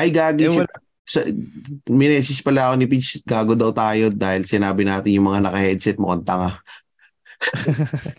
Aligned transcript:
Ay, 0.00 0.08
gagi. 0.08 0.48
Eh, 0.48 0.52
wala- 0.56 0.80
Sa, 1.04 1.26
minesis 1.90 2.38
pala 2.40 2.70
ako 2.70 2.74
ni 2.78 2.86
Peach, 2.86 3.18
gago 3.26 3.58
daw 3.58 3.74
tayo 3.74 4.14
dahil 4.14 4.46
sinabi 4.46 4.86
natin 4.86 5.10
yung 5.18 5.26
mga 5.26 5.50
naka-headset 5.50 5.98
mukhang 5.98 6.22
tanga. 6.22 6.62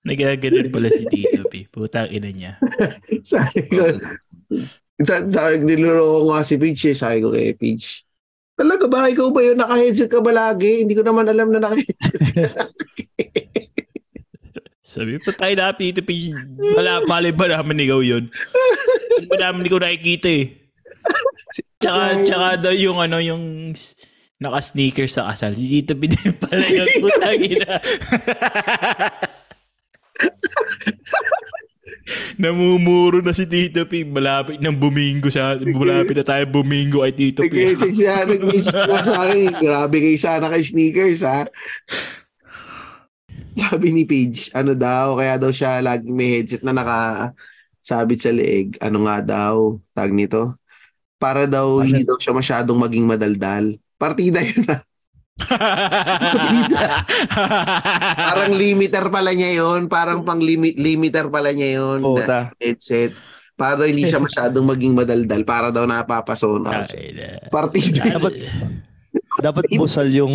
Nagaganon 0.00 0.72
pala 0.74 0.88
si 0.90 1.06
Tito 1.06 1.46
P. 1.46 1.70
Putang 1.70 2.10
ina 2.10 2.34
niya. 2.34 2.58
sabi 3.30 3.62
ko, 3.70 3.94
sa, 5.06 5.22
sa, 5.28 5.54
niluro 5.54 6.26
ko 6.26 6.34
nga 6.34 6.42
si 6.42 6.58
Peach 6.58 6.82
eh, 6.90 6.98
sabi 6.98 7.22
ko 7.22 7.30
kay 7.30 7.54
Peach, 7.54 8.02
talaga 8.58 8.90
ba? 8.90 9.06
Ikaw 9.06 9.28
ba 9.30 9.40
yun? 9.46 9.56
Naka-headset 9.60 10.10
ka 10.10 10.18
ba 10.18 10.34
lagi? 10.34 10.82
Hindi 10.82 10.98
ko 10.98 11.06
naman 11.06 11.30
alam 11.30 11.48
na 11.54 11.62
naka-headset 11.62 11.96
ka. 11.96 12.64
Sabi 14.90 15.22
pa 15.22 15.30
tayo 15.30 15.54
na 15.54 15.70
Tito 15.70 16.02
P. 16.02 16.34
Wala, 16.74 17.06
malay 17.06 17.30
ba 17.30 17.46
naman 17.46 17.78
ikaw 17.78 18.02
yun? 18.02 18.26
Hindi 18.26 19.26
ba 19.30 19.38
naman 19.38 19.62
ikaw 19.62 19.78
nakikita 19.78 20.26
eh. 20.26 20.66
Tsaka, 21.78 22.26
tsaka 22.26 22.46
daw 22.58 22.74
yung 22.74 22.98
ano, 22.98 23.22
yung 23.22 23.70
naka-sneaker 24.42 25.06
sa 25.06 25.30
kasal. 25.30 25.54
P 25.94 26.10
din 26.10 26.34
pala 26.34 26.58
yung 26.58 26.90
putang 27.06 27.38
ina. 27.38 27.78
Namumuro 32.42 33.22
na 33.22 33.30
si 33.30 33.46
Tito 33.46 33.86
P. 33.86 34.02
Malapit 34.02 34.58
ng 34.58 34.74
bumingo 34.74 35.30
sa 35.30 35.54
malapit 35.54 36.18
na 36.18 36.26
tayo 36.26 36.50
bumingo 36.50 37.06
ay 37.06 37.14
Tito 37.14 37.46
P. 37.46 37.54
Nag-message 37.54 37.94
siya, 37.94 38.26
nag-message 38.26 38.74
siya 38.74 39.06
sa 39.06 39.14
akin. 39.22 39.54
Grabe 39.54 39.96
kayo 40.02 40.18
sana 40.18 40.50
kay 40.50 40.66
sneakers 40.66 41.22
ha. 41.22 41.46
Sabi 43.60 43.92
ni 43.92 44.08
Paige, 44.08 44.48
ano 44.56 44.72
daw, 44.72 45.20
kaya 45.20 45.36
daw 45.36 45.52
siya 45.52 45.84
laging 45.84 46.16
may 46.16 46.40
headset 46.40 46.64
na 46.64 46.72
naka 46.72 47.32
sabit 47.84 48.24
sa 48.24 48.32
leeg. 48.32 48.80
Ano 48.80 49.04
nga 49.04 49.20
daw, 49.20 49.76
tag 49.92 50.16
nito. 50.16 50.56
Para 51.20 51.44
daw 51.44 51.84
hindi 51.84 52.00
daw 52.00 52.16
siya 52.16 52.32
masyadong 52.32 52.80
maging 52.80 53.04
madaldal. 53.04 53.76
Partida 54.00 54.40
yun 54.48 54.64
na. 54.64 54.80
Parang 58.16 58.52
limiter 58.56 59.04
pala 59.12 59.36
niya 59.36 59.60
yun. 59.60 59.92
Parang 59.92 60.24
pang 60.24 60.40
limit 60.40 60.80
limiter 60.80 61.28
pala 61.28 61.52
niya 61.52 61.76
yun. 61.76 62.00
Puta. 62.00 62.56
headset. 62.56 63.12
Para 63.52 63.84
daw 63.84 63.86
hindi 63.92 64.08
siya 64.08 64.24
masyadong 64.24 64.64
maging 64.64 64.96
madaldal. 64.96 65.44
Para 65.44 65.68
daw 65.68 65.84
napapasona. 65.84 66.88
Partida. 67.52 68.16
Dapat, 68.16 68.32
dapat 69.42 69.66
busal 69.74 70.06
yung 70.12 70.34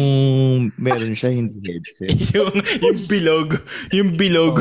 meron 0.75 1.15
siya, 1.15 1.31
hindi 1.31 1.79
headset. 1.79 2.11
yung, 2.35 2.51
yung 2.83 2.97
bilog. 3.07 3.49
Yung 3.93 4.09
bilog. 4.17 4.55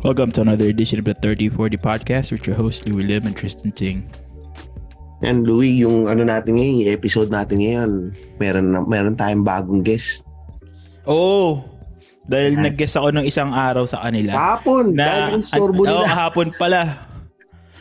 Welcome 0.00 0.32
to 0.32 0.40
another 0.40 0.64
edition 0.64 0.98
of 0.98 1.04
the 1.04 1.12
3040 1.12 1.76
podcast 1.76 2.32
with 2.32 2.46
your 2.46 2.56
hosts 2.56 2.86
Louis 2.88 3.04
Lim 3.04 3.26
and 3.26 3.36
Tristan 3.36 3.70
Ting. 3.70 4.08
Yan, 5.20 5.44
Louie, 5.44 5.84
yung 5.84 6.08
ano 6.08 6.24
natin 6.24 6.56
ngayon, 6.56 6.80
yung 6.80 6.92
episode 6.96 7.28
natin 7.28 7.60
ngayon, 7.60 7.90
meron, 8.40 8.66
meron 8.88 9.16
tayong 9.16 9.44
bagong 9.44 9.84
guest. 9.84 10.24
Oh, 11.04 11.60
dahil 12.24 12.56
nag-guess 12.56 12.94
ako 12.94 13.10
ng 13.10 13.26
isang 13.26 13.50
araw 13.50 13.84
sa 13.84 14.00
kanila. 14.00 14.32
Kahapon, 14.32 14.94
na 14.94 15.04
dahil 15.04 15.24
yung 15.34 15.44
storbo 15.44 15.82
an- 15.82 15.88
oo, 15.88 15.96
nila. 16.00 16.08
kahapon 16.08 16.48
pala. 16.54 16.80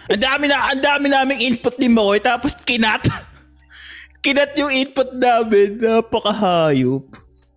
Ang 0.09 0.21
dami 0.25 0.45
na, 0.49 0.57
ang 0.67 0.81
dami 0.81 1.05
naming 1.05 1.41
input 1.45 1.77
ni 1.77 1.85
Makoy 1.85 2.17
tapos 2.17 2.57
kinat. 2.65 3.05
kinat 4.25 4.57
yung 4.57 4.73
input 4.73 5.13
namin. 5.13 5.77
Napakahayop. 5.77 7.05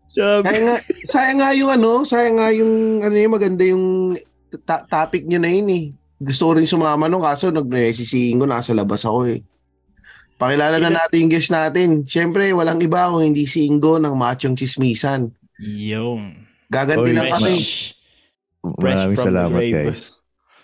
Sabi, 0.06 0.44
Sayang 0.44 0.66
nga, 0.68 0.76
sayang 1.08 1.38
nga 1.40 1.50
yung 1.56 1.70
ano, 1.72 1.90
sayang 2.04 2.36
nga 2.36 2.48
yung, 2.52 2.72
ano 3.00 3.16
yung 3.16 3.32
maganda 3.32 3.64
yung 3.64 3.84
ta- 4.62 4.84
topic 4.84 5.24
nyo 5.24 5.40
na 5.40 5.48
yun 5.48 5.68
eh. 5.72 5.84
Gusto 6.20 6.52
ko 6.52 6.60
rin 6.60 6.68
sumama 6.68 7.08
nung 7.08 7.24
kaso 7.24 7.48
nag-sisihin 7.48 8.36
ko, 8.36 8.44
nasa 8.44 8.76
labas 8.76 9.02
ako 9.02 9.32
eh. 9.32 9.40
Pakilala 10.42 10.82
na 10.82 10.90
natin 10.90 11.22
yung 11.22 11.30
guest 11.30 11.54
natin. 11.54 12.02
Siyempre, 12.02 12.50
walang 12.50 12.82
iba 12.82 13.06
kung 13.06 13.22
hindi 13.22 13.46
si 13.46 13.70
Ingo 13.70 14.02
ng 14.02 14.10
Machong 14.18 14.58
Chismisan. 14.58 15.30
yung 15.62 16.42
Gaganti 16.66 17.12
Oy, 17.12 17.14
lang 17.14 17.30
kami. 17.30 17.54
Maraming 18.64 19.20
salamat, 19.20 19.60
guys. 19.70 20.02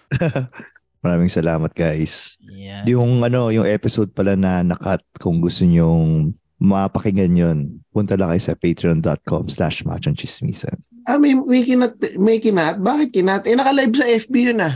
Maraming 1.05 1.31
salamat, 1.31 1.71
guys. 1.77 2.41
Yeah. 2.43 2.83
Yung 2.91 3.23
ano, 3.23 3.55
yung 3.55 3.69
episode 3.69 4.11
pala 4.17 4.35
na 4.35 4.67
nakat, 4.67 5.05
kung 5.23 5.39
gusto 5.39 5.63
nyong 5.63 6.35
mapakinggan 6.59 7.39
yun, 7.39 7.59
punta 7.95 8.19
lang 8.19 8.35
kayo 8.35 8.43
sa 8.43 8.59
patreon.com 8.59 9.47
slash 9.47 9.87
machonchismisan. 9.87 10.75
Ah, 11.07 11.23
may, 11.23 11.39
may 11.39 11.63
kinat, 11.63 11.95
may 12.19 12.43
kinat? 12.43 12.83
Bakit 12.83 13.15
kinat? 13.15 13.47
Eh, 13.47 13.55
naka-live 13.55 13.95
sa 13.95 14.11
FB 14.11 14.35
yun 14.35 14.59
ah. 14.65 14.75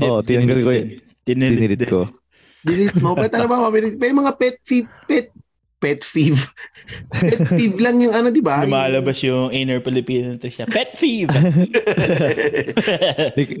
Oo, 0.00 0.24
tinanggal 0.24 0.60
ko 0.64 0.70
yun. 0.72 0.88
Tinirit, 1.28 1.82
ko. 1.92 2.08
Delete 2.64 2.96
mo. 2.98 3.12
Ba't 3.12 3.30
ano 3.30 3.46
ba 3.46 3.60
mabilis? 3.60 3.94
May 3.94 4.10
mga 4.10 4.32
pet 4.34 4.56
feed, 4.64 4.88
pet, 5.04 5.28
pet 5.76 6.00
feed. 6.00 6.32
pet 7.12 7.40
feed 7.46 7.76
lang 7.76 8.00
yung 8.00 8.16
ano, 8.16 8.32
di 8.32 8.40
ba? 8.40 8.64
Lumalabas 8.64 9.20
yung 9.20 9.52
inner 9.52 9.84
Filipino 9.84 10.32
trick 10.40 10.54
siya. 10.54 10.64
Pet 10.64 10.88
feed! 10.90 11.28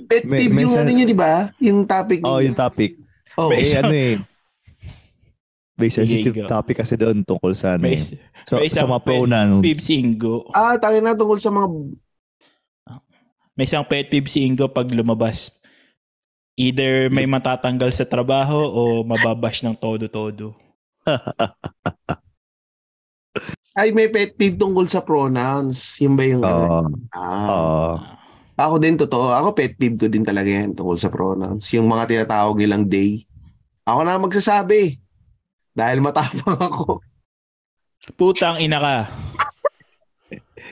Pet 0.08 0.24
peeve 0.24 0.52
may 0.56 0.64
yung 0.64 0.72
sa- 0.72 0.80
ano 0.80 0.90
nyo, 0.90 1.04
di 1.04 1.16
ba? 1.16 1.52
Yung 1.60 1.84
topic. 1.84 2.24
Oh, 2.24 2.40
yung 2.40 2.56
topic. 2.56 2.96
Oh, 3.36 3.52
May 3.52 3.60
isang- 3.62 3.84
ano 3.84 3.92
eh. 3.92 4.16
May 5.74 5.90
sensitive 5.90 6.46
topic 6.46 6.78
kasi 6.80 6.94
doon 6.94 7.26
tungkol 7.26 7.50
sa 7.50 7.74
ano 7.74 7.90
may, 7.90 7.98
eh. 7.98 8.14
So, 8.46 8.62
may 8.62 8.70
sa 8.70 8.86
mga 8.86 9.02
pet 9.02 9.18
pronouns. 9.18 9.58
peeve 9.58 9.82
si 9.82 9.94
Ingo. 9.98 10.46
Ah, 10.54 10.78
tayo 10.78 11.02
na 11.02 11.18
tungkol 11.18 11.42
sa 11.42 11.50
mga... 11.50 11.66
May 13.54 13.66
isang 13.66 13.82
pet 13.82 14.06
peeve 14.06 14.30
si 14.30 14.46
Ingo 14.46 14.70
pag 14.70 14.86
lumabas. 14.86 15.50
Either 16.54 17.10
may 17.10 17.26
matatanggal 17.26 17.90
sa 17.90 18.06
trabaho 18.06 18.70
o 18.70 19.02
mababash 19.02 19.66
ng 19.66 19.74
todo-todo. 19.74 20.54
Ay, 23.74 23.90
may 23.90 24.06
pet 24.06 24.38
peeve 24.38 24.54
tungkol 24.54 24.86
sa 24.86 25.02
pronouns. 25.02 25.98
Yun 25.98 26.14
ba 26.14 26.22
yung... 26.22 26.46
ano? 26.46 26.54
Oo. 26.54 26.86
Ah. 27.10 27.48
Oo. 27.50 27.92
Ako 28.54 28.74
din, 28.78 28.94
totoo. 28.94 29.34
Ako 29.34 29.50
pet 29.50 29.74
peeve 29.74 29.98
ko 29.98 30.06
din 30.06 30.22
talaga 30.22 30.46
yan 30.46 30.78
tungkol 30.78 30.94
sa 30.94 31.10
pronouns. 31.10 31.66
Yung 31.74 31.90
mga 31.90 32.06
tinatawag 32.06 32.54
nilang 32.54 32.86
they. 32.86 33.26
Ako 33.82 34.06
na 34.06 34.22
magsasabi. 34.22 35.02
Dahil 35.74 35.98
matapang 35.98 36.54
ako. 36.70 37.02
Putang 38.14 38.62
ina 38.62 38.78
ka. 38.78 39.10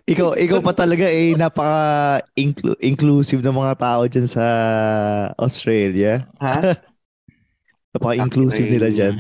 Ikaw, 0.03 0.35
ikaw 0.35 0.59
pa 0.59 0.75
talaga 0.75 1.07
eh, 1.07 1.39
napaka 1.39 2.27
inclu- 2.35 2.79
inclusive 2.83 3.39
ng 3.39 3.55
mga 3.55 3.75
tao 3.79 4.03
dyan 4.11 4.27
sa 4.27 4.45
Australia. 5.39 6.27
Ha? 6.43 6.75
Napaka-inclusive 7.95 8.67
nila 8.67 8.91
dyan. 8.91 9.15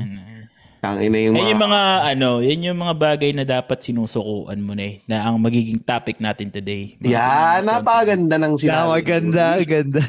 Tangina 0.82 1.14
yung 1.22 1.38
Yan 1.38 1.46
mga... 1.46 1.50
yung 1.54 1.62
mga 1.62 1.82
ano, 2.10 2.28
yan 2.42 2.66
yung 2.66 2.80
mga 2.82 2.94
bagay 2.98 3.30
na 3.30 3.46
dapat 3.46 3.78
sinusukuan 3.78 4.58
mo 4.58 4.74
na 4.74 4.90
eh, 4.90 4.94
na 5.06 5.30
ang 5.30 5.38
magiging 5.38 5.78
topic 5.78 6.18
natin 6.18 6.50
today. 6.50 6.98
Yan, 6.98 7.62
napakaganda 7.62 8.34
ng 8.42 8.58
sinabi. 8.58 8.74
Tama, 8.82 8.96
ganda, 9.06 9.46
ganda. 9.62 10.02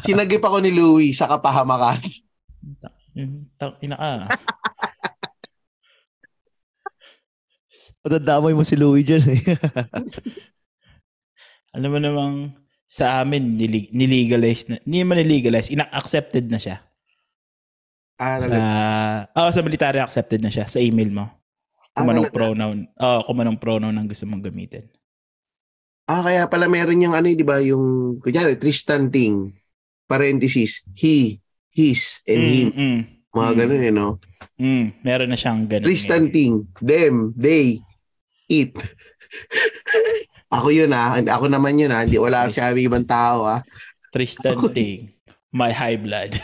Sinagip 0.00 0.40
ako 0.40 0.64
ni 0.64 0.72
Louie 0.72 1.12
sa 1.12 1.28
kapahamakan. 1.28 2.00
Mm, 3.12 3.44
ina 3.84 3.96
ka. 4.00 4.12
Matadamay 8.04 8.52
mo 8.52 8.60
si 8.60 8.76
Louie 8.76 9.00
dyan 9.00 9.24
eh. 9.32 9.40
Alam 11.74 11.90
mo 11.90 11.98
namang 11.98 12.34
sa 12.84 13.18
amin 13.18 13.56
nilig- 13.56 13.90
nilegalize 13.90 14.68
na, 14.68 14.76
hindi 14.84 15.02
man 15.02 15.18
nilegalize, 15.18 15.72
ina-accepted 15.72 16.46
na 16.46 16.60
siya. 16.60 16.78
Ah, 18.14 18.38
Sa, 18.38 18.54
oh, 19.34 19.50
sa 19.50 19.64
military 19.64 19.98
accepted 19.98 20.38
na 20.38 20.52
siya 20.52 20.68
sa 20.70 20.78
email 20.78 21.10
mo. 21.10 21.24
Ah, 21.96 22.04
Kung 22.04 22.12
anong 22.12 22.30
talaga? 22.30 22.38
pronoun, 22.38 22.78
oh, 22.94 23.20
kung 23.26 23.40
anong 23.40 23.58
pronoun 23.58 23.96
ang 23.96 24.06
gusto 24.06 24.28
mong 24.28 24.44
gamitin. 24.44 24.86
Ah, 26.04 26.20
kaya 26.22 26.44
pala 26.46 26.68
meron 26.68 27.00
yung 27.00 27.16
ano, 27.16 27.26
di 27.26 27.42
ba, 27.42 27.58
yung, 27.58 28.20
kunyari, 28.20 28.54
Tristan 28.54 29.08
Ting, 29.08 29.56
parenthesis, 30.04 30.84
he, 30.92 31.40
his, 31.72 32.20
and 32.28 32.44
him. 32.44 32.68
mm, 32.70 33.00
Mga 33.34 33.50
Mm. 33.50 33.58
ganun, 33.58 33.82
eh, 33.82 33.90
no? 33.90 34.06
mm, 34.54 34.86
meron 35.02 35.26
na 35.32 35.34
siyang 35.34 35.66
ganun. 35.66 35.88
Tristan. 35.88 36.30
Ting, 36.30 36.70
them, 36.78 37.34
they, 37.34 37.82
it. 38.48 38.72
ako 40.54 40.70
yun, 40.70 40.92
ah. 40.94 41.18
Ako 41.18 41.48
naman 41.50 41.80
yun, 41.80 41.92
ah. 41.92 42.04
Hindi, 42.04 42.18
wala 42.20 42.48
sabi 42.50 42.86
ibang 42.86 43.06
tao, 43.06 43.44
ah. 43.48 43.60
Tristan 44.14 44.58
Ting, 44.70 45.10
my 45.50 45.74
high 45.74 45.98
blood. 45.98 46.38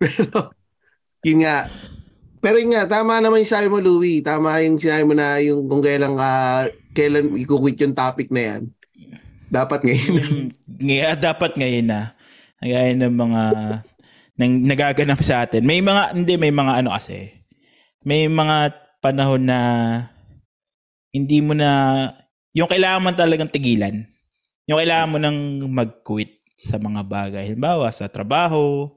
Pero, 0.00 0.54
yun 1.26 1.42
nga. 1.42 1.66
Pero 2.40 2.56
yun 2.56 2.72
nga, 2.72 2.88
tama 2.88 3.20
naman 3.20 3.44
yung 3.44 3.52
sabi 3.52 3.68
mo, 3.68 3.82
Louie. 3.82 4.24
Tama 4.24 4.64
yung 4.64 4.80
sinabi 4.80 5.04
mo 5.04 5.12
na 5.12 5.42
yung 5.42 5.68
kung 5.68 5.84
kailan 5.84 6.16
ka, 6.16 6.30
kailan 6.96 7.36
ikukwit 7.36 7.76
yung 7.82 7.92
topic 7.92 8.32
na 8.32 8.42
yan. 8.46 8.62
Dapat 9.50 9.82
ngayon. 9.82 10.14
Mm, 10.14 10.48
Nga, 10.80 11.12
dapat 11.18 11.52
ngayon 11.58 11.86
na. 11.90 12.14
Gaya 12.62 12.94
ng 12.94 13.16
mga 13.16 13.42
nang 14.40 14.52
nagaganap 14.64 15.20
sa 15.20 15.44
atin. 15.44 15.66
May 15.68 15.84
mga, 15.84 16.16
hindi, 16.16 16.40
may 16.40 16.48
mga 16.48 16.80
ano 16.80 16.96
kasi. 16.96 17.28
May 18.06 18.24
mga 18.24 18.72
panahon 19.00 19.42
na 19.48 19.60
hindi 21.10 21.42
mo 21.42 21.56
na, 21.56 21.70
yung 22.54 22.70
kailangan 22.70 23.02
mo 23.02 23.10
talagang 23.16 23.50
tigilan. 23.50 24.06
Yung 24.70 24.78
kailangan 24.78 25.10
mo 25.10 25.18
nang 25.18 25.38
mag-quit 25.66 26.38
sa 26.54 26.76
mga 26.78 27.02
bagay. 27.02 27.44
Halimbawa, 27.50 27.90
sa 27.90 28.06
trabaho, 28.06 28.92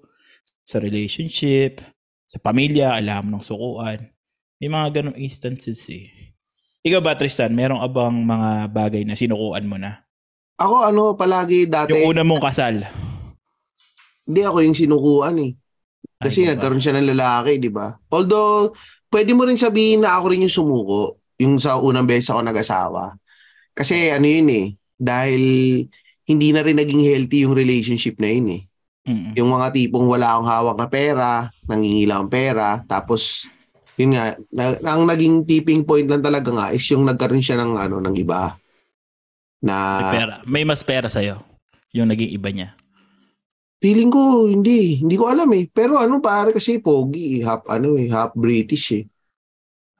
sa 0.67 0.77
relationship, 0.77 1.81
sa 2.27 2.37
pamilya, 2.37 2.93
alam 2.93 3.31
mo 3.31 3.39
ng 3.39 3.45
sukuan. 3.45 3.99
May 4.61 4.69
mga 4.69 5.01
ganong 5.01 5.17
instances 5.17 5.81
eh. 5.89 6.11
Ikaw 6.83 6.99
ba, 6.99 7.15
Tristan, 7.15 7.55
merong 7.55 7.79
abang 7.79 8.13
mga 8.13 8.67
bagay 8.69 9.07
na 9.07 9.15
sinukuan 9.15 9.65
mo 9.65 9.79
na? 9.79 10.03
Ako 10.59 10.83
ano, 10.85 11.03
palagi 11.15 11.65
dati, 11.65 11.95
Yung 11.95 12.13
una 12.13 12.21
mong 12.21 12.43
kasal. 12.43 12.83
hindi 14.23 14.41
ako 14.43 14.57
yung 14.63 14.77
sinukuan 14.77 15.35
eh. 15.39 15.51
Kasi 16.19 16.47
Ay, 16.47 16.55
nagkaroon 16.55 16.79
siya 16.79 16.95
ng 16.95 17.09
lalaki, 17.15 17.59
di 17.59 17.67
ba? 17.67 17.91
Although, 18.11 18.71
pwede 19.13 19.31
mo 19.37 19.45
rin 19.45 19.61
sabihin 19.61 20.01
na 20.01 20.17
ako 20.17 20.25
rin 20.33 20.43
yung 20.49 20.57
sumuko, 20.57 21.21
yung 21.37 21.61
sa 21.61 21.77
unang 21.77 22.09
beses 22.09 22.33
ako 22.33 22.41
nag-asawa. 22.41 23.13
Kasi 23.77 24.09
ano 24.09 24.25
yun 24.25 24.49
eh, 24.49 24.65
dahil 24.97 25.43
hindi 26.25 26.47
na 26.49 26.65
rin 26.65 26.81
naging 26.81 27.05
healthy 27.05 27.45
yung 27.45 27.53
relationship 27.53 28.17
na 28.17 28.29
yun 28.33 28.47
eh. 28.57 28.61
Mm-mm. 29.03 29.35
Yung 29.37 29.53
mga 29.53 29.75
tipong 29.75 30.07
wala 30.09 30.33
akong 30.33 30.49
hawak 30.49 30.77
na 30.79 30.87
pera, 30.89 31.29
nangingilang 31.69 32.25
pera, 32.31 32.81
tapos 32.87 33.45
yun 33.99 34.17
nga, 34.17 34.33
na, 34.49 34.79
ang 34.81 35.05
naging 35.05 35.45
tipping 35.45 35.85
point 35.85 36.09
lang 36.09 36.23
talaga 36.25 36.49
nga 36.49 36.67
is 36.73 36.81
yung 36.89 37.05
nagkaroon 37.05 37.43
siya 37.43 37.61
ng 37.61 37.77
ano 37.77 38.01
ng 38.01 38.15
iba 38.17 38.57
na 39.61 39.75
May 40.01 40.13
pera. 40.17 40.33
May 40.47 40.63
mas 40.65 40.81
pera 40.81 41.07
sa'yo. 41.11 41.37
Yung 41.93 42.09
naging 42.09 42.33
iba 42.33 42.49
niya. 42.49 42.69
Feeling 43.83 44.07
ko 44.07 44.23
hindi 44.45 44.95
hindi 44.95 45.13
ko 45.13 45.27
alam 45.27 45.51
eh 45.51 45.67
pero 45.67 45.97
ano 45.97 46.17
pare 46.19 46.49
kasi 46.49 46.79
pogi 46.79 47.35
eh, 47.35 47.43
half 47.43 47.67
ano 47.67 47.93
eh 47.93 48.07
half 48.07 48.31
British 48.33 48.87
eh 48.93 49.03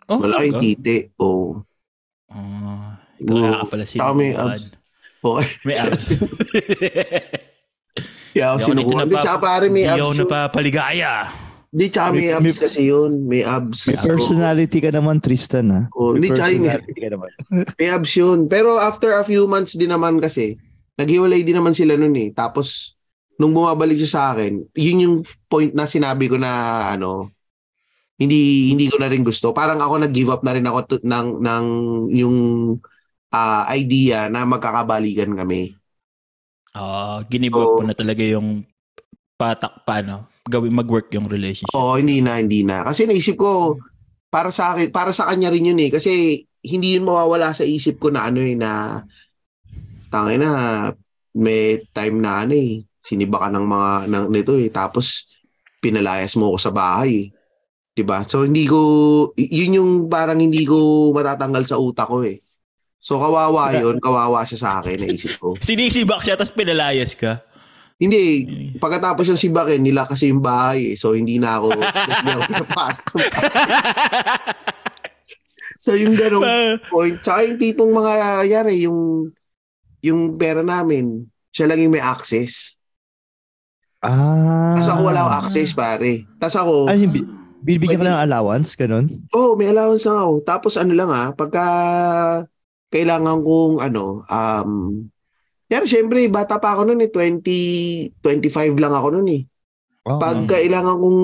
Oh, 0.05 0.19
malaking 0.19 0.55
titi 0.57 0.97
oh 1.17 1.59
Ah, 2.27 2.97
ikaw 3.15 3.29
Oo. 3.29 3.41
nga 3.41 3.51
ka 3.53 3.65
pala 3.69 3.83
Tsaka 3.83 4.11
may 4.11 4.31
sinukuan. 4.31 4.49
abs. 4.49 4.63
okay 5.21 5.47
May 5.61 5.75
abs. 5.77 6.05
yeah 8.33 8.49
Hindi 8.49 8.57
ako 8.57 8.57
sinukuha 8.65 9.01
di 9.01 9.11
napap- 9.11 9.23
tsaka 9.23 9.39
pare 9.39 9.65
may 9.67 9.83
Hindi 9.85 9.93
ako 9.95 10.09
abs 10.09 10.19
napapaligaya. 10.19 11.13
di 11.69 11.85
tsaka 11.87 12.07
may 12.09 12.19
May- 12.19 12.33
abs 12.33 12.43
may- 12.49 12.59
kasi 12.59 12.79
yun 12.83 13.11
may 13.23 13.41
abs 13.43 13.79
May 13.85 13.97
personality 13.99 14.77
ka 14.79 14.89
naman, 14.89 15.17
Tristan, 15.19 15.65
ha? 15.69 15.81
Oh, 15.91 16.13
hindi, 16.13 16.29
May 16.29 16.35
tsaka 16.35 16.49
yun 16.49 16.65
eh. 16.67 16.81
May 17.79 17.89
abs 17.89 18.13
yun. 18.13 18.39
Pero 18.45 18.77
after 18.77 19.13
a 19.13 19.23
few 19.23 19.45
months 19.45 19.73
din 19.73 19.89
naman 19.89 20.17
kasi, 20.17 20.57
naghiwalay 20.95 21.41
din 21.41 21.55
naman 21.55 21.71
sila 21.71 21.93
nun 21.93 22.13
eh. 22.13 22.29
Tapos, 22.29 22.93
nung 23.37 23.53
bumabalik 23.53 23.97
siya 23.97 24.11
sa 24.11 24.23
akin, 24.35 24.65
yun 24.77 25.03
yung 25.03 25.15
point 25.49 25.73
na 25.73 25.89
sinabi 25.89 26.29
ko 26.29 26.37
na 26.37 26.85
ano, 26.93 27.33
hindi 28.17 28.71
hindi 28.71 28.87
ko 28.87 29.01
na 29.01 29.09
rin 29.09 29.25
gusto. 29.25 29.51
Parang 29.51 29.81
ako 29.81 30.05
nag-give 30.05 30.29
up 30.29 30.45
na 30.45 30.53
rin 30.53 30.67
ako 30.69 30.79
to, 30.85 30.95
ng, 31.01 31.41
ng 31.41 31.65
yung 32.13 32.37
ah, 33.33 33.65
idea 33.73 34.29
na 34.29 34.45
magkakabalikan 34.45 35.33
kami. 35.33 35.73
Ah, 36.77 37.25
ginibag 37.25 37.65
So- 37.65 37.81
mo 37.81 37.83
na 37.89 37.97
talaga 37.97 38.21
yung 38.21 38.65
patak 39.37 39.81
paano 39.83 40.29
gawin 40.43 40.75
mag-work 40.75 41.07
yung 41.15 41.27
relationship. 41.27 41.71
Oo, 41.71 41.95
hindi 41.95 42.19
na, 42.19 42.39
hindi 42.39 42.67
na. 42.67 42.83
Kasi 42.83 43.07
naisip 43.07 43.39
ko, 43.39 43.79
para 44.27 44.51
sa 44.51 44.75
akin, 44.75 44.91
para 44.91 45.15
sa 45.15 45.31
kanya 45.31 45.47
rin 45.47 45.71
yun 45.71 45.79
eh. 45.79 45.87
Kasi 45.87 46.43
hindi 46.63 46.99
yun 46.99 47.07
mawawala 47.07 47.55
sa 47.55 47.63
isip 47.63 47.99
ko 47.99 48.11
na 48.11 48.27
ano 48.27 48.43
eh, 48.43 48.55
na 48.57 49.03
tangay 50.11 50.35
na, 50.35 50.49
may 51.33 51.81
time 51.95 52.17
na 52.19 52.45
ano 52.45 52.53
eh, 52.53 52.83
siniba 53.03 53.37
ka 53.43 53.47
ng 53.51 53.65
mga, 53.67 53.91
ng, 54.07 54.25
nito 54.31 54.55
eh. 54.55 54.71
Tapos, 54.71 55.27
pinalayas 55.83 56.33
mo 56.39 56.55
ako 56.55 56.57
sa 56.57 56.71
bahay 56.71 57.27
eh. 57.27 57.43
'Di 57.93 58.03
ba? 58.07 58.25
So, 58.25 58.47
hindi 58.47 58.65
ko, 58.65 58.79
yun 59.37 59.77
yung 59.77 59.91
parang 60.09 60.41
hindi 60.41 60.65
ko 60.65 61.11
matatanggal 61.13 61.63
sa 61.69 61.77
utak 61.77 62.09
ko 62.09 62.25
eh. 62.25 62.41
So, 63.03 63.19
kawawa 63.19 63.75
yun, 63.75 63.99
kawawa 63.99 64.47
siya 64.47 64.59
sa 64.63 64.69
akin, 64.79 64.97
naisip 65.03 65.37
ko. 65.37 65.53
Sinisibak 65.61 66.23
siya 66.23 66.39
tapos 66.39 66.55
pinalayas 66.55 67.13
ka. 67.13 67.43
Hindi, 68.01 68.47
pagkatapos 68.81 69.29
yung 69.29 69.39
sibakin, 69.39 69.83
nila 69.83 70.07
kasi 70.09 70.33
yung 70.33 70.41
bahay 70.41 70.91
eh. 70.91 70.97
So, 70.97 71.13
hindi 71.13 71.37
na 71.37 71.61
ako, 71.61 71.67
hindi 71.77 72.29
ako 72.33 72.41
pinapasok. 72.51 73.13
so, 75.77 75.93
yung 75.93 76.15
ganong 76.17 76.47
point. 76.91 77.19
Tsaka 77.21 77.39
yung 77.45 77.59
tipong 77.59 77.91
mga, 77.93 78.11
yari, 78.49 78.87
yung, 78.89 79.29
yung 80.01 80.39
pera 80.39 80.65
namin, 80.65 81.27
siya 81.53 81.69
lang 81.69 81.79
yung 81.83 81.93
may 81.93 82.03
access. 82.03 82.79
Ah. 84.03 84.75
Tapos 84.75 84.89
ako 84.89 85.01
wala 85.07 85.19
akong 85.21 85.35
access, 85.41 85.71
pare. 85.71 86.27
Tapos 86.35 86.57
ako, 86.57 86.73
Ano 86.85 86.99
yung 86.99 87.13
bi- 87.13 87.29
binibigyan 87.63 87.95
ka 87.95 88.03
Pwede- 88.03 88.11
ng 88.11 88.21
allowance, 88.21 88.69
ganun? 88.75 89.05
oh, 89.31 89.55
may 89.55 89.71
allowance 89.71 90.03
lang 90.03 90.19
ako. 90.19 90.33
Tapos 90.43 90.73
ano 90.75 90.91
lang 90.91 91.09
ah, 91.09 91.31
pagka 91.31 91.65
kailangan 92.89 93.41
kong 93.41 93.75
ano, 93.81 94.21
um, 94.23 94.71
yan, 95.65 95.87
syempre, 95.87 96.29
bata 96.29 96.59
pa 96.59 96.75
ako 96.75 96.85
noon 96.85 97.01
eh, 97.01 97.09
20, 97.09 98.21
25 98.21 98.77
lang 98.77 98.93
ako 98.93 99.07
noon 99.09 99.29
eh. 99.31 99.41
Oh, 100.03 100.19
Pag 100.19 100.45
kailangan 100.45 100.99
kong 100.99 101.19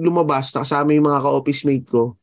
lumabas 0.00 0.50
na 0.50 0.64
kasama 0.64 0.96
yung 0.96 1.06
mga 1.06 1.22
ka-office 1.22 1.62
mate 1.62 1.86
ko, 1.86 2.16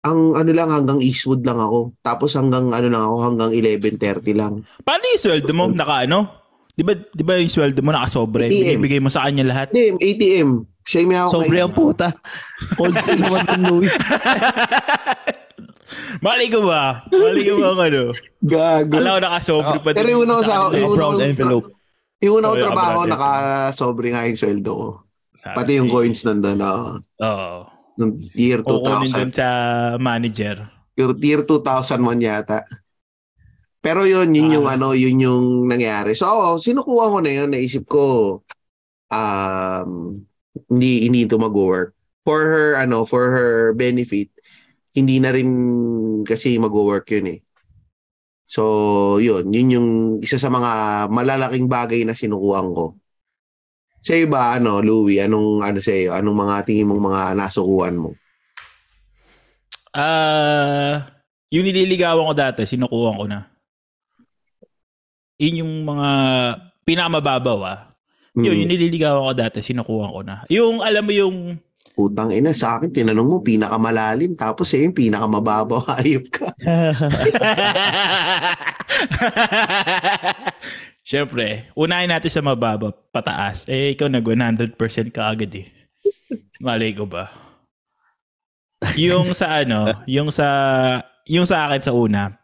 ang 0.00 0.32
ano 0.32 0.50
lang 0.50 0.66
hanggang 0.66 0.98
Eastwood 0.98 1.44
lang 1.44 1.58
ako. 1.58 1.94
Tapos 2.00 2.32
hanggang 2.34 2.72
ano 2.72 2.88
lang 2.88 3.02
ako, 3.04 3.16
hanggang 3.22 3.50
11.30 3.52 4.32
lang. 4.32 4.54
Paano 4.80 5.02
yung 5.04 5.20
sweldo 5.20 5.52
mo? 5.52 5.64
Naka 5.68 6.08
ano? 6.08 6.35
Di 6.76 6.84
ba, 6.84 6.92
di 6.92 7.24
ba 7.24 7.40
yung 7.40 7.48
sweldo 7.48 7.80
mo 7.80 7.88
nakasobre? 7.88 8.46
ATM. 8.46 8.76
Binibigay 8.76 9.00
mo 9.00 9.08
sa 9.08 9.24
kanya 9.24 9.48
lahat? 9.48 9.72
Hindi, 9.72 9.96
ATM. 9.96 10.50
Siya 10.84 10.98
yung 11.00 11.08
may 11.08 11.18
ako 11.18 11.30
Sobre 11.32 11.56
ang 11.58 11.72
puta. 11.72 12.08
Old 12.76 12.94
school 12.94 13.16
naman 13.18 13.42
ng 13.48 13.62
Louis. 13.64 13.92
Mali 16.18 16.46
ko 16.48 16.60
ba? 16.62 17.06
Mali 17.08 17.42
ko 17.42 17.54
ba 17.56 17.68
ang 17.72 17.80
ano? 17.82 18.02
Gago. 18.38 18.92
Alam 18.92 19.10
ko 19.10 19.20
nakasobre 19.22 19.76
pa 19.80 19.88
din. 19.90 19.98
Pero 19.98 20.08
yung 20.10 20.22
una 20.22 20.34
ko 20.34 20.42
sa- 20.42 20.52
kanila. 20.68 20.76
yung 20.76 20.86
una 20.86 20.96
brown 20.96 21.18
envelope. 21.22 21.66
Yung 22.18 22.34
una 22.34 22.46
ko 22.46 22.54
Oh, 22.54 22.62
trabaho, 22.62 22.98
naka-sobre 23.04 24.06
nga 24.10 24.22
yung 24.24 24.38
sweldo 24.38 24.70
ko. 24.70 24.88
Sabi. 25.36 25.54
Pati 25.56 25.70
yung 25.74 25.88
coins 25.88 26.20
nandun, 26.22 26.60
oo. 26.60 26.86
Oo. 27.00 27.50
Nung 27.96 28.12
year 28.34 28.60
Kukunin 28.60 29.08
dun 29.08 29.30
2000. 29.32 29.40
sa 29.40 29.48
manager. 29.96 30.56
Year 30.96 31.40
2001 31.42 32.20
yata. 32.20 32.68
Pero 33.86 34.02
yun, 34.02 34.34
yun 34.34 34.50
yung 34.50 34.66
Ah. 34.66 34.74
ano, 34.74 34.98
yun 34.98 35.22
yung 35.22 35.70
nangyari. 35.70 36.18
So, 36.18 36.58
sinukuha 36.58 37.06
ko 37.06 37.18
na 37.22 37.30
yun. 37.30 37.54
Naisip 37.54 37.86
ko, 37.86 38.02
um, 39.06 40.18
hindi, 40.66 41.06
hindi 41.06 41.22
ito 41.22 41.38
mag-work. 41.38 41.94
For 42.26 42.42
her, 42.42 42.68
ano, 42.82 43.06
for 43.06 43.30
her 43.30 43.70
benefit, 43.78 44.34
hindi 44.90 45.22
na 45.22 45.30
rin 45.30 45.46
kasi 46.26 46.58
mag-work 46.58 47.06
yun 47.14 47.38
eh. 47.38 47.40
So, 48.42 49.22
yun. 49.22 49.54
Yun 49.54 49.74
yung 49.78 49.88
isa 50.18 50.34
sa 50.34 50.50
mga 50.50 51.06
malalaking 51.06 51.70
bagay 51.70 52.02
na 52.02 52.18
sinukuhan 52.18 52.74
ko. 52.74 52.98
Sa 54.02 54.18
iba, 54.18 54.58
ano, 54.58 54.82
Louie, 54.82 55.22
anong, 55.22 55.62
ano 55.62 55.78
sa 55.78 55.94
iyo? 55.94 56.10
Anong 56.10 56.38
mga 56.42 56.54
tingin 56.66 56.90
mong 56.90 57.02
mga 57.06 57.22
nasukuhan 57.38 57.94
mo? 57.94 58.10
Ah, 59.94 61.06
yung 61.54 61.62
nililigawan 61.70 62.26
ko 62.26 62.34
dati, 62.34 62.66
sinukuhan 62.66 63.14
ko 63.14 63.26
na. 63.30 63.55
Yun 65.36 65.60
yung 65.64 65.72
mga 65.84 66.08
pinakamababaw 66.84 67.58
ah. 67.64 67.80
Yun, 68.36 68.52
Hmm. 68.52 68.60
yung 68.60 68.70
nililigawan 68.72 69.24
ko 69.24 69.32
dati, 69.32 69.58
sinukuhan 69.64 70.12
ko 70.12 70.20
na. 70.20 70.44
Yung, 70.52 70.84
alam 70.84 71.04
mo 71.04 71.12
yung, 71.12 71.36
Putang 71.96 72.28
ina, 72.28 72.52
sa 72.52 72.76
akin, 72.76 72.92
tinanong 72.92 73.24
mo, 73.24 73.36
pinakamalalim. 73.40 74.36
Tapos 74.36 74.68
eh, 74.76 74.84
yung 74.84 74.92
pinakamababaw, 74.92 75.80
ayop 75.96 76.28
ka. 76.28 76.52
Siyempre, 81.08 81.70
unahin 81.72 82.12
natin 82.12 82.28
sa 82.28 82.44
mababa, 82.44 82.92
pataas. 82.92 83.64
Eh, 83.72 83.96
ikaw 83.96 84.12
nag 84.12 84.20
100% 84.28 84.76
ka 85.08 85.32
agad 85.32 85.48
eh. 85.56 85.66
Malay 86.60 86.92
ko 86.92 87.08
ba? 87.08 87.32
Yung 89.00 89.32
sa 89.32 89.64
ano, 89.64 90.04
yung 90.04 90.28
sa, 90.28 90.46
yung 91.24 91.48
sa 91.48 91.64
akin 91.64 91.80
sa 91.80 91.96
una, 91.96 92.36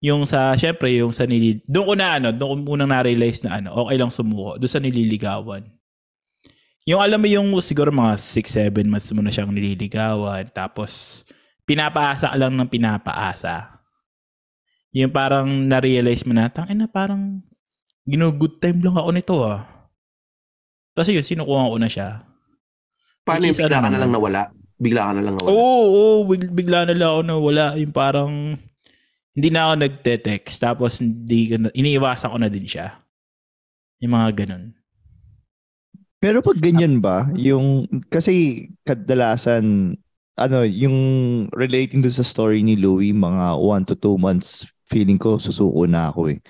yung 0.00 0.28
sa, 0.28 0.52
syempre, 0.54 0.92
yung 0.92 1.12
sa 1.12 1.24
nili, 1.24 1.64
doon 1.64 1.86
ko 1.88 1.94
na 1.96 2.20
ano, 2.20 2.28
doon 2.32 2.62
ko 2.62 2.76
unang 2.76 2.92
na-realize 2.92 3.42
na 3.44 3.60
ano, 3.60 3.72
okay 3.72 3.96
lang 3.96 4.12
sumuko, 4.12 4.60
doon 4.60 4.72
sa 4.72 4.82
nililigawan. 4.82 5.64
Yung 6.86 7.02
alam 7.02 7.18
mo 7.18 7.26
yung 7.26 7.50
siguro 7.58 7.90
mga 7.90 8.14
6-7 8.14 8.86
months 8.86 9.10
mo 9.10 9.24
na 9.24 9.32
siyang 9.32 9.50
nililigawan, 9.50 10.46
tapos 10.52 11.24
pinapaasa 11.66 12.30
ka 12.30 12.36
lang 12.38 12.54
ng 12.54 12.70
pinapaasa. 12.70 13.82
Yung 14.94 15.10
parang 15.10 15.48
na-realize 15.66 16.22
mo 16.22 16.32
na, 16.36 16.46
tangin 16.48 16.84
na 16.84 16.88
parang 16.88 17.42
gino-good 18.06 18.62
time 18.62 18.78
lang 18.84 18.94
ako 18.94 19.10
nito 19.10 19.34
ah. 19.42 19.66
Tapos 20.94 21.12
yun, 21.12 21.26
sinukuha 21.26 21.72
ko 21.72 21.76
na 21.76 21.90
siya. 21.90 22.08
Paano 23.26 23.50
yung 23.50 23.52
is 23.52 23.60
bigla 23.60 23.82
ano 23.82 23.84
ka 23.84 23.90
na 23.90 23.98
lang 23.98 24.08
naman? 24.08 24.16
nawala? 24.16 24.42
Bigla 24.78 25.00
ka 25.02 25.12
na 25.12 25.22
lang 25.26 25.34
nawala? 25.36 25.52
Oo, 25.52 25.84
oo, 25.90 26.20
big- 26.30 26.54
bigla 26.54 26.78
na 26.86 26.94
lang 26.94 27.10
ako 27.10 27.22
nawala. 27.26 27.66
Yung 27.76 27.92
parang, 27.92 28.32
hindi 29.36 29.48
na 29.52 29.68
ako 29.68 29.74
nagte-text. 29.84 30.56
Tapos, 30.64 31.04
hindi 31.04 31.52
iniiwasan 31.52 32.32
ko 32.32 32.38
na 32.40 32.48
din 32.48 32.64
siya. 32.64 32.96
Yung 34.00 34.16
mga 34.16 34.44
ganun. 34.44 34.72
Pero 36.16 36.40
pag 36.40 36.56
ganyan 36.56 37.04
ba, 37.04 37.28
yung, 37.36 37.84
kasi 38.08 38.66
kadalasan, 38.88 39.94
ano, 40.40 40.58
yung 40.64 40.96
relating 41.52 42.00
do 42.00 42.08
sa 42.08 42.24
story 42.24 42.64
ni 42.64 42.80
Louie, 42.80 43.12
mga 43.12 43.60
1 43.60 43.88
to 43.92 43.94
2 43.94 44.16
months, 44.16 44.64
feeling 44.88 45.20
ko 45.20 45.36
susuko 45.36 45.84
na 45.84 46.08
ako 46.08 46.32
eh. 46.32 46.40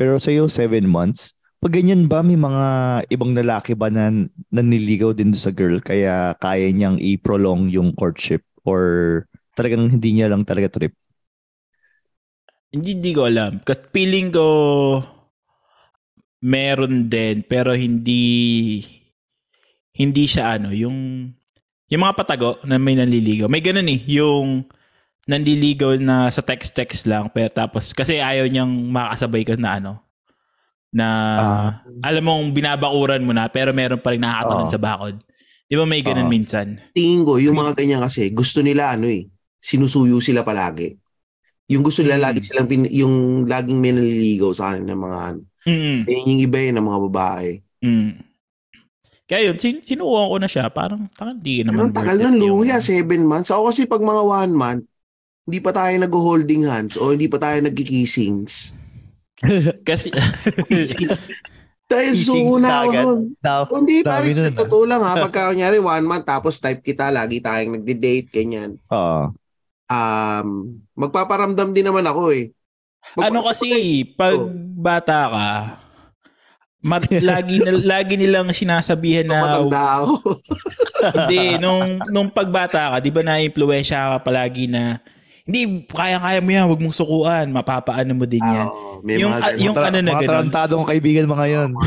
Pero 0.00 0.16
sa'yo, 0.16 0.48
7 0.48 0.88
months, 0.88 1.36
pag 1.62 1.78
ganyan 1.78 2.10
ba, 2.10 2.26
may 2.26 2.34
mga 2.34 2.66
ibang 3.14 3.38
lalaki 3.38 3.78
ba 3.78 3.86
na 3.86 4.10
naniligaw 4.50 5.14
din 5.14 5.30
sa 5.30 5.54
girl 5.54 5.78
kaya 5.78 6.34
kaya 6.42 6.74
niyang 6.74 6.98
i-prolong 6.98 7.70
yung 7.70 7.94
courtship 7.94 8.42
or 8.66 8.82
talagang 9.54 9.86
hindi 9.86 10.18
niya 10.18 10.26
lang 10.26 10.42
talaga 10.42 10.74
trip? 10.74 10.90
Hindi, 12.72 12.96
hindi 12.96 13.12
ko 13.12 13.28
alam. 13.28 13.60
Kasi 13.60 13.84
feeling 13.92 14.32
ko 14.32 14.46
meron 16.42 17.06
din 17.06 17.44
pero 17.46 17.70
hindi 17.76 18.82
hindi 19.94 20.24
siya 20.24 20.56
ano, 20.58 20.72
yung 20.72 21.28
yung 21.92 22.02
mga 22.02 22.16
patago 22.16 22.56
na 22.64 22.80
may 22.80 22.96
nanliligaw. 22.96 23.46
May 23.52 23.60
ganun 23.60 23.92
eh, 23.92 24.00
yung 24.08 24.64
nanliligaw 25.28 26.00
na 26.00 26.32
sa 26.32 26.40
text-text 26.42 27.04
lang 27.06 27.28
pero 27.30 27.52
tapos 27.52 27.92
kasi 27.92 28.18
ayaw 28.18 28.48
niyang 28.48 28.72
makasabay 28.90 29.44
ka 29.46 29.54
na 29.54 29.78
ano 29.78 29.92
na 30.92 31.06
Ah. 31.38 31.70
alam 32.04 32.24
mong 32.24 32.44
binabakuran 32.52 33.22
mo 33.22 33.32
na 33.36 33.46
pero 33.52 33.70
meron 33.76 34.00
pa 34.00 34.16
rin 34.16 34.24
nakakatanong 34.24 34.68
Oo. 34.68 34.74
sa 34.74 34.80
bakod. 34.80 35.16
Di 35.68 35.76
ba 35.76 35.84
may 35.84 36.00
ganun 36.00 36.28
Oo. 36.28 36.32
minsan? 36.32 36.80
Tingin 36.92 37.22
ko, 37.24 37.36
yung 37.40 37.56
mga 37.56 37.72
ganyan 37.76 38.00
kasi, 38.04 38.28
gusto 38.32 38.60
nila 38.64 38.92
ano 38.96 39.08
eh, 39.08 39.28
sinusuyo 39.60 40.20
sila 40.20 40.40
palagi. 40.44 40.96
Yung 41.70 41.82
gusto 41.82 42.02
nila 42.02 42.18
Mm. 42.18 42.24
lagi 42.26 42.38
silang, 42.42 42.66
pin, 42.66 42.84
yung 42.88 43.14
laging 43.46 43.78
may 43.78 43.92
naliligaw 43.94 44.50
sa 44.50 44.72
kanila 44.72 44.92
ng 44.92 45.02
mga 45.02 45.18
ano. 45.22 45.40
Mm. 45.62 45.98
Yan 46.04 46.26
yung 46.26 46.40
iba 46.42 46.58
eh, 46.58 46.70
ng 46.74 46.84
mga 46.84 47.00
babae. 47.06 47.48
Mm. 47.80 48.10
Kaya 49.22 49.40
yun, 49.48 49.56
sin 49.56 49.80
sinukuhan 49.80 50.28
ko 50.28 50.36
na 50.36 50.48
siya. 50.50 50.66
Parang, 50.68 51.08
parang 51.14 51.38
di 51.38 51.62
Pero 51.62 51.72
naman 51.72 51.88
ang 51.88 51.94
tagal 51.94 52.16
ng 52.18 52.36
it 52.36 52.42
yung- 52.42 52.60
luya, 52.60 52.76
seven 52.82 53.22
months. 53.24 53.48
Ako 53.48 53.70
kasi 53.70 53.86
pag 53.86 54.02
mga 54.02 54.22
one 54.22 54.52
month, 54.52 54.84
hindi 55.42 55.58
pa 55.58 55.70
tayo 55.72 55.94
nag-holding 55.96 56.62
hands 56.66 56.94
o 56.94 57.10
hindi 57.10 57.26
pa 57.26 57.38
tayo 57.38 57.58
nagkikissings. 57.62 58.78
Kasi, 59.88 60.14
Dahil 61.92 62.14
Kissings 62.14 62.24
suko 62.24 62.62
na 62.62 62.86
ako 62.86 63.74
Hindi, 63.74 64.00
parang 64.00 64.38
sa 64.38 64.54
totoo 64.54 64.84
lang 64.86 65.02
ha. 65.02 65.18
Pagka 65.26 65.50
kunyari 65.50 65.76
one 65.76 66.06
month, 66.06 66.24
tapos 66.24 66.56
type 66.56 66.80
kita, 66.80 67.10
lagi 67.10 67.42
tayong 67.42 67.82
nagde-date, 67.82 68.30
ganyan. 68.30 68.78
Oo. 68.88 69.34
Um, 69.92 70.48
magpaparamdam 70.96 71.76
din 71.76 71.84
naman 71.84 72.08
ako 72.08 72.32
eh. 72.32 72.48
Pag- 73.12 73.28
ano 73.28 73.44
kasi, 73.44 73.68
pag 74.16 74.38
Oh. 74.38 74.48
bata 74.78 75.18
ka, 75.28 75.48
mat, 76.80 77.04
lagi, 77.30 77.60
na, 77.60 77.72
lagi 77.76 78.14
nilang 78.16 78.48
sinasabihan 78.54 79.28
na, 79.28 79.38
matanda 79.42 79.82
ako. 80.00 80.12
hindi, 81.18 81.58
nung, 81.60 82.00
nung 82.08 82.28
pagbata 82.32 82.94
ka, 82.94 82.96
di 83.02 83.10
ba 83.12 83.20
na-influensya 83.20 84.16
ka 84.16 84.18
palagi 84.24 84.70
na, 84.70 84.96
hindi, 85.42 85.60
kaya-kaya 85.90 86.38
mo 86.38 86.50
yan, 86.54 86.64
huwag 86.70 86.78
mong 86.78 86.94
sukuan, 86.94 87.50
mapapaano 87.50 88.14
mo 88.14 88.22
din 88.24 88.38
yan. 88.40 88.68
Oo, 88.70 89.02
may 89.02 89.18
Yung- 89.18 89.34
mga 89.34 89.48
yung 89.58 89.74
ano 89.74 89.98
na 89.98 90.10
mga 90.14 90.22
ganun. 90.22 90.30
tarantadong 90.30 90.86
kaibigan 90.86 91.26
mga 91.26 91.46
yon. 91.50 91.70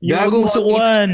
yung 0.00 0.16
huwag 0.16 0.32
Gago 0.32 0.36
mong 0.40 0.54
sukuan. 0.56 1.08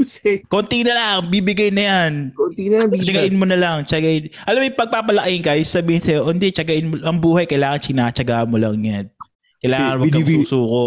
Konti 0.52 0.86
na 0.86 0.92
lang, 0.94 1.18
bibigay 1.26 1.74
na 1.74 1.82
yan. 1.82 2.12
Kunti 2.30 2.70
na 2.70 2.86
bigla. 2.86 3.02
Tsagain 3.02 3.34
mo 3.34 3.44
na 3.46 3.58
lang. 3.58 3.76
Tsagain. 3.82 4.30
Alam 4.46 4.58
mo, 4.62 4.66
yung 4.70 4.78
pagpapalaking 4.78 5.42
ka, 5.42 5.52
sabihin 5.66 6.02
sa'yo, 6.02 6.22
"Oh, 6.22 6.30
hindi, 6.30 6.54
tsagain 6.54 6.86
mo. 6.86 7.02
Ang 7.02 7.18
buhay, 7.18 7.50
kailangan 7.50 7.82
sinatsaga 7.82 8.46
mo 8.46 8.54
lang 8.54 8.78
yan. 8.78 9.10
Kailangan 9.58 9.98
mo 9.98 10.02
kang 10.08 10.46
susuko. 10.46 10.84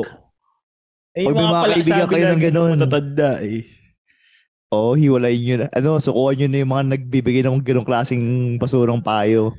Eh, 1.13 1.29
Pag 1.29 1.35
may 1.35 1.45
mga 1.45 1.63
kaibigan 1.69 2.07
kayo 2.09 2.25
ng 2.25 2.41
ganun. 2.41 2.69
Matatanda 2.73 3.31
eh. 3.43 3.61
Oo, 4.73 4.97
hiwalay 4.97 5.37
nyo 5.37 5.55
na. 5.61 5.67
Ano, 5.69 6.01
sukuhan 6.01 6.41
nyo 6.41 6.47
na 6.49 6.61
yung 6.65 6.71
mga 6.73 6.83
nagbibigay 6.97 7.45
ng 7.45 7.61
ganong 7.61 7.85
klaseng 7.85 8.57
basurang 8.57 9.05
payo. 9.05 9.53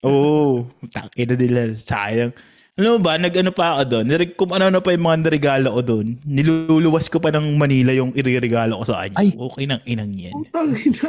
Oo. 0.00 0.64
Oh, 0.64 0.88
taki 0.88 1.28
na 1.28 1.36
nila. 1.36 1.76
Sayang. 1.76 2.32
Alam 2.80 2.96
mo 2.96 2.98
ba, 3.04 3.20
nag-ano 3.20 3.52
pa 3.52 3.76
ako 3.76 3.82
doon. 3.92 4.04
Kung 4.40 4.56
ano 4.56 4.72
na 4.72 4.80
pa 4.80 4.96
yung 4.96 5.04
mga 5.04 5.18
niregalo 5.20 5.68
ko 5.76 5.80
doon, 5.84 6.16
niluluwas 6.24 7.12
ko 7.12 7.20
pa 7.20 7.28
ng 7.28 7.60
Manila 7.60 7.92
yung 7.92 8.16
iririgalo 8.16 8.80
ko 8.80 8.84
sa 8.88 9.04
kanya. 9.04 9.20
Ay. 9.20 9.36
Okay 9.36 9.64
nang 9.68 9.82
inang 9.84 10.12
yan. 10.16 10.32
Putang 10.32 10.72
ina. 10.72 11.08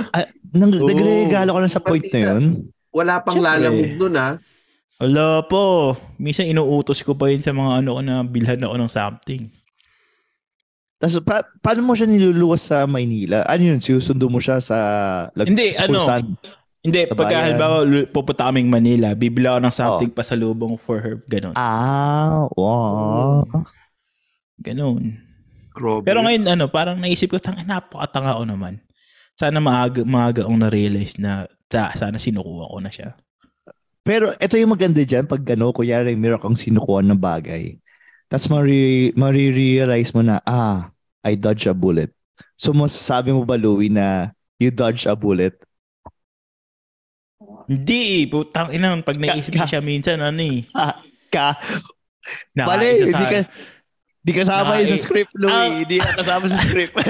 Nang, 0.52 0.72
Oo. 0.76 0.92
Nagregalo 0.92 1.56
ka 1.56 1.60
na 1.64 1.72
sa 1.72 1.80
point 1.80 2.04
na 2.12 2.20
yun. 2.20 2.68
Wala 2.92 3.24
pang 3.24 3.40
Siyempre. 3.40 3.56
lalamog 3.56 3.94
dun 3.96 4.16
ha. 4.20 4.30
Wala 5.00 5.28
po. 5.48 5.96
Minsan 6.20 6.52
inuutos 6.52 7.00
ko 7.08 7.16
pa 7.16 7.32
yun 7.32 7.40
sa 7.40 7.56
mga 7.56 7.82
ano 7.82 7.90
ko 7.96 8.02
na 8.04 8.16
bilhan 8.28 8.60
ako 8.60 8.76
ng 8.76 8.92
something. 8.92 9.42
Tapos, 11.02 11.18
pa- 11.26 11.50
paano 11.60 11.82
mo 11.82 11.98
siya 11.98 12.06
niluluwas 12.06 12.62
sa 12.62 12.86
Maynila? 12.86 13.42
Ano 13.50 13.74
yun? 13.74 13.82
Sinusundo 13.82 14.30
mo 14.30 14.38
siya 14.38 14.62
sa... 14.62 14.78
lag- 15.34 15.50
Hindi, 15.50 15.74
ano, 15.74 15.98
saan? 15.98 16.38
Hindi, 16.82 17.10
Sa 17.10 17.18
pagka 17.18 17.46
halimbawa 17.46 17.82
pupunta 18.10 18.46
kaming 18.46 18.70
Manila, 18.70 19.14
bibili 19.14 19.46
ako 19.46 19.60
ng 19.62 19.74
something 19.74 20.10
pa 20.10 20.22
sa 20.22 20.38
lubong 20.38 20.78
for 20.78 21.02
her. 21.02 21.18
Ganon. 21.26 21.54
Ah, 21.54 22.46
wow. 22.54 23.46
Ganon. 24.58 25.18
Grabe. 25.74 26.06
Pero 26.06 26.22
ngayon, 26.22 26.46
ano, 26.46 26.66
parang 26.70 26.98
naisip 27.00 27.32
ko, 27.32 27.38
tang 27.42 27.58
napakatanga 27.58 28.38
ko 28.38 28.44
naman. 28.46 28.78
Sana 29.34 29.58
maaga, 29.58 30.06
maaga 30.06 30.46
akong 30.46 30.62
na-realize 30.62 31.18
na 31.18 31.46
ta, 31.66 31.94
sana 31.98 32.22
sinukuha 32.22 32.70
ko 32.70 32.78
na 32.78 32.92
siya. 32.94 33.18
Pero 34.02 34.34
ito 34.36 34.58
yung 34.58 34.74
maganda 34.74 35.02
dyan, 35.02 35.30
pag 35.30 35.42
gano, 35.42 35.70
kunyari 35.72 36.18
meron 36.18 36.42
kang 36.42 36.58
sinukuhan 36.58 37.06
ng 37.10 37.22
bagay, 37.22 37.78
tapos 38.32 38.48
mari, 38.48 39.12
marirealize 39.12 40.16
mo 40.16 40.24
na, 40.24 40.40
ah, 40.48 40.88
I 41.28 41.36
dodge 41.36 41.68
a 41.68 41.76
bullet. 41.76 42.16
So 42.56 42.72
masasabi 42.72 43.36
mo 43.36 43.44
ba, 43.44 43.60
Louie, 43.60 43.92
na 43.92 44.32
you 44.56 44.72
dodge 44.72 45.04
a 45.04 45.20
bullet? 45.20 45.60
Hindi, 47.68 48.24
putang 48.32 48.72
ina, 48.72 48.96
pag 49.04 49.20
naisip 49.20 49.52
Ka- 49.52 49.68
siya 49.68 49.84
minsan, 49.84 50.24
ano 50.24 50.40
eh. 50.40 50.64
Ka, 51.36 51.60
nakaisa 52.56 52.72
Mali, 52.72 52.88
sa- 52.88 53.08
hindi 53.12 53.26
ka, 53.28 53.38
di 54.22 54.32
kasama 54.32 54.72
yun 54.80 54.90
sa 54.96 55.04
script, 55.04 55.34
Louie. 55.36 55.52
Ah. 55.52 55.76
Hindi 55.84 55.98
ka 56.00 56.12
kasama 56.16 56.46
sa 56.48 56.60
script. 56.64 56.96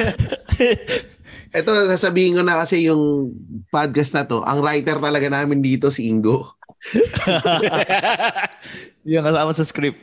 Ito, 1.52 1.72
sasabihin 1.92 2.40
ko 2.40 2.42
na 2.48 2.64
kasi 2.64 2.88
yung 2.88 3.36
podcast 3.68 4.16
na 4.16 4.24
to, 4.24 4.40
ang 4.42 4.64
writer 4.64 4.98
talaga 4.98 5.28
namin 5.28 5.60
dito 5.60 5.92
si 5.92 6.08
Ingo. 6.08 6.48
Hindi 9.04 9.14
ka 9.20 9.24
kasama 9.28 9.52
sa 9.52 9.68
script. 9.68 10.00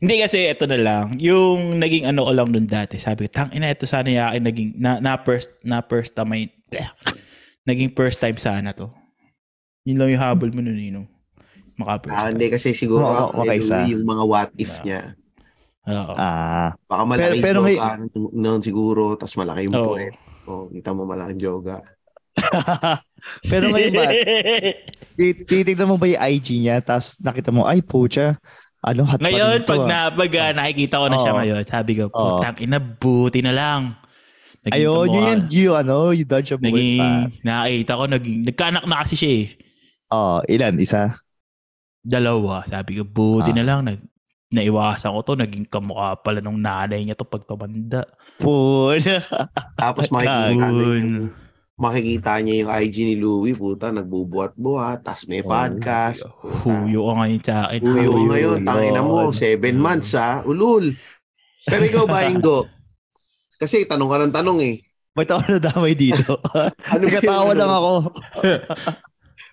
Hindi 0.00 0.14
kasi 0.18 0.48
ito 0.48 0.64
na 0.64 0.78
lang. 0.80 1.20
Yung 1.20 1.76
naging 1.76 2.08
ano 2.08 2.24
ko 2.24 2.32
lang 2.32 2.48
nun 2.48 2.64
dati. 2.64 2.96
Sabi 2.96 3.28
ko, 3.28 3.36
tang 3.36 3.52
ina 3.52 3.68
ito 3.68 3.84
sana 3.84 4.08
yakin 4.08 4.42
naging 4.42 4.70
na, 4.74 4.96
na 4.96 5.20
first 5.20 5.52
na 5.60 5.84
first 5.84 6.16
time 6.16 6.32
ay- 6.32 6.52
naging 7.68 7.92
first 7.92 8.16
time 8.16 8.36
sana 8.36 8.72
to. 8.72 8.88
Yun 9.84 10.00
lang 10.00 10.08
yung 10.10 10.22
habol 10.22 10.50
mo 10.50 10.60
nun, 10.60 10.72
Nino. 10.74 11.04
Maka 11.76 12.00
first 12.00 12.12
Ah, 12.12 12.24
time. 12.26 12.32
hindi 12.32 12.46
kasi 12.48 12.72
siguro 12.72 13.04
Oo, 13.04 13.16
ako 13.30 13.44
okay, 13.44 13.60
sa- 13.60 13.84
yung 13.84 14.04
mga 14.04 14.24
what 14.24 14.50
if 14.56 14.72
Yeah. 14.80 14.84
niya. 14.84 15.00
Oo. 15.90 16.12
Ah, 16.14 16.72
Baka 16.86 17.02
malaki 17.04 17.20
Pero- 17.20 17.40
pero 17.42 17.58
yung 17.58 17.66
ngay- 17.66 17.78
joga 17.78 18.08
noon 18.34 18.60
siguro, 18.60 19.02
tapos 19.16 19.36
malaki 19.36 19.60
yung 19.68 19.76
Oo. 19.76 19.84
puwet. 19.92 20.14
Oh, 20.44 20.64
kita 20.66 20.90
mo 20.90 21.04
malaking 21.04 21.40
joga. 21.40 21.76
pero 23.50 23.68
ngayon 23.68 23.92
ba, 23.92 24.04
ti- 25.18 25.40
titignan 25.42 25.88
mo 25.88 25.96
ba 25.96 26.06
yung 26.06 26.20
IG 26.22 26.48
niya, 26.58 26.80
tapos 26.80 27.20
nakita 27.20 27.50
mo, 27.50 27.64
ay, 27.64 27.80
pucha, 27.80 28.40
ano, 28.80 29.00
hot 29.04 29.20
pa 29.20 29.24
Ngayon, 29.28 29.54
rin 29.56 29.64
to, 29.64 29.70
pag, 29.70 29.80
ah." 29.80 29.88
na, 29.88 29.98
pag 30.08 30.32
ah, 30.36 30.52
nakikita 30.56 30.96
ko 30.96 31.06
na 31.06 31.16
siya 31.20 31.32
Oo. 31.32 31.38
ngayon, 31.38 31.62
sabi 31.64 31.92
ko, 31.96 32.02
Oo. 32.08 32.16
putang 32.40 32.56
ina, 32.58 32.78
buti 32.80 33.40
na 33.44 33.52
lang. 33.52 33.80
Naging 34.60 34.76
Ayun, 34.76 35.06
yun 35.08 35.24
yun, 35.24 35.40
you, 35.48 35.68
ano, 35.72 36.12
you 36.12 36.24
dodge 36.24 36.52
a 36.52 36.60
bullet 36.60 36.72
Naging, 36.72 37.00
pa. 37.00 37.10
nakita 37.42 37.92
ko, 37.96 38.04
naging, 38.04 38.38
nagkaanak 38.44 38.84
na 38.84 39.00
kasi 39.00 39.14
siya 39.16 39.32
eh. 39.32 39.46
Oh, 40.10 40.42
ilan? 40.44 40.76
Isa? 40.76 41.16
Dalawa. 42.00 42.64
Sabi 42.66 42.98
ko, 42.98 43.04
buti 43.04 43.52
Ah. 43.52 43.56
na 43.56 43.64
lang. 43.64 43.80
Nag, 43.86 44.00
naiwasan 44.50 45.14
ko 45.14 45.20
to. 45.22 45.32
Naging 45.38 45.64
kamukha 45.64 46.18
pala 46.18 46.42
nung 46.42 46.58
nanay 46.58 47.04
niya 47.04 47.14
to 47.14 47.22
pag 47.22 47.46
tumanda. 47.46 48.02
Pucha. 48.36 49.22
Tapos 49.80 50.10
makikita. 50.10 51.30
Makikita 51.80 52.36
niya 52.44 52.62
yung 52.62 52.70
IG 52.70 52.94
ni 53.08 53.16
Louie, 53.16 53.56
puta, 53.56 53.88
nagbubuhat-buhat, 53.88 55.00
tapos 55.00 55.24
may 55.24 55.40
Oh, 55.40 55.48
podcast. 55.48 56.28
Huyo 56.62 57.08
ka 57.08 57.12
ngayon 57.24 57.40
sa 57.40 57.54
akin. 57.66 57.80
Huyo, 57.80 58.10
ngayon, 58.28 58.58
tangina 58.68 59.00
mo, 59.00 59.32
seven 59.32 59.76
months 59.80 60.12
ha, 60.12 60.44
ulul. 60.44 60.92
Pero 61.64 61.82
ikaw 61.88 62.04
ba, 62.04 62.28
Ingo? 62.28 62.68
Kasi 63.56 63.88
tanong 63.88 64.08
ka 64.12 64.16
ng 64.20 64.34
tanong 64.36 64.58
eh. 64.60 64.76
Ba't 65.10 65.28
ako 65.32 65.40
nadamay 65.56 65.96
dito? 65.96 66.36
Ano 66.92 67.04
ba 67.04 67.08
Nagkatawa 67.08 67.52
lang 67.56 67.72
ako. 67.72 67.92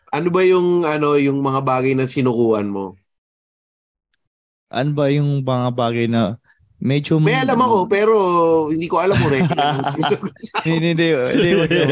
Ano 0.07 0.31
ba 0.31 0.39
yung 0.47 0.87
ano 0.87 1.19
yung 1.19 1.43
mga 1.43 1.67
bagay 1.67 1.91
na 1.91 2.07
sinukuhan 2.07 2.71
mo? 2.71 2.95
Ano 4.71 4.95
ba 4.95 5.11
yung 5.11 5.43
mga 5.43 5.69
bagay 5.75 6.07
na 6.07 6.39
medyo... 6.81 7.17
May 7.21 7.37
alam 7.37 7.59
ako 7.61 7.85
pero 7.95 8.13
hindi 8.69 8.87
ko 8.89 9.01
alam 9.01 9.17
mo 9.17 9.27
rin. 9.29 9.45
Hindi, 10.67 10.93
hindi, 10.93 11.07
hindi, 11.13 11.49
wag 11.57 11.71
yun, 11.71 11.87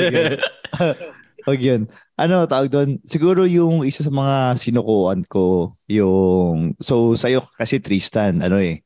wag. 1.45 1.83
Ano, 2.15 2.47
tawag 2.47 2.71
doon, 2.71 2.89
siguro 3.03 3.43
yung 3.43 3.83
isa 3.83 3.99
sa 3.99 4.09
mga 4.09 4.55
sinukuan 4.55 5.27
ko, 5.27 5.75
yung, 5.91 6.79
so 6.79 7.11
sa'yo 7.11 7.43
kasi 7.59 7.83
Tristan, 7.83 8.39
ano 8.39 8.55
eh, 8.55 8.85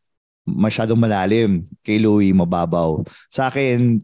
masyadong 0.49 0.97
malalim. 0.97 1.61
Kay 1.85 2.01
Louie, 2.01 2.33
mababaw. 2.33 3.05
Sa 3.29 3.53
akin, 3.53 4.01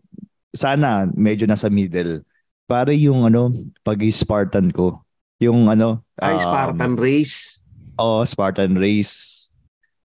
sana 0.53 1.09
medyo 1.17 1.49
nasa 1.49 1.73
middle. 1.73 2.21
Para 2.69 2.93
yung 2.93 3.25
ano, 3.25 3.53
pag 3.81 3.97
Spartan 4.09 4.69
ko. 4.69 5.01
Yung 5.41 5.67
ano. 5.69 6.05
Ay, 6.17 6.37
um, 6.37 6.41
Spartan 6.41 6.93
race. 6.95 7.61
Oo, 7.99 8.21
Spartan 8.25 8.77
race. 8.77 9.47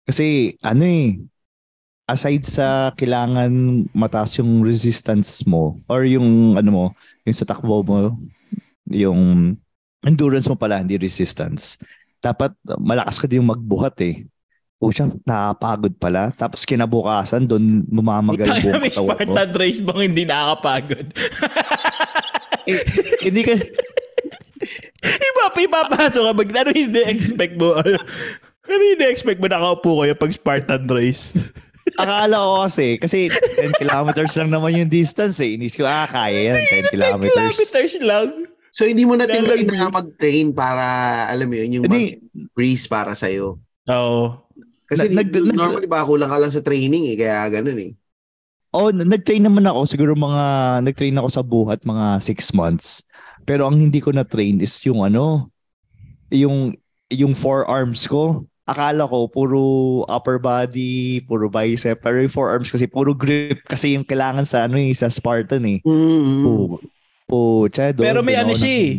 Kasi 0.07 0.57
ano 0.65 0.83
eh, 0.83 1.21
aside 2.09 2.43
sa 2.43 2.91
kailangan 2.97 3.85
mataas 3.93 4.41
yung 4.41 4.65
resistance 4.65 5.45
mo 5.45 5.77
or 5.85 6.03
yung 6.03 6.57
ano 6.57 6.69
mo, 6.69 6.85
yung 7.23 7.37
sa 7.37 7.45
takbo 7.45 7.85
mo, 7.85 8.17
yung 8.89 9.53
endurance 10.01 10.49
mo 10.49 10.57
pala, 10.57 10.81
hindi 10.81 10.97
resistance. 10.97 11.77
Dapat 12.19 12.57
malakas 12.81 13.21
ka 13.21 13.29
din 13.29 13.45
magbuhat 13.45 13.95
eh. 14.03 14.25
O 14.79 14.91
siya, 14.95 15.11
nakapagod 15.27 15.93
pala. 15.99 16.31
Tapos 16.31 16.63
kinabukasan, 16.63 17.43
doon 17.43 17.83
mumamagal 17.91 18.47
Puta 18.47 18.63
buong 18.63 18.83
katawan 18.87 19.07
mo. 19.11 19.15
Spartan 19.15 19.51
race 19.59 19.79
bang 19.83 19.99
hindi 20.09 20.23
nakakapagod? 20.25 21.07
Eh, 22.69 22.85
hindi 23.25 23.41
ka, 23.41 23.57
Iba 25.01 25.43
pa 25.49 25.59
ipapasok 25.63 26.21
ka 26.21 26.31
mag 26.35 26.49
ano 26.53 26.69
hindi 26.75 27.01
expect 27.07 27.55
mo? 27.55 27.73
Ano, 27.79 27.97
hindi 28.69 29.05
expect 29.09 29.41
mo 29.41 29.49
nakaupo 29.49 30.05
kayo 30.05 30.13
pag 30.13 30.31
Spartan 30.35 30.85
race? 30.85 31.33
Akala 31.99 32.35
ko 32.39 32.53
kasi, 32.65 32.85
kasi 32.95 33.17
10 33.27 33.75
kilometers 33.75 34.33
lang 34.39 34.49
naman 34.49 34.71
yung 34.73 34.91
distance 34.91 35.37
eh. 35.43 35.59
Inis 35.59 35.75
ko, 35.75 35.83
ah, 35.83 36.07
kaya 36.07 36.55
yan, 36.55 36.61
10 36.87 36.93
kilometers. 36.93 37.35
Kilometers 37.35 37.93
lang. 37.99 38.27
So, 38.69 38.85
hindi 38.85 39.03
mo 39.03 39.17
na 39.17 39.25
Lalagay. 39.25 39.65
na 39.65 39.89
mag-train 39.89 40.53
para, 40.53 40.85
alam 41.27 41.49
mo 41.49 41.55
yun, 41.57 41.81
yung 41.81 41.83
Hindi, 41.89 42.21
mag-breeze 42.21 42.85
para 42.85 43.17
sa'yo. 43.17 43.57
Oo. 43.89 44.23
Kasi 44.85 45.09
Nag- 45.09 45.33
nag- 45.33 45.53
normally 45.53 45.89
ba 45.89 46.05
kulang 46.05 46.29
ka 46.29 46.37
lang 46.37 46.53
sa 46.53 46.61
training 46.61 47.13
eh, 47.13 47.17
kaya 47.17 47.49
ganun 47.49 47.77
eh. 47.77 47.91
Oh, 48.69 48.93
nag-train 48.93 49.41
naman 49.41 49.65
ako. 49.65 49.89
Siguro 49.89 50.13
mga, 50.13 50.43
nag-train 50.85 51.17
ako 51.17 51.29
sa 51.33 51.41
buhat 51.41 51.81
mga 51.81 52.21
six 52.21 52.53
months. 52.53 53.01
Pero 53.43 53.65
ang 53.65 53.81
hindi 53.81 53.97
ko 53.97 54.13
na-train 54.13 54.61
is 54.61 54.77
yung 54.85 55.01
ano, 55.01 55.49
yung, 56.29 56.77
yung 57.09 57.33
forearms 57.33 58.05
ko. 58.05 58.45
Akala 58.69 59.09
ko 59.09 59.25
puro 59.25 59.61
upper 60.05 60.37
body, 60.37 61.25
puro 61.25 61.49
bicep. 61.49 61.97
Pero 62.05 62.21
yung 62.21 62.29
forearms 62.29 62.69
kasi 62.69 62.85
puro 62.85 63.17
grip 63.17 63.65
kasi 63.65 63.97
yung 63.97 64.05
kailangan 64.05 64.45
sa 64.45 64.69
ano 64.69 64.77
yung 64.77 64.93
sa 64.93 65.09
Spartan 65.09 65.65
eh. 65.65 65.81
Mm-hmm. 65.81 66.43
Po, 66.45 66.51
po, 67.29 67.65
doon. 67.69 67.97
Pero 67.97 68.21
may 68.21 68.37
ano 68.37 68.53
siya 68.53 68.69
eh. 68.69 68.89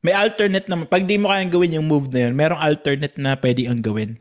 May 0.00 0.16
alternate 0.16 0.68
naman. 0.68 0.88
Pag 0.88 1.04
di 1.04 1.20
mo 1.20 1.28
kayang 1.28 1.52
gawin 1.52 1.76
yung 1.76 1.88
move 1.88 2.08
na 2.08 2.28
yun, 2.28 2.36
merong 2.36 2.60
alternate 2.60 3.16
na 3.20 3.36
pwede 3.36 3.68
ang 3.68 3.84
gawin. 3.84 4.20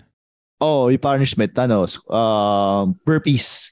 Oh, 0.59 0.91
yung 0.91 0.99
punishment, 0.99 1.55
ano, 1.55 1.87
uh, 2.11 2.83
burpees. 3.07 3.71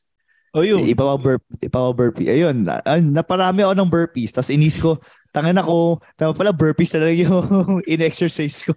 O 0.55 0.63
yun. 0.63 0.88
Iba 0.88 1.03
pa 1.03 1.15
burp, 1.19 1.43
iba 1.60 1.79
pa 1.84 1.91
burpee. 1.91 2.31
Ayun, 2.31 2.63
na, 2.63 2.79
naparami 3.03 3.67
ako 3.67 3.74
ng 3.75 3.91
burpees. 3.91 4.31
Tapos 4.31 4.48
inis 4.48 4.79
ko, 4.79 4.96
tangan 5.36 5.60
ako, 5.60 6.00
tama 6.15 6.31
pala 6.31 6.55
burpees 6.55 6.96
na 6.96 7.07
lang 7.12 7.19
yung 7.19 7.43
in-exercise 7.91 8.63
ko. 8.63 8.72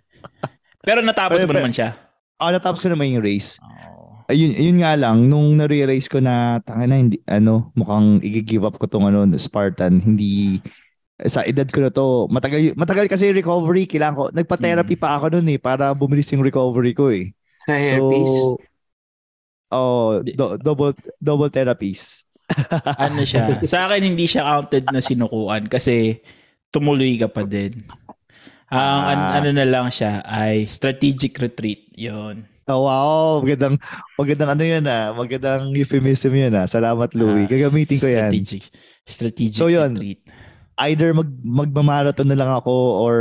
Pero 0.83 1.01
natapos 1.07 1.39
Pero- 1.39 1.47
mo 1.47 1.53
pero- 1.55 1.63
naman 1.63 1.75
siya. 1.75 1.91
Ah, 2.41 2.51
natapos 2.51 2.81
ko 2.81 2.89
naman 2.89 3.13
yung 3.13 3.21
race. 3.21 3.61
Oh. 3.61 4.25
Ayun, 4.33 4.57
ayun 4.57 4.79
nga 4.81 4.95
lang, 4.97 5.29
nung 5.29 5.59
nare-race 5.59 6.09
ko 6.09 6.23
na, 6.23 6.63
tanga 6.65 6.87
na, 6.87 6.97
hindi, 6.97 7.19
ano, 7.29 7.69
mukhang 7.75 8.23
i-give 8.25 8.65
up 8.65 8.79
ko 8.81 8.87
tong 8.89 9.05
ano, 9.05 9.27
Spartan, 9.37 10.01
hindi, 10.01 10.63
sa 11.27 11.45
edad 11.45 11.67
ko 11.69 11.85
na 11.85 11.91
to, 11.91 12.31
matagal, 12.31 12.73
matagal 12.79 13.11
kasi 13.11 13.29
recovery, 13.35 13.85
kailangan 13.85 14.17
ko, 14.17 14.25
nagpa-therapy 14.33 14.95
Hmm. 14.97 15.03
pa 15.03 15.19
ako 15.19 15.37
nun 15.37 15.51
eh, 15.51 15.59
para 15.61 15.93
bumilis 15.93 16.31
yung 16.33 16.47
recovery 16.47 16.95
ko 16.97 17.11
eh. 17.13 17.35
Sa 17.67 17.75
hairpiece. 17.77 18.39
So, 18.39 18.57
oh, 19.75 20.23
do- 20.23 20.57
double, 20.59 20.95
double 21.21 21.51
therapies. 21.51 22.25
ano 22.99 23.23
siya. 23.23 23.59
Sa 23.71 23.87
akin, 23.87 24.03
hindi 24.03 24.27
siya 24.27 24.43
counted 24.43 24.87
na 24.91 24.99
sinukuan 24.99 25.71
kasi 25.71 26.19
tumuloy 26.71 27.19
ka 27.19 27.31
pa 27.31 27.43
din. 27.47 27.75
Ang 28.71 29.01
an- 29.05 29.27
Ah. 29.27 29.35
ano 29.37 29.49
na 29.51 29.67
lang 29.67 29.87
siya 29.91 30.23
ay 30.23 30.65
strategic 30.65 31.35
retreat. 31.37 31.91
Yon. 31.93 32.47
Oh, 32.65 32.87
wow, 32.87 33.43
magandang, 33.43 33.83
magandang 34.15 34.51
ano 34.55 34.63
yan 34.63 34.85
ah, 34.87 35.11
magandang 35.11 35.75
euphemism 35.75 36.31
yan 36.31 36.55
ah. 36.55 36.65
Salamat 36.65 37.11
Louie, 37.13 37.45
Ah, 37.45 37.51
gagamitin 37.51 37.99
ko 37.99 38.07
yan. 38.07 38.31
Strategic. 38.31 38.63
Strategic 39.03 39.59
So, 39.59 39.67
yun. 39.67 39.91
retreat. 39.93 40.23
Either 40.79 41.11
mag, 41.11 41.27
magmamarathon 41.43 42.31
na 42.31 42.39
lang 42.39 42.47
ako 42.49 42.71
or 43.03 43.17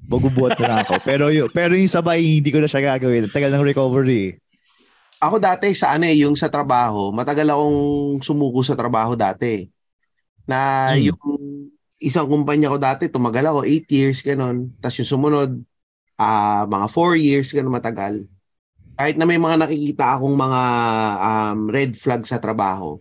magbubuhat 0.00 0.54
na 0.56 0.66
lang 0.68 0.78
ako. 0.80 0.94
Pero 1.10 1.26
yung, 1.28 1.50
pero 1.50 1.74
yung 1.74 1.90
sabay, 1.90 2.38
hindi 2.38 2.48
ko 2.48 2.58
na 2.58 2.66
siya 2.66 2.86
gagawin. 2.88 3.26
Tagal 3.26 3.50
ng 3.50 3.66
recovery. 3.66 4.38
Ako 5.18 5.38
dati 5.38 5.70
sa 5.72 5.94
ano 5.94 6.06
eh, 6.06 6.22
yung 6.22 6.34
sa 6.34 6.46
trabaho, 6.46 7.10
matagal 7.10 7.46
akong 7.46 7.78
sumuko 8.20 8.62
sa 8.62 8.74
trabaho 8.74 9.14
dati. 9.14 9.66
Na 10.42 10.90
Hmm. 10.94 11.10
yung 11.10 11.18
isang 12.02 12.26
kumpanya 12.26 12.68
ko 12.68 12.78
dati, 12.82 13.06
tumagal 13.06 13.46
ako, 13.46 13.60
8 13.62 13.86
years, 13.88 14.18
ganun. 14.26 14.74
Tapos 14.82 14.98
yung 15.00 15.10
sumunod, 15.14 15.50
ah 16.18 16.66
mga 16.66 16.86
4 16.90 17.14
years, 17.16 17.48
ganun 17.54 17.78
matagal. 17.78 18.26
Kahit 18.98 19.16
na 19.16 19.24
may 19.24 19.40
mga 19.40 19.56
nakikita 19.56 20.18
akong 20.18 20.36
mga 20.36 20.62
um, 21.22 21.58
red 21.70 21.92
flag 21.96 22.22
sa 22.28 22.42
trabaho, 22.42 23.00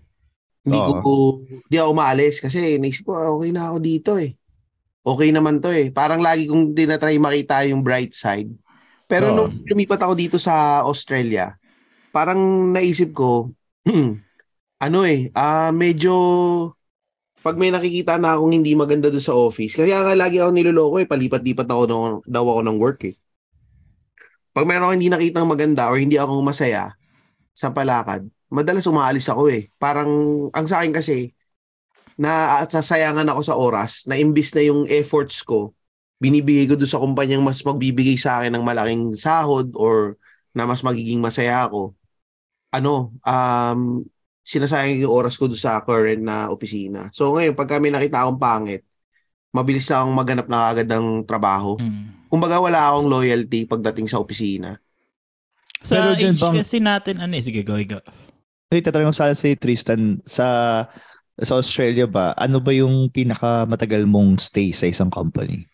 hindi 0.62 0.78
Oo. 0.78 1.02
ko, 1.02 1.12
hindi 1.46 1.76
ako 1.82 1.90
umaalis 1.92 2.38
kasi 2.38 2.78
naisip 2.78 3.10
ko, 3.10 3.18
ah, 3.18 3.30
okay 3.34 3.50
na 3.50 3.74
ako 3.74 3.78
dito 3.82 4.12
eh. 4.22 4.38
Okay 5.02 5.34
naman 5.34 5.58
to 5.58 5.74
eh. 5.74 5.90
Parang 5.90 6.22
lagi 6.22 6.46
kong 6.46 6.78
dinatry 6.78 7.18
makita 7.18 7.66
yung 7.66 7.82
bright 7.82 8.14
side. 8.14 8.54
Pero 9.10 9.34
Oo. 9.34 9.36
nung 9.36 9.50
lumipat 9.66 10.00
ako 10.06 10.14
dito 10.14 10.38
sa 10.38 10.86
Australia, 10.86 11.58
parang 12.14 12.72
naisip 12.72 13.12
ko, 13.12 13.50
ano 14.86 15.00
eh, 15.06 15.34
ah 15.34 15.74
medyo 15.74 16.14
pag 17.42 17.58
may 17.58 17.74
nakikita 17.74 18.22
na 18.22 18.38
akong 18.38 18.54
hindi 18.54 18.78
maganda 18.78 19.10
doon 19.10 19.26
sa 19.26 19.34
office, 19.34 19.74
kasi 19.74 19.90
nga 19.90 20.14
lagi 20.14 20.38
ako 20.38 20.52
niloloko 20.54 20.96
eh, 21.02 21.10
palipat-lipat 21.10 21.68
ako 21.68 21.84
ng, 21.90 22.04
daw 22.30 22.46
ako 22.46 22.62
ng 22.62 22.78
work 22.78 23.02
eh. 23.10 23.16
Pag 24.54 24.70
meron 24.70 24.86
akong 24.88 24.98
hindi 25.02 25.10
nakitang 25.10 25.50
maganda 25.50 25.90
or 25.90 25.98
hindi 25.98 26.22
ako 26.22 26.44
masaya 26.46 26.94
sa 27.52 27.74
palakad, 27.74 28.30
madalas 28.54 28.86
umaalis 28.86 29.26
ako 29.26 29.50
eh. 29.50 29.74
Parang, 29.82 30.10
ang 30.54 30.66
sa 30.70 30.86
akin 30.86 30.94
kasi, 30.94 31.34
na 32.22 32.62
sasayangan 32.70 33.26
ako 33.34 33.42
sa 33.42 33.58
oras, 33.58 34.06
na 34.06 34.20
imbis 34.22 34.54
na 34.54 34.62
yung 34.62 34.86
efforts 34.86 35.42
ko, 35.42 35.74
binibigay 36.22 36.70
ko 36.70 36.78
doon 36.78 36.92
sa 36.92 37.02
kumpanyang 37.02 37.42
mas 37.42 37.66
magbibigay 37.66 38.14
sa 38.22 38.38
akin 38.38 38.54
ng 38.54 38.62
malaking 38.62 39.18
sahod 39.18 39.74
or 39.74 40.22
na 40.54 40.70
mas 40.70 40.86
magiging 40.86 41.18
masaya 41.18 41.66
ako. 41.66 41.98
Ano, 42.70 43.18
um, 43.26 44.06
sinasayang 44.42 45.06
yung 45.06 45.14
oras 45.14 45.38
ko 45.38 45.46
doon 45.46 45.60
sa 45.60 45.82
current 45.82 46.22
na 46.22 46.50
opisina. 46.50 47.08
So 47.14 47.34
ngayon, 47.34 47.54
pag 47.54 47.70
kami 47.70 47.94
nakita 47.94 48.26
akong 48.26 48.42
pangit, 48.42 48.82
mabilis 49.54 49.86
na 49.88 50.02
akong 50.02 50.16
maganap 50.16 50.48
na 50.50 50.60
agad 50.72 50.88
ng 50.88 51.24
trabaho. 51.24 51.78
Hmm. 51.78 52.26
Kumbaga 52.28 52.58
wala 52.58 52.90
akong 52.90 53.12
loyalty 53.12 53.68
pagdating 53.68 54.08
sa 54.08 54.18
opisina. 54.18 54.80
Sa 55.82 55.98
Pero 55.98 56.14
age 56.16 56.32
bang- 56.38 56.62
kasi 56.62 56.78
natin, 56.80 57.20
ano 57.20 57.34
eh, 57.36 57.44
sige, 57.44 57.62
go, 57.62 57.76
go. 57.84 58.00
Hey, 58.72 58.80
tatanong 58.80 59.12
ko 59.12 59.18
sana 59.18 59.36
si 59.36 59.52
Tristan, 59.60 60.24
sa 60.24 60.48
sa 61.36 61.58
Australia 61.58 62.06
ba, 62.06 62.32
ano 62.38 62.62
ba 62.62 62.72
yung 62.72 63.10
pinaka-matagal 63.10 64.06
mong 64.06 64.38
stay 64.40 64.72
sa 64.72 64.86
isang 64.88 65.10
company? 65.10 65.66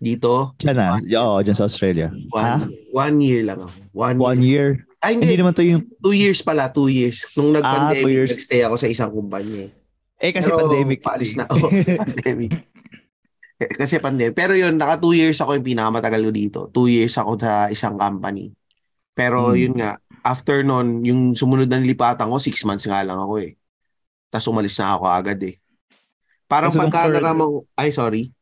Dito, 0.00 0.56
Diyan 0.56 0.76
na, 0.76 0.96
oo, 0.96 1.40
dyan 1.40 1.56
sa 1.56 1.68
Australia. 1.68 2.08
Ha? 2.32 2.64
one, 2.64 2.72
one 2.92 3.16
year 3.20 3.40
lang 3.44 3.60
ako. 3.60 3.76
One, 3.92 4.16
One 4.16 4.40
year. 4.40 4.80
year? 4.80 4.89
Ay, 5.00 5.16
Hindi 5.16 5.32
hindi. 5.32 5.40
naman 5.40 5.54
to 5.56 5.64
yung, 5.64 5.82
Two 5.96 6.12
years 6.12 6.40
pala, 6.40 6.68
two 6.68 6.86
years. 6.86 7.24
Nung 7.32 7.56
Ah, 7.56 7.56
two 7.56 7.64
nag-pandemic, 7.96 8.12
years. 8.12 8.30
nag-stay 8.30 8.60
ako 8.62 8.76
sa 8.76 8.86
isang 8.86 9.10
kumpanya. 9.10 9.72
eh. 10.20 10.30
kasi 10.30 10.52
Pero 10.52 10.60
pandemic. 10.60 10.98
Paalis 11.00 11.32
na. 11.34 11.48
Oh, 11.48 11.72
pandemic. 12.04 12.52
Eh, 13.56 13.70
Kasi 13.70 13.96
pandemic. 13.96 14.32
Pero 14.34 14.52
yun, 14.52 14.76
naka 14.76 15.00
two 15.00 15.12
years 15.12 15.36
ako 15.36 15.56
yung 15.56 15.64
pinakamatagal 15.64 16.20
ko 16.20 16.30
dito. 16.30 16.60
Two 16.68 16.86
years 16.86 17.16
ako 17.16 17.36
sa 17.36 17.68
isang 17.68 17.96
company. 17.96 18.52
Pero 19.12 19.52
Hmm. 19.52 19.56
yun 19.56 19.74
nga, 19.76 19.96
after 20.20 20.60
nun, 20.60 21.00
yung 21.00 21.32
sumunod 21.32 21.64
na 21.66 21.80
nilipatan 21.80 22.28
ko, 22.28 22.36
six 22.36 22.60
months 22.62 22.84
nga 22.84 23.00
lang 23.00 23.16
ako 23.16 23.40
eh. 23.40 23.56
Tapos 24.28 24.46
umalis 24.46 24.76
na 24.76 24.94
ako 24.94 25.04
agad 25.08 25.40
eh. 25.40 25.56
Parang 26.44 26.68
So, 26.68 26.78
pagka 26.78 27.08
naramang, 27.08 27.64
ay 27.74 27.88
sorry, 27.90 28.32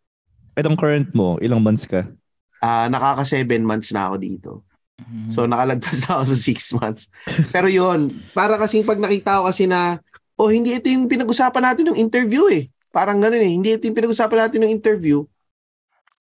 Itong 0.55 0.75
current 0.75 1.15
mo, 1.15 1.39
ilang 1.39 1.63
months 1.63 1.87
ka? 1.87 2.11
ah 2.59 2.91
nakaka 2.91 3.23
seven 3.23 3.63
months 3.63 3.95
na 3.95 4.11
ako 4.11 4.17
dito. 4.19 4.51
Hmm. 4.99 5.31
So 5.31 5.47
nakalagpas 5.47 5.99
na 6.05 6.21
ako 6.21 6.25
sa 6.35 6.37
six 6.37 6.59
months. 6.75 7.09
Pero 7.55 7.71
yun, 7.71 8.11
para 8.35 8.59
kasing 8.59 8.85
pag 8.85 8.99
nakita 8.99 9.41
ko 9.41 9.51
kasi 9.51 9.71
na, 9.71 10.03
oh 10.35 10.51
hindi 10.51 10.75
ito 10.75 10.91
yung 10.91 11.07
pinag-usapan 11.07 11.73
natin 11.73 11.93
ng 11.93 11.99
interview 11.99 12.51
eh. 12.51 12.71
Parang 12.91 13.23
ganun 13.23 13.43
eh. 13.43 13.53
Hindi 13.53 13.75
ito 13.75 13.87
yung 13.87 13.97
pinag-usapan 13.97 14.49
natin 14.49 14.61
ng 14.65 14.73
interview. 14.73 15.23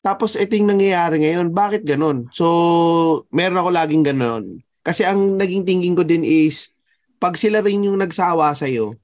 Tapos 0.04 0.38
ito 0.40 0.54
yung 0.56 0.72
nangyayari 0.72 1.20
ngayon. 1.26 1.52
Bakit 1.52 1.84
ganun? 1.84 2.32
So, 2.32 3.26
meron 3.34 3.60
ako 3.60 3.70
laging 3.74 4.04
ganun. 4.08 4.63
Kasi 4.86 5.04
ang 5.04 5.36
naging 5.36 5.68
thinking 5.68 5.96
ko 6.00 6.08
din 6.08 6.24
is, 6.24 6.72
pag 7.20 7.36
sila 7.36 7.60
rin 7.60 7.84
yung 7.84 8.00
nagsawa 8.00 8.56
sa'yo, 8.56 8.96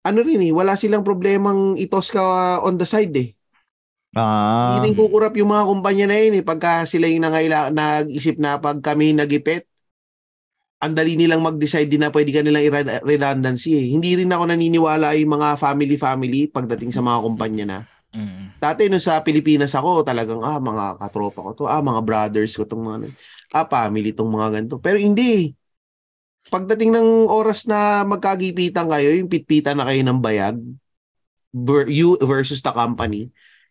ano 0.00 0.18
rin 0.24 0.40
eh, 0.40 0.50
wala 0.50 0.74
silang 0.74 1.04
problemang 1.04 1.76
itos 1.76 2.10
ka 2.10 2.58
on 2.64 2.80
the 2.80 2.88
side 2.88 3.12
eh. 3.14 3.36
Ah, 4.10 4.82
Hindi 4.82 4.98
kukurap 4.98 5.38
yung 5.38 5.54
mga 5.54 5.64
kumpanya 5.70 6.06
na 6.10 6.16
yun 6.18 6.42
eh. 6.42 6.44
Pagka 6.44 6.82
sila 6.82 7.06
yung 7.06 7.22
nangaila, 7.22 7.70
nag-isip 7.70 8.42
na 8.42 8.58
pag 8.58 8.82
kami 8.82 9.14
nagipit, 9.14 9.70
ang 10.80 10.96
dali 10.96 11.14
nilang 11.14 11.44
mag-decide 11.44 11.86
din 11.86 12.00
na 12.00 12.10
pwede 12.10 12.32
ka 12.32 12.40
nilang 12.40 12.64
i-redundancy 13.04 13.76
eh. 13.76 13.86
Hindi 13.92 14.24
rin 14.24 14.32
ako 14.32 14.48
naniniwala 14.48 15.12
yung 15.20 15.36
mga 15.36 15.60
family-family 15.60 16.48
pagdating 16.50 16.90
sa 16.90 17.04
mga 17.04 17.18
kumpanya 17.20 17.64
na. 17.68 17.78
Mm. 18.10 18.58
Dati 18.58 18.90
nung 18.90 18.98
sa 18.98 19.22
Pilipinas 19.22 19.76
ako, 19.76 20.02
talagang 20.02 20.42
ah, 20.42 20.58
mga 20.58 20.98
katropa 20.98 21.40
ko 21.46 21.50
to, 21.54 21.64
ah, 21.70 21.84
mga 21.84 22.00
brothers 22.02 22.56
ko 22.56 22.66
tong 22.66 22.82
mga, 22.82 22.96
ano, 22.96 23.06
ah, 23.54 23.66
family 23.68 24.10
tong 24.10 24.32
mga 24.32 24.48
ganito. 24.56 24.76
Pero 24.80 24.98
hindi. 24.98 25.54
Pagdating 26.50 26.96
ng 26.96 27.28
oras 27.28 27.68
na 27.68 28.02
magkagipitan 28.02 28.88
kayo, 28.88 29.14
yung 29.14 29.30
pitpitan 29.30 29.78
na 29.78 29.86
kayo 29.86 30.00
ng 30.02 30.18
bayag, 30.18 30.58
you 31.86 32.16
versus 32.24 32.64
the 32.64 32.72
company, 32.72 33.28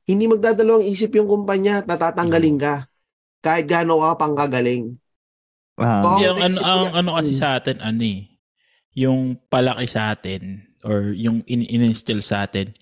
hindi 0.10 0.26
magdadalawang 0.26 0.90
isip 0.90 1.14
yung 1.14 1.30
kumpanya 1.30 1.86
at 1.86 1.86
natatanggalin 1.86 2.58
ka. 2.58 2.90
Kahit 3.46 3.70
gaano 3.70 4.02
ka 4.02 4.18
pang 4.18 4.34
kagaling. 4.34 4.98
Ah, 5.78 6.02
Oo. 6.02 6.18
Hindi, 6.18 6.26
ang, 6.26 6.40
ano, 6.42 6.58
ang, 6.66 6.84
ano 6.98 7.10
kasi 7.22 7.38
Mm. 7.38 7.40
sa 7.40 7.48
atin, 7.62 7.78
ano 7.78 8.02
eh, 8.02 8.20
yung 8.98 9.38
palaki 9.54 9.86
sa 9.86 10.18
atin 10.18 10.66
or 10.82 11.14
yung 11.14 11.46
in- 11.46 11.70
in-instill 11.70 12.26
sa 12.26 12.50
atin, 12.50 12.74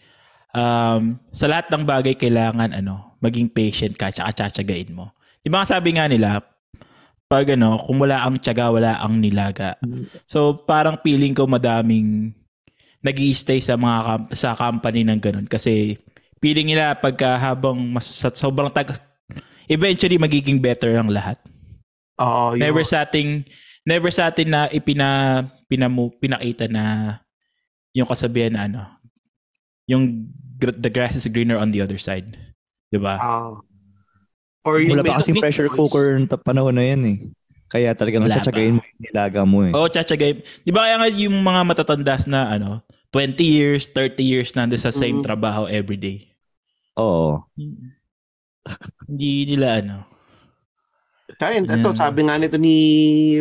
um, 0.56 1.20
sa 1.36 1.52
lahat 1.52 1.68
ng 1.70 1.84
bagay 1.84 2.16
kailangan 2.16 2.72
ano, 2.72 3.20
maging 3.20 3.52
patient 3.52 4.00
ka 4.00 4.10
tsaka 4.10 4.34
tsatsagain 4.34 4.96
mo. 4.96 5.12
Di 5.44 5.52
ba 5.52 5.68
sabi 5.68 6.00
nga 6.00 6.08
nila, 6.08 6.42
pag 7.28 7.44
ano, 7.54 7.76
kung 7.76 8.00
wala 8.00 8.24
ang 8.24 8.40
tiyaga, 8.40 8.72
wala 8.72 9.04
ang 9.04 9.20
nilaga. 9.20 9.76
So 10.26 10.64
parang 10.64 11.04
feeling 11.04 11.36
ko 11.36 11.44
madaming 11.44 12.32
nag 13.04 13.18
stay 13.36 13.60
sa 13.62 13.76
mga 13.78 14.00
kam- 14.04 14.30
sa 14.34 14.50
company 14.58 15.06
ng 15.06 15.20
ganun 15.22 15.46
kasi 15.46 16.00
feeling 16.42 16.74
nila 16.74 16.98
pagka 16.98 17.38
habang 17.38 17.78
mas 17.78 18.06
sa 18.06 18.30
sobrang 18.30 18.70
tag 18.70 18.94
eventually 19.68 20.18
magiging 20.18 20.62
better 20.62 20.96
ang 20.96 21.12
lahat. 21.12 21.38
Oo, 22.18 22.56
yun. 22.56 22.62
Never 22.64 22.84
sa 22.88 23.06
ating 23.06 23.46
never 23.86 24.10
sa 24.10 24.32
atin 24.32 24.48
na 24.50 24.62
ipina 24.72 25.44
pinamu, 25.68 26.12
pinakita 26.18 26.68
na 26.72 27.18
yung 27.96 28.08
kasabihan 28.08 28.54
na 28.54 28.62
ano 28.68 28.82
yung 29.88 30.28
gr- 30.60 30.76
the 30.76 30.92
grass 30.92 31.16
is 31.16 31.28
greener 31.32 31.56
on 31.56 31.72
the 31.72 31.80
other 31.80 32.00
side. 32.00 32.36
'Di 32.92 33.00
ba? 33.00 33.16
Ah. 33.18 33.56
or 34.68 34.84
wala 34.84 35.00
yung 35.00 35.08
pa 35.08 35.24
may- 35.32 35.44
pressure 35.48 35.72
cooker 35.72 36.20
ng 36.20 36.28
panahon 36.44 36.76
na 36.76 36.84
yan 36.84 37.02
eh. 37.08 37.18
Kaya 37.72 37.96
talagang 37.96 38.24
Wala 38.28 38.36
tsatsagain 38.36 38.80
mo 38.80 38.84
yung 38.84 39.00
nilaga 39.00 39.42
mo 39.44 39.64
eh. 39.64 39.72
Oo, 39.72 39.88
tsatsagay. 39.88 40.44
'Di 40.64 40.72
ba 40.76 40.88
kaya 40.88 40.96
nga 41.00 41.08
yung 41.12 41.36
mga 41.40 41.62
matatandas 41.64 42.28
na 42.28 42.52
ano 42.52 42.84
20 43.12 43.48
years, 43.48 43.88
30 43.90 44.24
years 44.24 44.52
na 44.54 44.68
sa 44.76 44.92
same 44.92 45.20
Mhm. 45.20 45.26
trabaho 45.26 45.64
every 45.66 45.96
day. 45.96 46.18
Oo. 47.00 47.46
Hindi 49.08 49.32
nila 49.56 49.80
ano. 49.80 49.98
Kaya 51.38 51.60
ito, 51.64 51.92
Yeah. 51.92 51.96
sabi 51.96 52.24
nga 52.28 52.40
nito 52.40 52.56
ni 52.56 52.76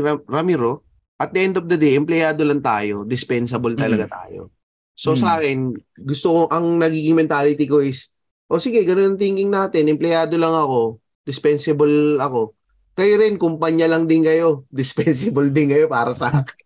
Ra- 0.02 0.26
Ramiro, 0.26 0.83
at 1.16 1.33
the 1.33 1.40
end 1.40 1.57
of 1.57 1.64
the 1.70 1.79
day, 1.79 1.96
empleyado 1.96 2.44
lang 2.44 2.61
tayo, 2.61 3.07
dispensable 3.07 3.72
talaga 3.79 4.11
tayo. 4.11 4.52
So 4.92 5.14
Mm. 5.14 5.20
sa 5.20 5.29
akin, 5.38 5.59
gusto 6.05 6.26
ko, 6.29 6.40
ang 6.50 6.76
nagiging 6.76 7.16
mentality 7.16 7.64
ko 7.64 7.81
is, 7.81 8.11
o 8.50 8.59
sige, 8.59 8.85
ganun 8.85 9.14
ang 9.14 9.20
thinking 9.20 9.48
natin, 9.48 9.88
empleyado 9.88 10.37
lang 10.37 10.52
ako, 10.52 10.98
dispensable 11.22 12.18
ako. 12.18 12.52
Kayo 12.96 13.20
rin, 13.20 13.37
kumpanya 13.37 13.87
lang 13.88 14.05
din 14.05 14.24
kayo, 14.24 14.64
dispensable 14.72 15.48
din 15.48 15.72
kayo 15.72 15.87
para 15.88 16.12
sa 16.12 16.29
akin. 16.33 16.65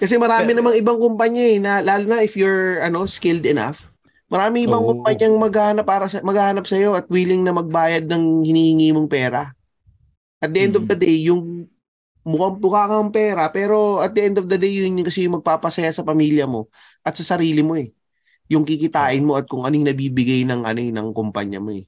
Kasi 0.00 0.18
marami 0.18 0.52
namang 0.52 0.76
ibang 0.78 0.98
kumpanya 0.98 1.42
eh, 1.44 1.58
na, 1.62 1.72
lalo 1.80 2.04
na 2.08 2.18
if 2.24 2.34
you're 2.34 2.82
ano, 2.82 3.06
skilled 3.06 3.46
enough, 3.46 3.86
marami 4.28 4.66
ibang 4.66 4.82
Oo. 4.82 5.00
kumpanyang 5.00 5.36
maghahanap 5.38 5.86
para 5.86 6.06
sa 6.10 6.20
maghahanap 6.24 6.64
sa 6.66 6.76
iyo 6.76 6.92
at 6.98 7.06
willing 7.08 7.46
na 7.46 7.54
magbayad 7.54 8.04
ng 8.10 8.42
hinihingi 8.44 8.90
mong 8.92 9.08
pera. 9.10 9.54
At 10.42 10.52
the 10.52 10.60
end 10.68 10.76
of 10.76 10.84
Mm. 10.84 10.90
the 10.90 10.98
day, 10.98 11.16
yung 11.30 11.70
mukhang 12.24 12.56
mukha 12.60 12.82
kang 12.88 13.12
pera, 13.12 13.48
pero 13.52 14.00
at 14.00 14.12
the 14.16 14.22
end 14.24 14.36
of 14.40 14.46
the 14.48 14.56
day, 14.60 14.72
yun 14.72 14.96
yung 15.00 15.08
kasi 15.08 15.24
yung 15.28 15.40
magpapasaya 15.40 15.92
sa 15.92 16.04
pamilya 16.04 16.44
mo 16.48 16.68
at 17.04 17.14
sa 17.16 17.36
sarili 17.36 17.60
mo 17.64 17.76
eh. 17.78 17.92
Yung 18.52 18.64
kikitain 18.68 19.24
mo 19.24 19.36
at 19.40 19.48
kung 19.48 19.64
anong 19.64 19.88
nabibigay 19.92 20.44
ng 20.44 20.64
ano 20.68 20.80
eh, 20.80 20.92
ng 20.92 21.08
kumpanya 21.16 21.60
mo 21.60 21.72
eh. 21.72 21.84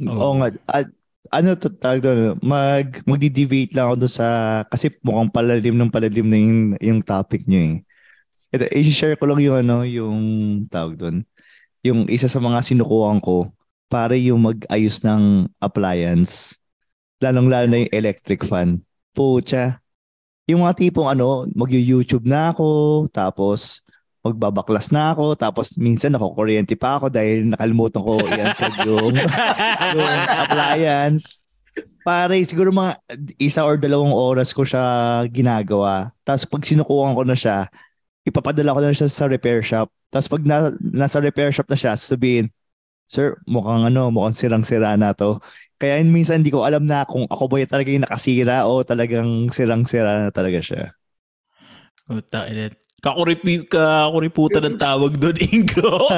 Oo 0.00 0.32
nga. 0.38 0.48
At 0.70 0.86
ano 1.30 1.54
to 1.54 1.70
tawag 1.70 2.02
doon, 2.02 2.36
mag 2.42 3.02
magdi-deviate 3.06 3.72
lang 3.78 3.90
ako 3.90 3.96
doon 4.04 4.12
sa 4.12 4.26
kasi 4.66 4.90
mukhang 5.00 5.30
palalim 5.30 5.78
ng 5.78 5.90
palalim 5.90 6.26
na 6.26 6.38
yung, 6.38 6.58
yung 6.82 7.00
topic 7.00 7.46
niyo 7.46 7.60
eh. 7.62 7.76
Ito, 8.50 8.66
i-share 8.74 9.14
ko 9.14 9.30
lang 9.30 9.40
yung 9.46 9.56
ano, 9.62 9.86
yung 9.86 10.18
tawag 10.66 10.98
doon. 10.98 11.16
Yung 11.86 12.10
isa 12.10 12.26
sa 12.26 12.42
mga 12.42 12.66
sinukuhan 12.66 13.22
ko 13.22 13.54
para 13.86 14.18
yung 14.18 14.42
mag-ayos 14.42 15.00
ng 15.06 15.46
appliance. 15.62 16.58
Lalong-lalo 17.22 17.70
na 17.70 17.78
yung 17.86 17.92
electric 17.94 18.42
fan. 18.42 18.82
Pucha. 19.14 19.78
Yung 20.50 20.66
mga 20.66 20.82
tipong 20.82 21.06
ano, 21.14 21.46
mag-YouTube 21.54 22.26
na 22.26 22.50
ako, 22.50 23.06
tapos 23.14 23.86
magbabaklas 24.20 24.92
na 24.92 25.16
ako, 25.16 25.32
tapos 25.32 25.80
minsan 25.80 26.12
nakukuryente 26.12 26.76
pa 26.76 27.00
ako 27.00 27.08
dahil 27.08 27.48
nakalimutan 27.48 28.04
ko 28.04 28.20
i-unplug 28.28 28.76
yung 28.84 29.14
yung 29.96 30.22
appliance. 30.36 31.40
Pare, 32.04 32.36
siguro 32.44 32.72
mga 32.72 33.00
isa 33.40 33.64
or 33.64 33.80
dalawang 33.80 34.12
oras 34.12 34.52
ko 34.52 34.64
siya 34.64 35.24
ginagawa. 35.28 36.12
Tapos 36.24 36.44
pag 36.44 36.62
sinukuhan 36.64 37.16
ko 37.16 37.22
na 37.24 37.36
siya, 37.36 37.68
ipapadala 38.28 38.76
ko 38.76 38.80
na 38.84 38.92
siya 38.92 39.08
sa 39.08 39.28
repair 39.28 39.64
shop. 39.64 39.88
Tapos 40.12 40.28
pag 40.28 40.42
na, 40.44 40.74
nasa 40.80 41.20
repair 41.22 41.52
shop 41.52 41.68
na 41.70 41.78
siya, 41.78 41.92
sabihin, 41.96 42.52
Sir, 43.10 43.42
mukhang 43.42 43.90
ano, 43.90 44.06
mukhang 44.14 44.38
sirang-sira 44.38 44.94
na 44.94 45.10
to. 45.10 45.42
Kaya 45.82 45.98
minsan 46.06 46.44
hindi 46.44 46.54
ko 46.54 46.62
alam 46.62 46.86
na 46.86 47.02
kung 47.02 47.26
ako 47.26 47.50
ba 47.50 47.58
talaga 47.66 47.90
yung 47.90 48.06
nakasira 48.06 48.68
o 48.70 48.86
talagang 48.86 49.50
sirang-sira 49.50 50.28
na 50.28 50.30
talaga 50.30 50.62
siya. 50.62 50.94
Puta, 52.06 52.46
ina. 52.46 52.70
Kakuripi, 53.00 53.64
kakuriputan 53.64 54.68
ng 54.68 54.76
tawag 54.76 55.16
doon, 55.16 55.36
Ingo. 55.48 56.08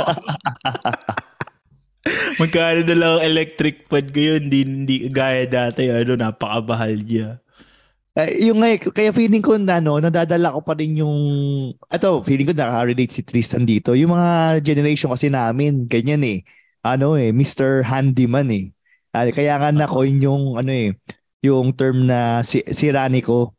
Magkano 2.43 2.83
na 2.83 2.97
lang 2.99 3.11
ang 3.19 3.25
electric 3.25 3.87
fan 3.87 4.11
ngayon, 4.11 4.41
hindi, 4.51 4.61
hindi 4.67 4.97
gaya 5.07 5.47
dati, 5.47 5.87
ano, 5.87 6.19
napakabahal 6.19 6.99
niya. 7.07 7.39
Eh, 8.19 8.51
yung 8.51 8.61
nga, 8.61 8.75
kaya 8.93 9.15
feeling 9.15 9.41
ko 9.41 9.57
na, 9.57 9.81
no, 9.81 9.97
nadadala 10.03 10.53
ko 10.53 10.61
pa 10.67 10.75
rin 10.77 10.99
yung, 11.01 11.17
ato, 11.89 12.21
feeling 12.27 12.51
ko 12.51 12.53
nakaka-relate 12.53 13.15
si 13.15 13.23
Tristan 13.25 13.65
dito. 13.65 13.95
Yung 13.97 14.13
mga 14.13 14.61
generation 14.67 15.09
kasi 15.09 15.33
namin, 15.33 15.87
ganyan 15.89 16.21
eh. 16.27 16.45
Ano 16.83 17.15
eh, 17.17 17.31
Mr. 17.33 17.87
Handyman 17.87 18.51
eh. 18.53 18.75
Ah, 19.15 19.25
kaya 19.31 19.57
nga 19.57 19.71
na 19.73 19.87
coin 19.89 20.19
yung, 20.21 20.59
ano 20.59 20.73
eh, 20.75 20.93
yung 21.41 21.73
term 21.79 22.05
na 22.11 22.43
si, 22.43 22.61
sirani 22.69 23.23
ko. 23.23 23.55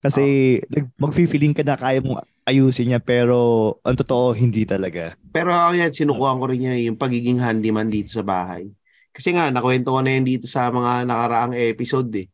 Kasi 0.00 0.56
nag 0.72 0.88
mag-feeling 0.96 1.52
ka 1.52 1.60
na 1.64 1.76
kaya 1.76 2.00
mong 2.00 2.24
ayusin 2.50 2.92
niya 2.92 3.00
pero 3.00 3.78
ang 3.86 3.96
totoo 3.96 4.34
hindi 4.34 4.66
talaga. 4.66 5.14
Pero 5.30 5.54
ako 5.54 5.72
yan, 5.78 5.92
sinukuhan 5.94 6.38
ko 6.42 6.44
rin 6.50 6.66
yan 6.66 6.92
yung 6.92 6.98
pagiging 6.98 7.38
handyman 7.38 7.86
dito 7.86 8.10
sa 8.10 8.26
bahay. 8.26 8.66
Kasi 9.14 9.34
nga, 9.34 9.50
nakwento 9.50 9.94
ko 9.94 10.02
na 10.02 10.14
yan 10.14 10.26
dito 10.26 10.46
sa 10.50 10.70
mga 10.70 11.06
nakaraang 11.06 11.54
episode 11.54 12.10
eh. 12.18 12.26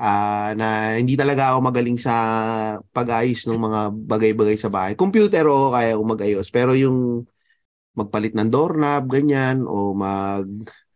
Ah, 0.00 0.56
na 0.56 0.96
hindi 0.96 1.12
talaga 1.12 1.52
ako 1.52 1.58
magaling 1.60 2.00
sa 2.00 2.14
pag-ayos 2.88 3.44
ng 3.44 3.60
mga 3.60 3.80
bagay-bagay 4.08 4.56
sa 4.56 4.72
bahay. 4.72 4.96
Computer 4.96 5.44
oo, 5.44 5.68
kaya 5.68 5.92
ko 5.92 6.02
mag-ayos. 6.08 6.48
Pero 6.48 6.72
yung 6.72 7.28
magpalit 7.92 8.32
ng 8.32 8.48
doorknob, 8.48 9.04
ganyan, 9.10 9.68
o 9.68 9.92
mag... 9.92 10.46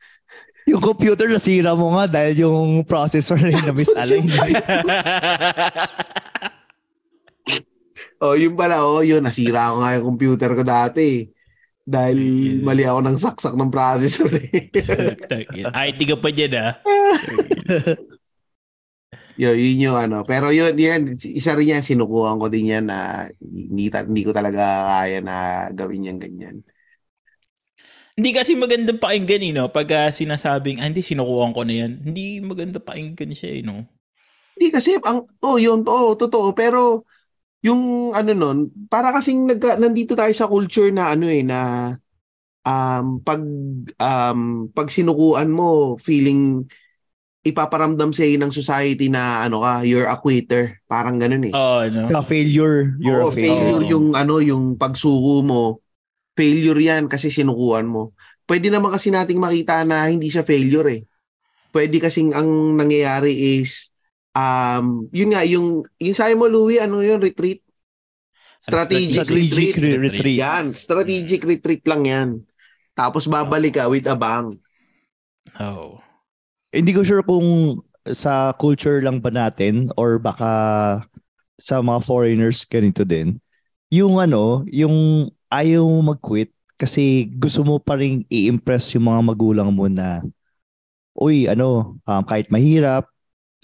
Yung 0.64 0.80
computer 0.80 1.28
nasira 1.28 1.76
mo 1.76 1.92
nga 1.92 2.08
dahil 2.08 2.48
yung 2.48 2.88
processor 2.88 3.36
na 3.36 3.68
misalign. 3.68 4.24
Oh, 8.24 8.32
yun 8.32 8.56
pala, 8.56 8.80
oh, 8.80 9.04
yun, 9.04 9.20
nasira 9.20 9.68
ko 9.68 9.84
nga 9.84 10.00
yung 10.00 10.08
computer 10.16 10.50
ko 10.56 10.64
dati. 10.64 11.28
Dahil 11.84 12.16
Yeah. 12.16 12.64
mali 12.64 12.88
ako 12.88 13.00
ng 13.04 13.20
saksak 13.20 13.52
ng 13.52 13.68
processor 13.68 14.32
eh. 14.32 14.72
IT 15.92 16.00
ka 16.08 16.16
pa 16.16 16.32
dyan, 16.32 16.56
ah. 16.56 16.72
yun, 19.36 19.56
yun 19.60 19.92
yung 19.92 19.98
ano. 20.00 20.24
Pero 20.24 20.48
yun, 20.48 20.72
yan, 20.72 21.20
isa 21.20 21.52
rin 21.52 21.76
yan, 21.76 21.84
sinukuhan 21.84 22.40
ko 22.40 22.48
din 22.48 22.72
yan 22.72 22.88
na 22.88 23.28
hindi, 23.44 23.92
hindi 23.92 24.22
ko 24.24 24.32
talaga 24.32 24.88
kaya 25.04 25.20
na 25.20 25.68
gawin 25.76 26.08
yan 26.08 26.16
ganyan. 26.16 26.56
Hindi 28.16 28.30
kasi 28.32 28.56
magandang 28.56 29.02
pakinggan, 29.02 29.44
eh, 29.44 29.52
no? 29.52 29.68
Pag 29.68 29.92
ah, 29.92 30.08
sinasabing, 30.08 30.80
ah, 30.80 30.88
hindi, 30.88 31.04
sinukuhan 31.04 31.52
ko 31.52 31.68
na 31.68 31.84
yan. 31.84 32.00
Hindi 32.00 32.40
maganda 32.40 32.80
pakinggan 32.80 33.36
siya, 33.36 33.50
eh, 33.58 33.62
no? 33.66 33.84
Hindi 34.56 34.72
kasi, 34.72 34.96
ang, 35.02 35.28
oh, 35.44 35.60
yun, 35.60 35.84
oh, 35.84 36.16
totoo. 36.16 36.56
Pero, 36.56 37.04
yung 37.64 38.12
ano 38.12 38.30
nun, 38.36 38.58
para 38.92 39.08
kasing 39.16 39.48
nagka, 39.48 39.80
nandito 39.80 40.12
tayo 40.12 40.30
sa 40.36 40.44
culture 40.44 40.92
na 40.92 41.16
ano 41.16 41.24
eh, 41.32 41.40
na 41.40 41.60
um, 42.60 43.24
pag, 43.24 43.40
um, 43.96 44.68
pag 44.68 44.88
sinukuan 44.92 45.48
mo, 45.48 45.96
feeling 45.96 46.68
ipaparamdam 47.44 48.12
sa 48.16 48.24
ng 48.24 48.52
society 48.52 49.12
na 49.12 49.44
ano 49.44 49.60
ka, 49.60 49.84
you're 49.84 50.08
a 50.08 50.16
quitter. 50.16 50.80
Parang 50.88 51.20
ganun 51.20 51.44
eh. 51.48 51.52
Oo, 51.52 51.84
no? 51.92 52.08
A 52.08 52.24
failure. 52.24 52.96
You're 53.00 53.20
Oo, 53.20 53.28
a 53.28 53.36
failure. 53.36 53.52
failure 53.52 53.84
yung 53.84 54.16
ano, 54.16 54.40
yung 54.40 54.80
pagsuko 54.80 55.44
mo. 55.44 55.84
Failure 56.32 56.80
yan 56.80 57.04
kasi 57.08 57.28
sinukuan 57.28 57.84
mo. 57.84 58.16
Pwede 58.48 58.72
naman 58.72 58.92
kasi 58.92 59.12
nating 59.12 59.40
makita 59.40 59.84
na 59.84 60.08
hindi 60.08 60.32
siya 60.32 60.44
failure 60.44 60.88
eh. 60.88 61.00
Pwede 61.68 62.00
kasing 62.00 62.32
ang 62.32 62.80
nangyayari 62.80 63.60
is 63.60 63.92
um, 64.34 65.08
yun 65.14 65.32
nga, 65.32 65.42
yung, 65.46 65.86
yung 65.96 66.16
sabi 66.16 66.34
mo, 66.34 66.50
Louie, 66.50 66.82
ano 66.82 67.00
yun, 67.00 67.22
retreat? 67.22 67.64
Strategic, 68.60 69.24
Strategic 69.24 69.76
retreat. 69.76 69.76
re- 69.80 70.02
retreat. 70.10 70.38
Yan, 70.40 70.64
strategic 70.72 71.42
retreat 71.44 71.84
lang 71.84 72.02
yan. 72.04 72.28
Tapos 72.96 73.28
babalik 73.28 73.76
ka 73.76 73.90
with 73.90 74.08
a 74.08 74.16
bang. 74.16 74.56
Oh. 75.60 76.00
Hindi 76.72 76.90
ko 76.96 77.04
sure 77.04 77.22
kung 77.22 77.80
sa 78.12 78.52
culture 78.56 79.00
lang 79.04 79.20
ba 79.20 79.28
natin 79.28 79.88
or 80.00 80.16
baka 80.16 80.52
sa 81.60 81.80
mga 81.84 82.00
foreigners 82.04 82.64
ganito 82.64 83.04
din. 83.04 83.36
Yung 83.92 84.18
ano, 84.18 84.64
yung 84.72 85.28
ayaw 85.52 85.84
mo 85.86 86.16
mag-quit 86.16 86.50
kasi 86.74 87.30
gusto 87.38 87.62
mo 87.62 87.78
pa 87.78 87.94
rin 87.94 88.26
i-impress 88.26 88.96
yung 88.98 89.06
mga 89.06 89.20
magulang 89.22 89.70
mo 89.70 89.86
na 89.86 90.24
uy, 91.14 91.46
ano, 91.46 91.94
um, 92.02 92.22
kahit 92.26 92.50
mahirap, 92.50 93.06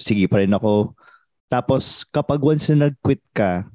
sige 0.00 0.24
pa 0.26 0.40
rin 0.40 0.56
ako. 0.56 0.96
Tapos 1.52 2.08
kapag 2.08 2.40
once 2.40 2.72
na 2.72 2.88
nag-quit 2.88 3.20
ka, 3.36 3.68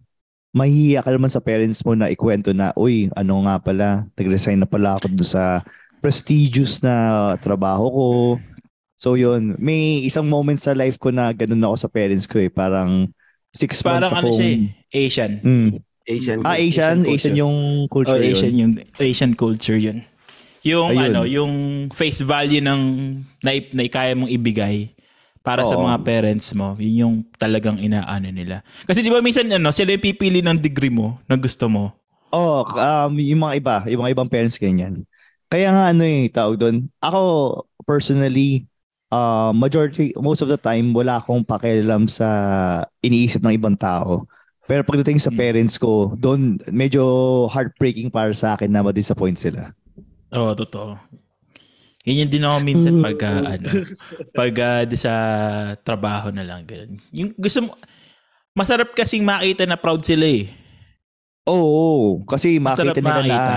mahihiya 0.55 1.03
ka 1.03 1.11
naman 1.11 1.27
sa 1.27 1.43
parents 1.43 1.83
mo 1.83 1.91
na 1.93 2.07
ikwento 2.07 2.55
na, 2.55 2.71
uy, 2.79 3.11
ano 3.13 3.43
nga 3.43 3.59
pala, 3.59 3.88
nag-resign 4.15 4.63
na 4.63 4.69
pala 4.69 4.95
ako 4.95 5.11
doon 5.11 5.27
sa 5.27 5.59
prestigious 5.99 6.79
na 6.79 7.35
trabaho 7.43 7.85
ko. 7.91 8.07
So 8.95 9.19
yun, 9.19 9.59
may 9.59 9.99
isang 10.07 10.31
moment 10.31 10.55
sa 10.55 10.71
life 10.71 10.95
ko 10.95 11.11
na 11.11 11.35
ganun 11.35 11.59
ako 11.67 11.75
sa 11.75 11.91
parents 11.91 12.23
ko 12.23 12.39
eh. 12.39 12.47
Parang 12.47 13.11
six 13.51 13.83
Parang 13.83 14.07
months 14.07 14.15
ano 14.15 14.31
akong... 14.31 14.39
siya 14.39 14.47
eh, 14.47 14.59
Asian. 14.95 15.31
Mm. 15.43 15.69
Asian. 16.05 16.38
Ah, 16.47 16.55
Asian? 16.55 16.97
culture. 17.03 17.11
Asian 17.19 17.35
yung 17.35 17.57
culture 17.91 18.15
Oh, 18.15 18.23
Asian 18.23 18.53
yun. 18.55 18.59
yung 18.61 18.73
Asian 18.95 19.33
culture 19.35 19.75
yun. 19.75 19.99
Yung 20.63 20.95
Ayun. 20.95 21.05
ano, 21.11 21.21
yung 21.27 21.53
face 21.91 22.23
value 22.23 22.63
ng 22.63 22.81
na, 23.43 23.51
na 23.75 23.81
kaya 23.91 24.15
mong 24.15 24.31
ibigay 24.31 24.94
para 25.45 25.62
sa 25.62 25.77
Oo. 25.77 25.86
mga 25.86 26.01
parents 26.01 26.49
mo, 26.58 26.73
yun 26.81 26.95
yung 27.05 27.15
talagang 27.38 27.77
inaano 27.77 28.34
nila. 28.34 28.65
Kasi 28.89 29.05
di 29.05 29.13
ba 29.13 29.21
minsan 29.21 29.45
ano, 29.53 29.69
sila 29.69 29.93
yung 29.93 30.01
pipili 30.01 30.41
ng 30.41 30.58
degree 30.58 30.89
mo 30.89 31.21
na 31.29 31.38
gusto 31.38 31.69
mo. 31.69 31.93
Oh, 32.34 32.65
um, 32.65 33.15
yung 33.21 33.45
mga 33.45 33.53
iba, 33.62 33.75
yung 33.88 34.01
mga 34.01 34.12
ibang 34.17 34.29
parents 34.29 34.58
ganyan. 34.58 35.05
Kaya 35.47 35.69
nga 35.71 35.93
ano 35.93 36.03
eh, 36.03 36.27
tawag 36.34 36.58
doon. 36.58 36.89
Ako, 36.99 37.21
personally, 37.86 38.65
uh, 39.13 39.53
majority, 39.53 40.12
most 40.17 40.41
of 40.41 40.49
the 40.49 40.58
time, 40.58 40.91
wala 40.91 41.21
akong 41.21 41.45
pakialam 41.45 42.10
sa 42.10 42.27
iniisip 43.05 43.39
ng 43.45 43.55
ibang 43.55 43.77
tao. 43.77 44.25
Pero 44.65 44.81
pagdating 44.81 45.21
sa 45.21 45.29
Hmm. 45.29 45.38
parents 45.38 45.77
ko, 45.77 46.17
doon 46.17 46.58
medyo 46.73 47.05
heartbreaking 47.53 48.10
para 48.10 48.34
sa 48.34 48.58
akin 48.58 48.73
na 48.73 48.81
ma-disappoint 48.81 49.38
sila. 49.38 49.69
Oo, 50.34 50.51
totoo. 50.58 50.97
Yung 52.05 52.29
din 52.29 52.45
ako 52.45 52.57
minsan 52.61 53.01
pag 53.01 53.17
ah, 53.23 53.57
ano, 53.57 53.67
pag 54.31 54.53
di 54.85 54.93
sa 54.93 55.13
trabaho 55.81 56.29
na 56.29 56.45
lang 56.45 56.61
ganun. 56.61 57.01
Yung 57.09 57.33
gusto 57.33 57.65
mo 57.65 57.73
masarap 58.53 58.93
kasing 58.93 59.25
makita 59.25 59.65
na 59.65 59.75
proud 59.75 59.99
sila 59.99 60.23
eh. 60.23 60.53
Oo, 61.45 62.21
kasi 62.23 62.57
Masarap 62.57 62.93
makita 62.93 63.01
nila 63.01 63.21
na 63.21 63.25
makita. 63.27 63.55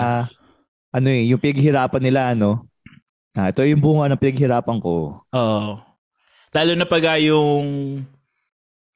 ano 0.91 1.09
eh, 1.09 1.23
yung 1.29 1.41
pinaghirapan 1.41 2.03
nila 2.03 2.21
ano. 2.33 2.65
Ah, 3.33 3.53
ito 3.53 3.61
yung 3.63 3.79
bunga 3.79 4.09
ng 4.09 4.19
pinaghirapan 4.19 4.81
ko. 4.81 5.23
Oo. 5.23 5.71
Lalo 6.51 6.73
na 6.73 6.89
pag 6.89 7.05
ah, 7.07 7.21
yung 7.21 8.01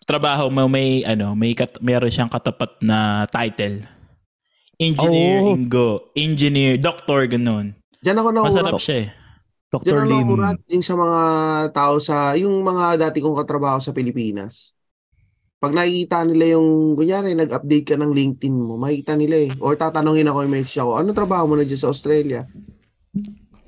trabaho 0.02 0.48
mo 0.48 0.66
may 0.66 1.04
ano, 1.04 1.36
may 1.36 1.52
kat- 1.52 1.78
meron 1.78 2.10
siyang 2.10 2.32
katapat 2.32 2.80
na 2.80 3.28
title. 3.28 3.84
Engineer, 4.76 5.38
Oo. 5.38 5.54
Ingo, 5.54 5.88
engineer, 6.12 6.74
doctor, 6.74 7.22
ganun. 7.28 7.76
Diyan 8.02 8.18
ako 8.18 8.28
nakurat. 8.32 8.48
Masarap 8.50 8.80
siya 8.82 8.96
eh. 8.98 9.08
Dr. 9.72 10.04
Ako 10.04 10.04
Lim. 10.04 10.28
nakurat 10.28 10.58
yung 10.68 10.84
sa 10.84 10.94
mga 11.00 11.20
tao 11.72 11.96
sa, 11.96 12.36
yung 12.36 12.60
mga 12.60 13.08
dati 13.08 13.24
kong 13.24 13.40
katrabaho 13.40 13.80
sa 13.80 13.96
Pilipinas. 13.96 14.76
Pag 15.56 15.72
nakikita 15.72 16.28
nila 16.28 16.60
yung, 16.60 16.92
kunyari, 16.92 17.32
nag-update 17.32 17.94
ka 17.94 17.96
ng 17.96 18.12
LinkedIn 18.12 18.52
mo, 18.52 18.76
makikita 18.76 19.16
nila 19.16 19.48
eh. 19.48 19.50
Or 19.64 19.72
tatanungin 19.80 20.28
ako 20.28 20.38
yung 20.44 20.52
message 20.52 20.76
ako, 20.76 21.00
ano 21.00 21.08
trabaho 21.16 21.44
mo 21.48 21.54
na 21.56 21.64
dyan 21.64 21.80
sa 21.80 21.88
Australia? 21.88 22.44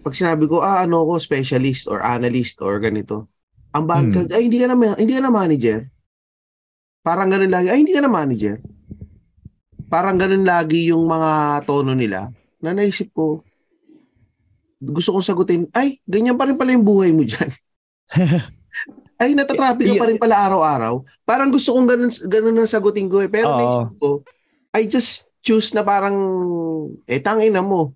Pag 0.05 0.13
sinabi 0.13 0.45
ko, 0.45 0.61
ah, 0.61 0.85
ano 0.85 1.09
ko, 1.09 1.17
specialist 1.17 1.89
or 1.89 2.05
analyst 2.05 2.61
or 2.61 2.77
ganito. 2.85 3.33
Ang 3.73 3.89
bangkag, 3.89 4.29
ay, 4.37 4.53
hindi 4.53 4.61
ka 4.61 4.67
na, 4.69 4.77
hindi 5.01 5.15
ka 5.17 5.23
na 5.25 5.33
manager. 5.33 5.89
Parang 7.01 7.33
ganun 7.33 7.49
lagi, 7.49 7.73
ay, 7.73 7.81
hindi 7.81 7.97
ka 7.97 8.05
na 8.05 8.13
manager. 8.13 8.61
Parang 9.89 10.21
ganun 10.21 10.45
lagi 10.45 10.93
yung 10.93 11.09
mga 11.09 11.65
tono 11.65 11.97
nila 11.97 12.29
na 12.61 12.77
naisip 12.77 13.09
ko, 13.17 13.41
gusto 14.81 15.15
kong 15.15 15.27
sagutin, 15.27 15.63
ay, 15.75 15.99
ganyan 16.05 16.39
pa 16.39 16.47
rin 16.49 16.59
pala 16.59 16.75
yung 16.75 16.87
buhay 16.87 17.11
mo 17.15 17.23
dyan. 17.23 17.51
ay, 19.23 19.33
natatraffic 19.33 19.95
ka 19.95 19.95
pa 20.01 20.09
rin 20.11 20.19
pala 20.21 20.37
araw-araw. 20.51 21.05
Parang 21.23 21.51
gusto 21.51 21.73
kong 21.75 21.87
ganun, 21.89 22.13
ganun 22.27 22.59
ang 22.59 22.71
sagutin 22.71 23.09
ko 23.09 23.23
eh. 23.23 23.31
Pero 23.31 23.55
Oo. 23.55 23.59
naisip 23.59 23.93
ko, 23.99 24.11
I 24.75 24.83
just 24.91 25.31
choose 25.45 25.71
na 25.73 25.87
parang, 25.87 26.17
eh, 27.07 27.23
tangin 27.23 27.55
na 27.55 27.63
mo. 27.63 27.95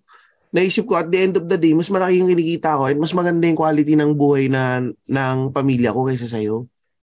Naisip 0.49 0.89
ko, 0.89 0.97
at 0.97 1.13
the 1.13 1.19
end 1.19 1.35
of 1.37 1.45
the 1.45 1.59
day, 1.61 1.77
mas 1.77 1.93
malaki 1.93 2.23
yung 2.23 2.31
kinikita 2.33 2.79
ko 2.79 2.89
at 2.89 2.97
mas 2.97 3.13
maganda 3.13 3.45
yung 3.45 3.59
quality 3.59 3.95
ng 3.99 4.17
buhay 4.17 4.49
na, 4.49 4.81
ng 4.89 5.39
pamilya 5.53 5.93
ko 5.93 6.09
kaysa 6.09 6.25
sa'yo. 6.25 6.65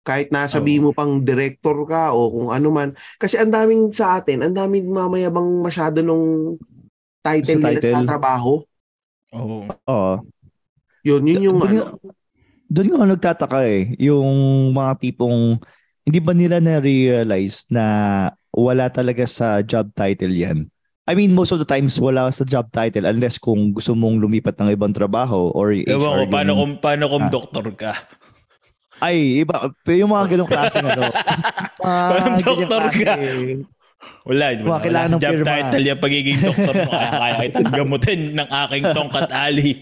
Kahit 0.02 0.34
nasabi 0.34 0.82
mo 0.82 0.98
pang 0.98 1.22
director 1.22 1.86
ka 1.86 2.10
o 2.10 2.34
kung 2.34 2.50
ano 2.50 2.74
man. 2.74 2.90
Kasi 3.22 3.38
ang 3.38 3.54
daming 3.54 3.94
sa 3.94 4.18
atin, 4.18 4.42
ang 4.42 4.52
daming 4.58 4.90
mamayabang 4.90 5.62
masyado 5.62 6.02
nung 6.02 6.58
title, 7.22 7.62
Sa 7.62 7.70
nila 7.70 7.78
title. 7.78 7.96
sa 8.02 8.10
trabaho. 8.10 8.66
Oo. 9.32 9.68
Oo. 9.88 10.14
Yun, 11.02 11.22
yun 11.26 11.42
yung 11.44 11.58
Doon 11.58 11.68
ano. 11.68 11.80
nga- 11.82 11.94
Doon 12.68 12.88
nga 12.90 13.04
nagtataka 13.06 13.60
eh. 13.66 13.96
Yung 14.00 14.30
mga 14.72 14.96
tipong, 14.98 15.60
hindi 16.02 16.20
ba 16.20 16.32
nila 16.32 16.58
na-realize 16.58 17.68
na 17.68 17.86
wala 18.50 18.88
talaga 18.88 19.26
sa 19.26 19.60
job 19.60 19.92
title 19.92 20.32
yan? 20.32 20.72
I 21.04 21.12
mean, 21.12 21.34
most 21.34 21.52
of 21.52 21.60
the 21.60 21.68
times 21.68 21.98
wala 21.98 22.32
sa 22.32 22.46
job 22.46 22.72
title 22.72 23.04
unless 23.04 23.36
kung 23.36 23.74
gusto 23.74 23.92
mong 23.92 24.16
lumipat 24.18 24.56
ng 24.56 24.72
ibang 24.72 24.94
trabaho 24.94 25.52
or 25.52 25.74
Ewan 25.74 26.00
ko, 26.00 26.08
HR 26.16 26.30
paano 26.30 26.50
yung- 26.50 26.60
kung, 26.62 26.74
paano 26.80 27.04
kung 27.10 27.26
Ah. 27.26 27.32
doktor 27.32 27.66
ka? 27.76 27.92
Ay, 29.02 29.42
iba. 29.42 29.58
Pero 29.82 29.98
yung 29.98 30.14
mga 30.14 30.28
ganong 30.30 30.48
klaseng 30.48 30.86
ano. 30.86 31.10
Mga 31.82 32.06
Parang 32.08 32.38
doktor 32.40 32.84
ka. 32.94 33.14
Wala, 34.26 34.54
Mga 34.54 34.66
wala 34.66 34.82
kailangan 34.82 35.10
ng 35.18 35.22
job 35.22 35.34
pirma. 35.34 35.50
title 35.50 35.86
yung 35.86 36.02
pagiging 36.02 36.40
doktor 36.42 36.74
mo. 36.78 36.92
Kaya 36.94 37.12
kaya 37.12 37.36
kitang 37.46 37.70
gamutin 37.74 38.22
ng 38.38 38.50
aking 38.50 38.84
tongkat 38.94 39.30
ali. 39.34 39.70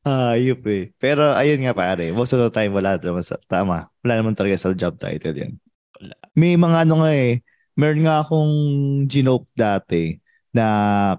Ayup 0.00 0.64
eh. 0.64 0.92
Pero 0.96 1.32
ayun 1.36 1.60
nga 1.64 1.76
pare, 1.76 2.08
most 2.12 2.32
of 2.32 2.40
the 2.40 2.48
time 2.48 2.72
wala 2.72 2.96
naman 2.96 3.20
sa, 3.24 3.36
tama. 3.48 3.88
Wala 4.00 4.14
naman 4.20 4.32
talaga 4.32 4.56
sa 4.56 4.72
job 4.72 4.96
title 4.96 5.36
yan. 5.36 5.52
Wala. 6.00 6.14
May 6.32 6.56
mga 6.56 6.88
ano 6.88 7.04
nga 7.04 7.12
eh, 7.12 7.44
meron 7.76 8.04
nga 8.08 8.24
akong 8.24 8.54
ginope 9.06 9.48
dati 9.52 10.16
na 10.50 10.64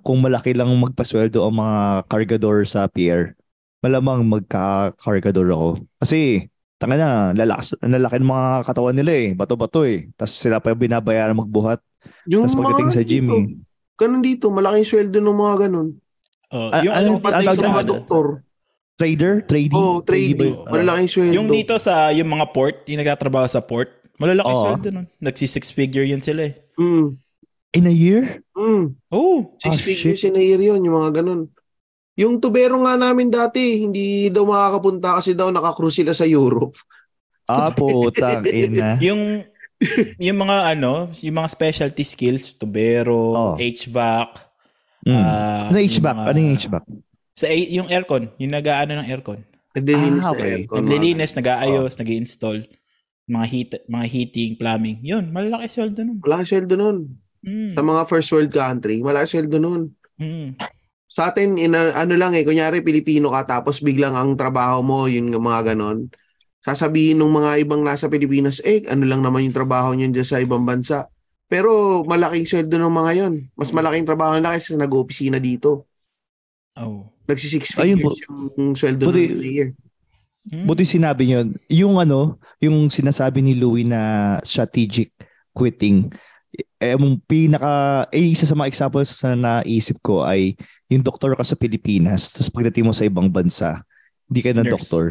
kung 0.03 0.19
malaki 0.19 0.51
lang 0.57 0.73
magpasweldo 0.75 1.45
ang 1.45 1.55
mga 1.61 1.79
kargador 2.09 2.65
sa 2.67 2.89
pier, 2.89 3.37
malamang 3.79 4.27
magka-kargador 4.27 5.47
ako. 5.53 5.69
Kasi, 6.03 6.50
tanga 6.81 6.97
na, 6.97 7.09
lalakas, 7.31 7.77
lalaki 7.77 8.17
ng 8.17 8.31
mga 8.33 8.47
katawan 8.65 8.95
nila 8.97 9.11
eh, 9.13 9.27
bato-bato 9.31 9.85
eh. 9.85 10.09
Tapos 10.17 10.33
sila 10.33 10.57
pa 10.57 10.73
yung 10.73 10.81
binabayaran 10.81 11.37
magbuhat. 11.37 11.77
Yung 12.25 12.41
Tapos 12.43 12.57
pagdating 12.57 12.89
sa 12.89 13.03
gym 13.05 13.25
dito, 13.25 13.37
eh. 13.37 13.45
Ganun 13.95 14.21
dito, 14.25 14.49
malaking 14.49 14.89
sweldo 14.89 15.21
ng 15.21 15.37
mga 15.37 15.55
ganun. 15.61 15.89
Oh, 16.49 16.67
Ah, 16.67 16.81
yung, 16.81 16.89
ano- 16.91 16.97
ano, 16.97 17.09
Yung 17.13 17.21
patay 17.21 17.45
ano- 17.45 17.55
sa 17.55 17.69
mga 17.69 17.85
doktor. 17.85 18.25
Trader? 18.97 19.33
Trading? 19.45 19.77
Oo, 19.77 19.93
oh, 19.95 19.99
trading. 20.01 20.53
yun? 20.57 20.65
Malalaking 20.65 21.09
sweldo. 21.09 21.33
yung 21.33 21.47
dito 21.47 21.73
sa 21.77 22.09
yung 22.09 22.27
mga 22.27 22.45
port, 22.49 22.81
yung 22.85 22.99
nagtatrabaho 22.99 23.45
sa 23.45 23.61
port, 23.61 23.89
malalaki 24.17 24.49
Oo. 24.49 24.61
sweldo 24.63 24.87
nun. 24.89 25.05
Nagsi 25.17 25.45
six 25.45 25.69
figure 25.69 26.01
yun 26.03 26.21
sila 26.21 26.49
eh. 26.49 26.53
Mm. 26.77 27.07
In 27.71 27.85
a 27.85 27.93
year? 27.93 28.41
Mm. 28.51 28.97
Oh, 29.07 29.55
Six 29.57 29.73
Ah, 29.73 29.79
figures 29.79 30.21
in 30.21 30.35
a 30.35 30.43
year 30.43 30.59
yun, 30.59 30.81
yung 30.81 30.97
mga 30.97 31.21
ganun. 31.21 31.45
Yung 32.13 32.37
tubero 32.37 32.75
nga 32.79 32.93
namin 32.93 33.27
dati, 33.27 33.79
hindi 33.79 34.27
daw 34.27 34.43
makakapunta 34.43 35.17
kasi 35.17 35.31
daw 35.31 35.47
nakakruise 35.47 35.95
sila 35.95 36.11
sa 36.11 36.23
Europe. 36.23 36.75
Ah, 37.45 37.71
putang 37.71 38.43
ina. 38.51 38.99
yung 38.99 39.43
yung 40.17 40.37
mga 40.37 40.77
ano, 40.77 41.09
yung 41.19 41.35
mga 41.35 41.49
specialty 41.49 42.03
skills, 42.03 42.53
tubero, 42.53 43.17
Oo. 43.33 43.53
HVAC, 43.57 44.51
Mm. 45.01 45.17
ah, 45.17 45.65
ano 45.65 45.77
yung 45.77 45.89
HVAC? 45.89 46.13
mga- 46.13 46.27
Ano 46.29 46.37
yung 46.37 46.53
HVAC? 46.53 46.83
Sa 47.33 47.45
yung 47.49 47.89
aircon, 47.89 48.23
yung 48.37 48.53
nag-aano 48.53 49.01
ng 49.01 49.07
aircon. 49.07 49.41
Naglilinis 49.73 50.21
Ah, 50.21 50.29
na 50.29 50.33
okay. 50.37 50.49
aircon, 50.61 50.77
Naglilinis, 50.77 51.31
nag-aayos, 51.33 51.97
nag-install, 51.97 52.59
mga 53.25 53.45
heat, 53.47 53.69
mga 53.89 54.05
heating, 54.05 54.51
plumbing. 54.53 55.01
Yun, 55.01 55.33
malaki 55.33 55.65
sweldo 55.65 56.05
nun. 56.05 56.19
Malaki 56.21 56.43
sweldo 56.45 56.75
nun. 56.75 56.97
Mm. 57.41 57.73
Sa 57.73 57.81
mga 57.81 58.01
first 58.05 58.29
world 58.29 58.51
country, 58.53 59.01
malaki 59.01 59.25
sweldo 59.27 59.57
nun. 59.57 59.81
Mm. 60.21 60.53
Sa 61.11 61.27
atin, 61.27 61.59
ina, 61.59 61.91
ano 61.91 62.15
lang 62.15 62.31
eh, 62.39 62.47
kunyari 62.47 62.79
Pilipino 62.79 63.35
ka 63.35 63.59
tapos 63.59 63.83
biglang 63.83 64.15
ang 64.15 64.39
trabaho 64.39 64.79
mo, 64.79 65.11
yun 65.11 65.27
yung 65.27 65.43
mga 65.43 65.75
ganon. 65.75 66.07
Sasabihin 66.63 67.19
ng 67.19 67.27
mga 67.35 67.51
ibang 67.67 67.83
nasa 67.83 68.07
Pilipinas, 68.07 68.63
eh, 68.63 68.87
ano 68.87 69.03
lang 69.03 69.19
naman 69.19 69.43
yung 69.43 69.57
trabaho 69.57 69.91
niyan 69.91 70.15
dyan 70.15 70.27
sa 70.27 70.39
ibang 70.39 70.63
bansa. 70.63 71.11
Pero 71.51 72.01
malaking 72.07 72.47
sweldo 72.47 72.79
ng 72.79 72.95
mga 72.95 73.11
yon. 73.19 73.33
Mas 73.59 73.75
malaking 73.75 74.07
trabaho 74.07 74.39
nila 74.39 74.55
kaysa 74.55 74.79
nag-opisina 74.79 75.35
dito. 75.35 75.83
Oh. 76.79 77.11
Nagsi 77.27 77.59
six 77.59 77.75
Ayun 77.75 77.99
figures 77.99 78.23
yung 78.55 78.71
sweldo 78.79 79.03
Buti- 79.11 79.35
ng 79.35 79.43
year. 79.43 79.69
Hmm. 80.47 80.65
Buti 80.65 80.87
sinabi 80.87 81.27
niyo, 81.27 81.51
yung 81.67 81.99
ano, 81.99 82.39
yung 82.63 82.87
sinasabi 82.87 83.43
ni 83.43 83.59
Louie 83.59 83.85
na 83.85 84.39
strategic 84.47 85.11
quitting, 85.51 86.07
eh, 86.81 86.97
yung 86.97 87.21
pinaka, 87.29 88.09
eh, 88.09 88.33
isa 88.33 88.49
sa 88.49 88.57
mga 88.57 88.73
examples 88.73 89.13
na 89.21 89.61
naisip 89.61 90.01
ko 90.01 90.25
ay 90.25 90.57
yung 90.89 91.05
doktor 91.05 91.37
ka 91.37 91.45
sa 91.45 91.53
Pilipinas, 91.53 92.33
tapos 92.33 92.49
pagdating 92.49 92.89
mo 92.89 92.91
sa 92.91 93.05
ibang 93.05 93.29
bansa, 93.29 93.85
hindi 94.25 94.41
ka 94.41 94.51
na 94.57 94.65
Nurse. 94.65 94.73
doktor. 94.73 95.05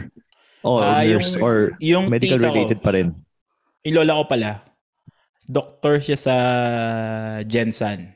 O 0.66 0.82
yung- 0.82 1.22
nurse 1.22 1.40
or 1.40 1.72
yung 1.80 2.10
medical 2.10 2.36
related 2.36 2.82
ko, 2.82 2.84
pa 2.84 2.92
rin. 2.92 3.14
Yung 3.86 3.96
lola 4.02 4.20
ko 4.20 4.24
pala, 4.28 4.50
doktor 5.48 6.02
siya 6.02 6.18
sa 6.20 6.34
Jensen. 7.48 8.12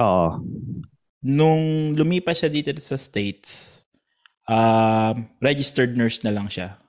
Oo. 0.00 0.40
Nung 1.20 1.92
lumipas 1.92 2.40
siya 2.40 2.48
dito 2.48 2.72
sa 2.80 2.96
States, 2.96 3.82
um, 4.48 5.28
registered 5.44 5.92
nurse 5.92 6.24
na 6.24 6.32
lang 6.32 6.48
siya. 6.48 6.80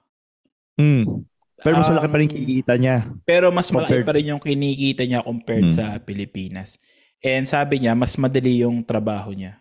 Mm. 0.79 1.27
Pero 1.55 1.75
mas 1.77 1.87
malaki 1.87 2.07
pa 2.07 2.17
rin 2.17 2.27
Um, 2.27 2.33
kinikita 2.33 2.73
niya. 2.75 2.97
Pero 3.23 3.47
mas 3.49 3.67
malaki 3.69 3.87
Compared- 3.95 4.05
pa 4.05 4.13
rin 4.13 4.29
yung 4.29 4.41
kinikita 4.41 5.03
niya 5.03 5.19
compared 5.21 5.67
Hmm. 5.69 5.75
sa 5.75 5.85
Pilipinas. 5.97 6.75
And 7.19 7.43
sabi 7.43 7.79
niya, 7.79 7.93
mas 7.93 8.13
madali 8.15 8.61
yung 8.61 8.83
trabaho 8.83 9.31
niya. 9.31 9.57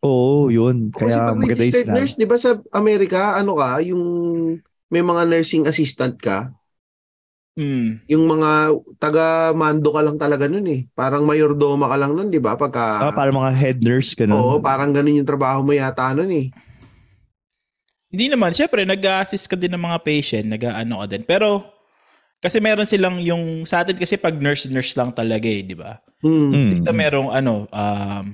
Oo, 0.00 0.52
yun. 0.52 0.92
Kasi 0.92 1.10
Kaya 1.10 1.16
pag 1.24 1.34
maganda 1.34 1.40
yung 1.40 1.48
registered 1.56 1.88
nurse, 1.90 2.14
di 2.14 2.26
ba 2.28 2.36
sa 2.36 2.50
Amerika, 2.70 3.34
ano 3.34 3.56
ka, 3.56 3.80
yung 3.80 4.02
may 4.86 5.00
mga 5.00 5.22
nursing 5.24 5.64
assistant 5.64 6.20
ka, 6.20 6.52
Mm. 7.54 8.02
yung 8.04 8.24
mga 8.26 8.50
taga-mando 8.98 9.88
ka 9.88 10.02
lang 10.02 10.18
talaga 10.18 10.44
nun 10.44 10.66
eh. 10.66 10.90
Parang 10.92 11.22
mayordoma 11.22 11.86
ka 11.86 11.96
lang 11.96 12.12
nun, 12.12 12.26
di 12.26 12.36
ba? 12.36 12.52
Pagka, 12.52 12.98
Ah, 13.00 13.14
para 13.14 13.30
mga 13.30 13.50
head 13.54 13.78
nurse, 13.78 14.12
ganun. 14.12 14.36
oo, 14.36 14.54
parang 14.58 14.90
ganun 14.90 15.22
yung 15.22 15.26
trabaho 15.26 15.62
mo 15.62 15.70
yata 15.70 16.10
nun 16.12 16.30
eh. 16.30 16.50
Hindi 18.14 18.30
naman, 18.30 18.54
syempre, 18.54 18.86
nag-assist 18.86 19.50
ka 19.50 19.58
din 19.58 19.74
ng 19.74 19.82
mga 19.90 19.98
patient, 20.06 20.46
nag-ano 20.46 21.02
ka 21.02 21.06
din. 21.10 21.26
Pero, 21.26 21.66
kasi 22.38 22.62
meron 22.62 22.86
silang 22.86 23.18
yung, 23.18 23.66
sa 23.66 23.82
atin 23.82 23.98
kasi 23.98 24.14
pag 24.14 24.38
nurse-nurse 24.38 24.94
lang 24.94 25.10
talaga 25.10 25.50
eh, 25.50 25.66
di 25.66 25.74
ba? 25.74 25.98
Hmm. 26.22 26.54
Mm. 26.54 26.70
Dito 26.78 26.90
merong 26.94 27.34
ano, 27.34 27.66
um, 27.74 28.24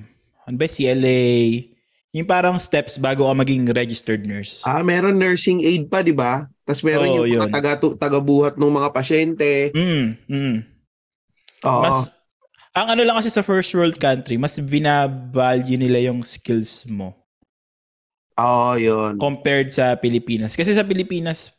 ano 0.45 0.55
ba, 0.55 0.69
CLA, 0.69 1.65
yung 2.13 2.29
parang 2.29 2.61
steps 2.61 3.01
bago 3.01 3.25
ka 3.25 3.33
maging 3.33 3.73
registered 3.73 4.21
nurse. 4.21 4.61
Ah, 4.69 4.85
meron 4.85 5.17
nursing 5.17 5.65
aid 5.65 5.89
pa, 5.89 6.05
di 6.05 6.13
ba? 6.13 6.45
Tapos 6.61 6.85
meron 6.85 7.09
Oo, 7.09 7.25
yung 7.25 7.41
mga 7.41 7.49
yun. 7.49 7.49
taga, 7.49 7.71
taga-buhat 7.97 8.61
ng 8.61 8.77
mga 8.77 8.89
pasyente. 8.93 9.73
Mm, 9.73 10.05
mm. 10.29 10.57
Oo. 11.65 11.81
Mas, 11.81 12.13
ang 12.77 12.93
ano 12.93 13.01
lang 13.01 13.17
kasi 13.17 13.33
sa 13.33 13.41
first 13.41 13.73
world 13.73 13.97
country, 13.97 14.37
mas 14.37 14.61
binavalue 14.61 15.73
nila 15.81 16.05
yung 16.05 16.21
skills 16.21 16.85
mo 16.85 17.20
Oo, 18.41 18.73
yun. 18.75 19.21
compared 19.21 19.69
sa 19.69 19.93
Pilipinas. 19.93 20.57
Kasi 20.57 20.73
sa 20.73 20.81
Pilipinas, 20.81 21.53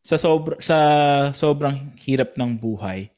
sa 0.00 0.14
sobra, 0.14 0.54
sa 0.62 0.78
sobrang 1.34 1.92
hirap 1.98 2.38
ng 2.38 2.54
buhay, 2.54 3.10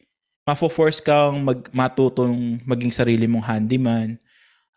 mafo-force 0.47 1.03
kang 1.03 1.43
mag, 1.45 1.67
matutong 1.75 2.63
maging 2.65 2.93
sarili 2.95 3.27
mong 3.29 3.45
handyman, 3.45 4.17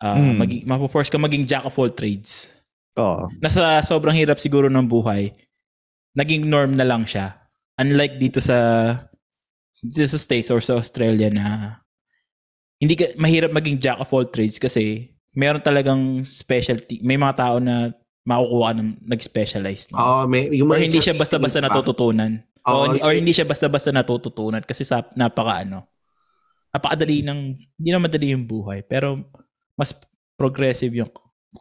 ah 0.02 0.18
Mm. 0.18 0.36
maging, 0.36 0.62
mafo-force 0.66 1.08
kang 1.08 1.22
maging 1.22 1.46
jack 1.46 1.64
of 1.64 1.76
all 1.78 1.88
trades. 1.88 2.50
Oo. 2.98 3.30
Nasa 3.38 3.80
sobrang 3.80 4.12
hirap 4.12 4.36
siguro 4.42 4.66
ng 4.66 4.84
buhay, 4.84 5.30
naging 6.12 6.44
norm 6.44 6.74
na 6.74 6.84
lang 6.84 7.06
siya. 7.06 7.38
Unlike 7.78 8.14
dito 8.18 8.40
sa 8.42 8.58
dito 9.80 10.04
sa 10.04 10.20
States 10.20 10.50
or 10.52 10.60
sa 10.60 10.76
Australia 10.76 11.32
na 11.32 11.78
hindi 12.76 12.96
ka, 12.96 13.16
mahirap 13.16 13.52
maging 13.54 13.80
jack 13.80 13.96
of 13.96 14.10
all 14.12 14.26
trades 14.26 14.58
kasi 14.58 15.14
meron 15.32 15.62
talagang 15.62 16.26
specialty. 16.26 16.98
May 17.00 17.16
mga 17.16 17.38
tao 17.38 17.56
na 17.62 17.94
makukuha 18.24 18.64
ka 18.70 18.74
ng 18.76 18.90
nag-specialize. 19.06 19.84
No? 19.92 19.96
Oo, 19.98 20.20
may, 20.28 20.52
yung 20.52 20.68
or 20.68 20.80
hindi 20.80 21.00
siya 21.00 21.16
basta-basta 21.16 21.64
natututunan. 21.64 22.40
Oo, 22.68 22.92
or 23.00 23.12
yun. 23.16 23.24
hindi 23.24 23.32
siya 23.32 23.48
basta-basta 23.48 23.90
natututunan 23.90 24.60
kasi 24.60 24.84
sa 24.84 25.00
napaka 25.16 25.64
ano. 25.64 25.88
Napakadali 26.70 27.24
ng 27.24 27.40
hindi 27.80 27.90
na 27.90 27.98
madali 27.98 28.30
yung 28.30 28.46
buhay 28.46 28.84
pero 28.84 29.18
mas 29.74 29.96
progressive 30.36 30.92
yung 30.92 31.10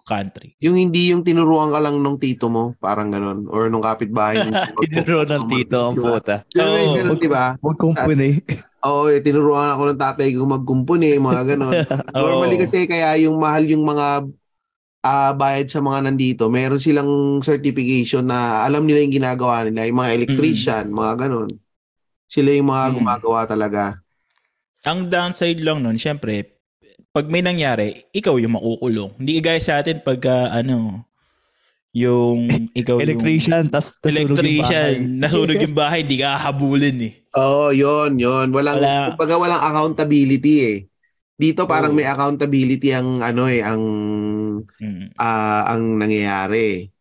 country. 0.05 0.53
Yung 0.61 0.77
hindi 0.77 1.09
yung 1.09 1.25
tinuruan 1.25 1.73
ka 1.73 1.81
lang 1.81 1.97
nung 1.97 2.21
tito 2.21 2.45
mo, 2.45 2.77
parang 2.77 3.09
ganun. 3.09 3.49
Or 3.49 3.71
nung 3.73 3.81
kapitbahay. 3.81 4.37
ng 4.45 4.53
Tinuro 4.85 5.25
ng 5.25 5.43
tito 5.49 5.77
ang 5.89 5.95
puta. 5.97 6.45
Oo. 6.45 6.93
ganun, 6.93 7.17
di 7.17 7.29
ba? 7.31 7.57
Magkumpuni. 7.57 8.29
Oo, 8.85 9.11
eh, 9.11 9.19
tinuruan 9.19 9.73
ako 9.73 9.91
ng 9.91 9.99
tatay 9.99 10.31
kong 10.31 10.53
magkumpuni, 10.61 11.17
mga 11.17 11.41
ganun. 11.55 11.73
Normally 12.15 12.61
kasi 12.61 12.85
kaya 12.85 13.17
yung 13.19 13.41
mahal 13.41 13.65
yung 13.65 13.83
mga 13.83 14.29
ah, 15.01 15.31
bayad 15.31 15.67
sa 15.67 15.79
mga 15.79 16.11
nandito, 16.11 16.47
meron 16.47 16.77
silang 16.77 17.09
certification 17.39 18.25
na 18.25 18.63
alam 18.63 18.83
nila 18.83 18.99
yung 18.99 19.15
ginagawa 19.15 19.63
nila, 19.63 19.87
yung 19.87 19.99
mga 19.99 20.13
electrician, 20.13 20.85
mga 20.89 21.27
ganun. 21.27 21.49
Sila 22.25 22.49
yung 22.51 22.69
mga 22.69 22.85
Mm. 22.89 22.95
gumagawa 22.99 23.41
talaga. 23.45 23.83
Ang 24.83 25.07
downside 25.07 25.59
lang 25.59 25.81
nun, 25.81 25.95
syempre, 25.95 26.59
pag 27.09 27.25
may 27.25 27.41
nangyari, 27.41 28.05
ikaw 28.11 28.37
yung 28.37 28.55
makukulong. 28.55 29.11
Hindi 29.17 29.41
gaya 29.41 29.59
sa 29.59 29.81
atin 29.81 29.99
pag 29.99 30.19
ah, 30.27 30.53
ano, 30.53 31.03
yung 31.89 32.69
ikaw 32.71 33.01
Electrician, 33.01 33.65
tas 33.65 33.97
yung 34.05 34.29
electrician, 34.29 35.17
nasunog 35.17 35.57
yung 35.57 35.73
yung 35.73 35.77
bahay, 35.81 36.05
hindi 36.05 36.21
ka 36.21 36.37
habulin 36.37 36.97
eh. 37.01 37.13
Oo, 37.33 37.73
yon 37.73 38.17
yon 38.21 38.53
Walang, 38.53 38.77
Wala. 38.77 38.93
kumbaga 39.13 39.35
walang 39.37 39.61
accountability 39.63 40.55
eh. 40.61 40.77
Dito 41.39 41.63
parang 41.63 41.95
Oo. 41.95 41.97
may 41.97 42.03
accountability 42.03 42.91
ang 42.91 43.23
ano 43.23 43.47
eh, 43.47 43.63
ang 43.63 43.81
Mm. 44.83 45.15
ah, 45.15 45.71
ang 45.71 45.95
nangyayari. 45.95 46.91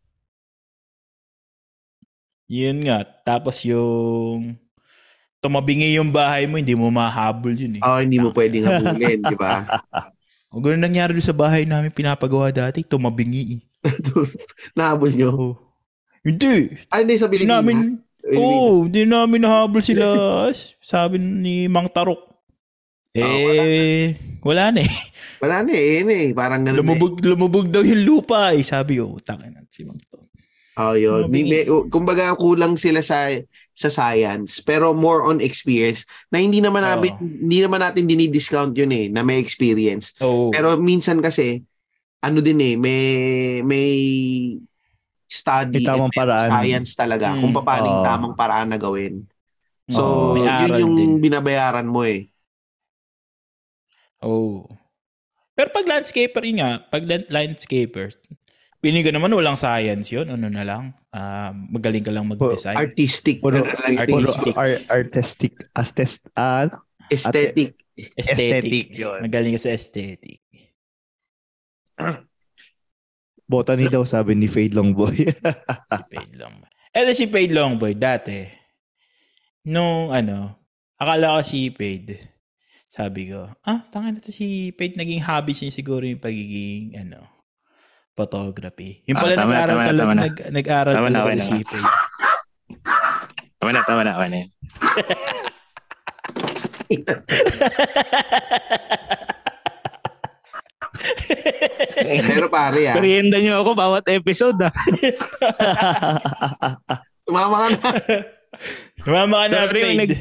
Yun 2.48 2.87
nga. 2.87 3.03
Tapos 3.27 3.61
yung 3.66 4.57
tumabingi 5.42 5.98
yung 5.98 6.14
bahay 6.14 6.46
mo, 6.46 6.57
hindi 6.57 6.72
mo 6.79 6.88
mahabol 6.88 7.53
yun 7.53 7.79
eh. 7.79 7.83
Oh, 7.83 7.98
hindi 7.98 8.18
mo 8.18 8.31
pwedeng 8.33 8.66
habulin, 8.66 9.20
di 9.27 9.37
ba? 9.37 9.66
O 10.48 10.64
ganun 10.64 10.81
nangyari 10.81 11.20
sa 11.20 11.37
bahay 11.37 11.68
namin 11.68 11.92
pinapagawa 11.92 12.48
dati, 12.48 12.81
tumabingi 12.81 13.61
eh. 13.61 13.62
Nahabol 14.81 15.12
nyo. 15.12 15.29
Oh. 15.29 15.55
Hindi. 16.24 16.72
Ah, 16.88 17.05
hindi 17.05 17.20
sa 17.20 17.29
Pilipinas. 17.29 17.61
namin-. 17.61 18.01
Oo, 18.33 18.40
oh, 18.40 18.77
hindi 18.88 19.05
namin 19.05 19.44
nahabol 19.44 19.85
sila. 19.85 20.09
Sabi 20.81 21.20
ni 21.20 21.68
Mang 21.68 21.92
Tarok. 21.92 22.38
Eh, 23.18 24.04
wala 24.42 24.70
na 24.70 24.81
eh. 24.83 24.94
Wala 25.38 25.57
na 25.62 25.72
eh, 25.72 26.02
eh. 26.02 26.26
Parang 26.35 26.62
ganun 26.62 26.83
Lumubog, 26.83 27.14
lumubog 27.22 27.66
daw 27.70 27.83
yung 27.83 28.02
lupa 28.02 28.50
eh. 28.52 28.62
Sabi 28.62 28.98
ko, 28.98 29.18
tangin 29.22 29.54
na 29.54 29.62
si 29.68 29.83
Mang 29.83 29.98
eh. 29.98 30.26
Oh, 30.78 30.94
yun. 30.94 31.26
May, 31.26 31.42
may, 31.42 31.62
kumbaga 31.90 32.38
kulang 32.38 32.78
sila 32.78 33.02
sa 33.02 33.26
sa 33.74 33.90
science 33.90 34.59
pero 34.59 34.90
more 34.90 35.22
on 35.22 35.38
experience 35.38 36.02
na 36.35 36.42
hindi 36.42 36.59
naman 36.59 36.83
namin 36.83 37.14
Oo. 37.14 37.22
hindi 37.22 37.62
naman 37.62 37.78
natin 37.78 38.11
dinidiscount 38.11 38.74
yun 38.74 38.90
eh 38.90 39.07
na 39.07 39.22
may 39.22 39.38
experience 39.38 40.18
Oo. 40.18 40.50
pero 40.50 40.74
minsan 40.74 41.22
kasi 41.22 41.62
ano 42.18 42.42
din 42.42 42.59
eh 42.59 42.74
may 42.74 43.02
may 43.62 43.90
study 45.31 45.87
tamang 45.87 46.11
paraan. 46.11 46.50
science 46.50 46.98
talaga 46.98 47.38
Mm. 47.38 47.40
kung 47.40 47.52
paano 47.54 47.88
Oo. 47.88 48.02
tamang 48.02 48.35
paraan 48.35 48.74
na 48.74 48.83
gawin 48.83 49.22
so 49.87 50.35
may 50.35 50.42
yun 50.42 50.72
yung 50.83 50.94
din. 50.98 51.12
binabayaran 51.22 51.87
mo 51.87 52.02
eh 52.02 52.26
Oh. 54.18 54.66
Pero 55.54 55.68
pag 55.70 55.87
landscaper 55.87 56.42
yun 56.46 56.62
nga, 56.62 56.83
pag 56.87 57.02
lan- 57.02 57.26
landscaper, 57.31 58.14
piling 58.78 59.02
ko 59.02 59.11
naman 59.11 59.35
walang 59.35 59.59
science 59.59 60.11
yun. 60.11 60.31
Ano 60.31 60.46
na 60.46 60.62
lang, 60.62 60.94
ah, 61.11 61.50
magaling 61.50 62.02
ka 62.02 62.14
lang 62.14 62.31
mag-design. 62.31 62.78
artistic 62.78 63.42
Puro- 63.42 63.62
lang, 63.62 63.70
Artistic. 63.70 64.07
Puro 64.07 64.26
artistic, 64.31 64.54
ar- 64.54 64.83
artistic, 64.90 65.52
astes, 65.74 66.22
ah, 66.35 66.70
aesthetic 67.11 67.74
aesthetic 68.16 68.94
yun. 68.94 69.18
Magaling 69.22 69.59
ka 69.59 69.62
sa 69.66 69.74
aesthetic. 69.74 70.38
Botany 73.50 73.88
daw 73.88 74.04
sabi 74.04 74.37
ni 74.37 74.46
Fade 74.46 74.77
Longboy. 74.77 75.25
Si 75.88 76.02
Paid 76.12 76.33
Longboy. 76.37 76.71
Eto 76.92 77.10
si 77.16 77.27
Paid 77.27 77.50
Longboy, 77.52 77.92
dati, 77.96 78.44
nung 79.66 80.12
ano, 80.12 80.52
akala 81.00 81.40
ko 81.40 81.42
si 81.42 81.73
Paid, 81.73 82.12
sabi 82.99 83.31
ko, 83.31 83.46
ah, 83.63 83.87
tanga 83.88 84.11
na 84.11 84.19
to 84.19 84.35
si 84.35 84.75
Paid, 84.75 84.99
naging 84.99 85.23
hobby 85.23 85.55
siya 85.55 85.71
siguro 85.71 86.03
yung 86.03 86.19
pagiging, 86.19 86.99
ano, 86.99 87.23
photography. 88.13 89.07
Yung 89.07 89.15
Ah, 89.15 89.23
pala 89.23 89.35
tama 89.37 89.46
na, 89.46 89.55
nag-aral 89.55 89.71
tama 89.71 89.79
na, 89.79 89.87
talaga, 89.87 90.03
tama 90.03 90.13
na. 90.13 90.23
nag, 90.27 90.35
nag-aral 90.51 90.92
Tama 90.92 91.09
na, 91.09 91.15
talaga 91.17 91.31
na. 91.33 91.44
si 91.44 91.57
Paid. 91.63 91.87
Tama 93.59 93.71
na, 93.71 93.81
tama 93.87 94.01
na, 94.03 94.11
tama 94.13 94.27
na 94.27 94.37
yun. 94.37 94.49
pero 102.27 102.49
pare 102.49 102.88
ah 102.90 102.94
Merienda 102.96 103.38
nyo 103.40 103.63
ako 103.63 103.71
bawat 103.75 104.05
episode 104.11 104.59
ah. 104.63 104.73
tumama 107.27 107.57
ka 107.57 107.69
na 107.69 107.79
Tumama 109.05 109.37
ka 109.38 109.46
na, 109.49 109.59
Sorry, 109.69 109.83
nag- 109.96 110.19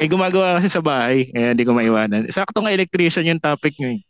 Eh 0.00 0.08
gumagawa 0.08 0.56
kasi 0.56 0.72
sa 0.72 0.80
bahay, 0.80 1.28
kaya 1.28 1.52
hindi 1.52 1.64
ko 1.64 1.76
maiwanan. 1.76 2.32
Sakto 2.32 2.64
nga 2.64 2.72
electrician 2.72 3.28
yung 3.28 3.42
topic 3.42 3.76
nyo 3.76 3.92
eh. 3.94 4.00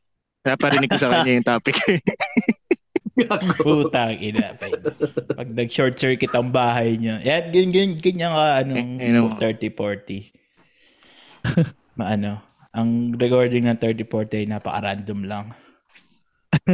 Kaya 0.41 0.57
parinig 0.57 0.89
ko 0.89 0.97
sa 0.97 1.11
kanya 1.11 1.33
yung 1.37 1.49
topic. 1.49 1.77
Putang 3.61 4.17
ina. 4.17 4.57
Pag 5.37 5.49
nag-short 5.53 5.99
circuit 5.99 6.33
ang 6.33 6.49
bahay 6.49 6.97
niya. 6.97 7.21
Yan, 7.21 7.53
ganyan, 7.53 7.71
ganyan, 7.71 7.99
ganyan 8.01 8.33
ka, 8.33 8.45
anong 8.65 8.89
Eh, 8.97 9.11
ano? 9.13 9.37
30-40. 9.37 10.33
Maano. 11.99 12.41
Ang 12.71 13.13
recording 13.19 13.67
ng 13.67 13.77
30-40 13.77 14.41
ay 14.41 14.47
napaka-random 14.47 15.21
lang. 15.27 15.47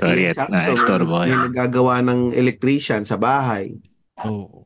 Sorry, 0.00 0.30
at 0.30 0.48
May 0.48 0.70
kayo. 0.72 1.34
nagagawa 1.50 2.00
ng 2.02 2.32
electrician 2.32 3.02
sa 3.04 3.18
bahay. 3.18 3.74
Oo. 4.22 4.65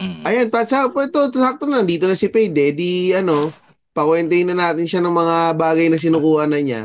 Mm. 0.00 0.22
Ayan, 0.24 0.48
pa 0.48 0.64
sa 0.64 0.88
ito, 0.88 1.20
sakto 1.32 1.68
na, 1.68 1.80
nandito 1.84 2.08
na 2.08 2.16
si 2.16 2.32
Payde. 2.32 2.72
Di, 2.72 3.12
ano, 3.12 3.52
pakwentuhin 3.92 4.48
na 4.52 4.70
natin 4.70 4.88
siya 4.88 5.04
ng 5.04 5.12
mga 5.12 5.36
bagay 5.54 5.86
na 5.92 6.00
sinukuha 6.00 6.48
na 6.48 6.58
niya. 6.58 6.82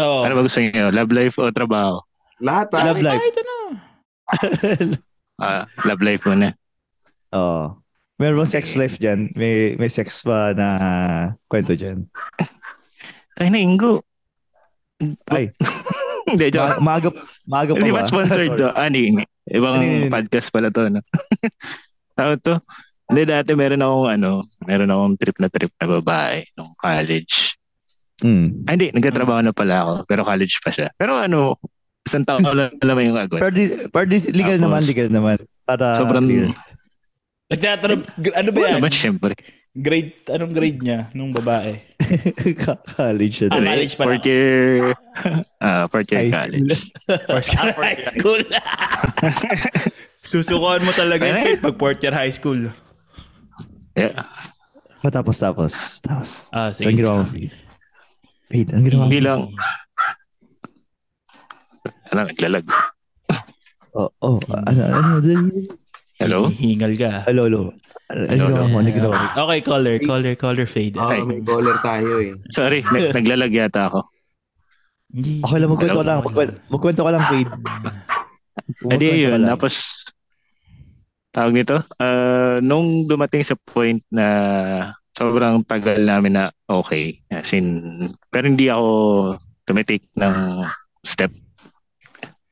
Oo. 0.00 0.26
Ano 0.26 0.34
ba 0.34 0.42
gusto 0.42 0.58
niyo? 0.58 0.90
Love 0.90 1.12
life 1.14 1.36
o 1.38 1.52
trabaho? 1.54 2.02
Lahat, 2.42 2.66
pare. 2.68 2.90
Love 2.90 3.02
life. 3.04 3.22
Kahit 3.22 3.36
ano. 3.38 3.56
Ah, 5.42 5.66
love 5.82 6.04
life 6.06 6.22
muna. 6.22 6.54
Oo. 7.34 7.74
Meron 8.20 8.38
bang 8.44 8.52
sex 8.52 8.78
life 8.78 8.94
dyan? 9.02 9.34
May, 9.34 9.74
may 9.74 9.90
sex 9.90 10.22
pa 10.22 10.54
na 10.54 10.68
kwento 11.50 11.74
dyan? 11.74 12.06
Tayo 13.34 13.48
na, 13.50 13.58
Ingo. 13.58 14.06
Ay, 15.26 15.50
Hindi, 16.30 16.46
joke. 16.54 16.78
ma- 16.78 16.94
maaga, 16.94 17.08
maaga 17.42 17.74
pa 17.74 17.78
Hindi 17.82 17.90
ba? 17.90 18.06
ba 18.06 18.06
sponsored 18.06 18.54
to? 18.60 18.70
Ah, 18.70 18.86
hindi. 18.86 19.18
Ibang 19.50 20.06
podcast 20.14 20.54
pala 20.54 20.70
to, 20.70 20.86
no? 20.86 21.00
Tao 22.14 22.32
to? 22.38 22.54
Hindi, 23.12 23.22
dati 23.28 23.52
meron 23.52 23.84
akong, 23.84 24.08
ano, 24.08 24.30
meron 24.64 24.88
akong 24.88 25.14
trip 25.20 25.36
na 25.36 25.48
trip 25.52 25.72
na 25.76 25.86
babae 26.00 26.48
nung 26.56 26.72
college. 26.80 27.58
Hmm. 28.22 28.64
Ah, 28.64 28.78
hindi, 28.78 28.94
nagkatrabaho 28.94 29.42
na 29.42 29.52
pala 29.52 29.84
ako, 29.84 29.92
pero 30.06 30.22
college 30.22 30.56
pa 30.62 30.70
siya. 30.72 30.88
Pero 30.96 31.18
ano, 31.18 31.58
isang 32.06 32.24
taon 32.24 32.46
lang 32.46 32.72
naman 32.80 33.12
yung 33.12 33.18
agad. 33.18 33.42
Pero, 33.42 33.52
pero 33.90 34.04
legal 34.08 34.56
Tapos, 34.56 34.64
naman, 34.64 34.80
legal 34.86 35.08
naman. 35.10 35.36
Para 35.66 35.86
Sobrang, 35.98 36.24
clear. 36.24 36.48
Nagtatanong, 37.52 38.00
ano 38.32 38.48
ba 38.48 38.58
ano 38.64 38.68
yan? 38.68 38.76
naman, 38.80 38.94
syempre. 38.96 39.32
Grade, 39.72 40.16
anong 40.32 40.52
grade 40.56 40.80
niya 40.80 41.00
nung 41.12 41.36
babae? 41.36 41.76
College 42.96 43.34
siya. 43.34 43.48
Ah, 43.52 43.60
college 43.60 43.94
pala. 43.96 44.08
Fourth 44.08 44.26
year, 44.28 44.96
ah, 45.60 45.84
fourth 45.88 46.08
year 46.12 46.20
High 46.28 46.32
college. 46.32 46.80
First 47.28 47.50
year 47.56 47.72
high 47.84 48.04
school. 48.04 48.42
Susukuan 50.22 50.86
mo 50.86 50.94
talaga 50.94 51.26
Ano 51.26 51.42
yun 51.42 51.58
pag 51.58 51.74
fourth 51.74 51.98
year 51.98 52.14
high 52.14 52.30
school. 52.30 52.70
Yeah. 53.98 54.22
Matapos, 55.02 55.42
tapos. 55.42 55.98
Tapos. 56.00 56.38
Ah, 56.54 56.70
Saan 56.70 56.94
ginawa 56.94 57.26
mo? 57.26 57.26
Wait, 57.26 58.70
anong 58.70 58.86
ginawa 58.86 59.02
mo? 59.02 59.08
Hindi 59.10 59.20
lang, 59.20 59.40
ano, 62.14 62.28
naglalag. 62.30 62.66
Oh, 63.92 64.08
oh, 64.22 64.38
ano, 64.68 64.80
ano, 64.88 65.08
dali. 65.18 65.68
Hello? 66.22 66.48
Hingal 66.54 66.94
ka. 66.94 67.26
Hello, 67.26 67.50
hello. 67.50 67.62
Ano, 68.08 68.20
ano 68.22 68.28
Hello, 68.30 68.44
ginawa 68.46 68.64
mo? 68.70 68.76
Ano 68.78 68.88
ginawa 68.94 69.14
mo? 69.18 69.26
Okay, 69.48 69.58
caller, 69.66 69.96
caller, 69.98 70.34
caller 70.38 70.68
fade. 70.70 70.96
Oo, 70.96 71.10
Ay. 71.10 71.26
may 71.26 71.40
caller 71.42 71.76
tayo 71.82 72.12
eh. 72.22 72.32
Sorry, 72.54 72.86
nag- 72.86 73.10
naglalag 73.18 73.52
yata 73.52 73.90
ako. 73.90 74.06
Hindi. 75.12 75.42
Okay 75.44 75.58
lang, 75.60 75.70
magkwento 75.74 75.98
ka 75.98 76.06
lang. 76.06 76.18
Magkwento, 76.24 76.54
magkwento 76.70 77.02
ka 77.04 77.10
lang, 77.12 77.22
Fade. 77.26 77.50
Ka 78.82 78.96
yun. 78.98 79.42
lang. 79.42 79.50
Tapos, 79.54 79.74
tawag 81.32 81.52
nito, 81.54 81.80
ah, 81.96 82.58
nung 82.60 83.08
dumating 83.08 83.42
sa 83.46 83.56
point 83.56 84.02
na 84.12 84.26
sobrang 85.12 85.60
tagal 85.64 86.00
namin 86.00 86.36
na 86.36 86.44
okay, 86.68 87.20
as 87.28 87.52
in, 87.52 88.08
pero 88.32 88.48
hindi 88.48 88.68
ako 88.72 88.88
tumitik 89.68 90.08
ng 90.16 90.64
step. 91.04 91.32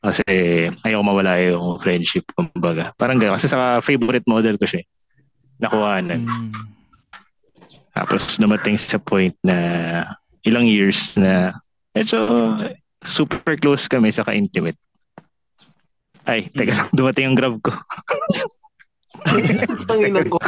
Kasi 0.00 0.24
ayoko 0.80 1.04
mawala 1.04 1.36
yung 1.44 1.76
friendship, 1.76 2.24
kumbaga. 2.32 2.96
Parang 2.96 3.20
gano'n. 3.20 3.36
Kasi 3.36 3.52
sa 3.52 3.84
favorite 3.84 4.24
model 4.24 4.56
ko 4.56 4.64
siya. 4.64 4.80
eh. 4.80 4.86
Nakuhanan. 5.60 6.24
Mm. 6.24 6.52
Tapos 7.92 8.40
dumating 8.40 8.80
sa 8.80 8.96
point 8.96 9.36
na 9.44 9.56
ilang 10.40 10.64
years 10.64 11.20
na 11.20 11.52
medyo 11.92 12.56
super 13.04 13.60
close 13.60 13.84
kami 13.84 14.08
sa 14.08 14.24
ka-intimate. 14.24 14.78
Ay, 16.24 16.50
teka 16.50 16.88
dumating 16.92 17.24
yung 17.26 17.38
grab 17.38 17.56
ko. 17.60 17.72
Tangin 19.20 20.16
ng 20.16 20.26
caller 20.26 20.26
ko. 20.26 20.38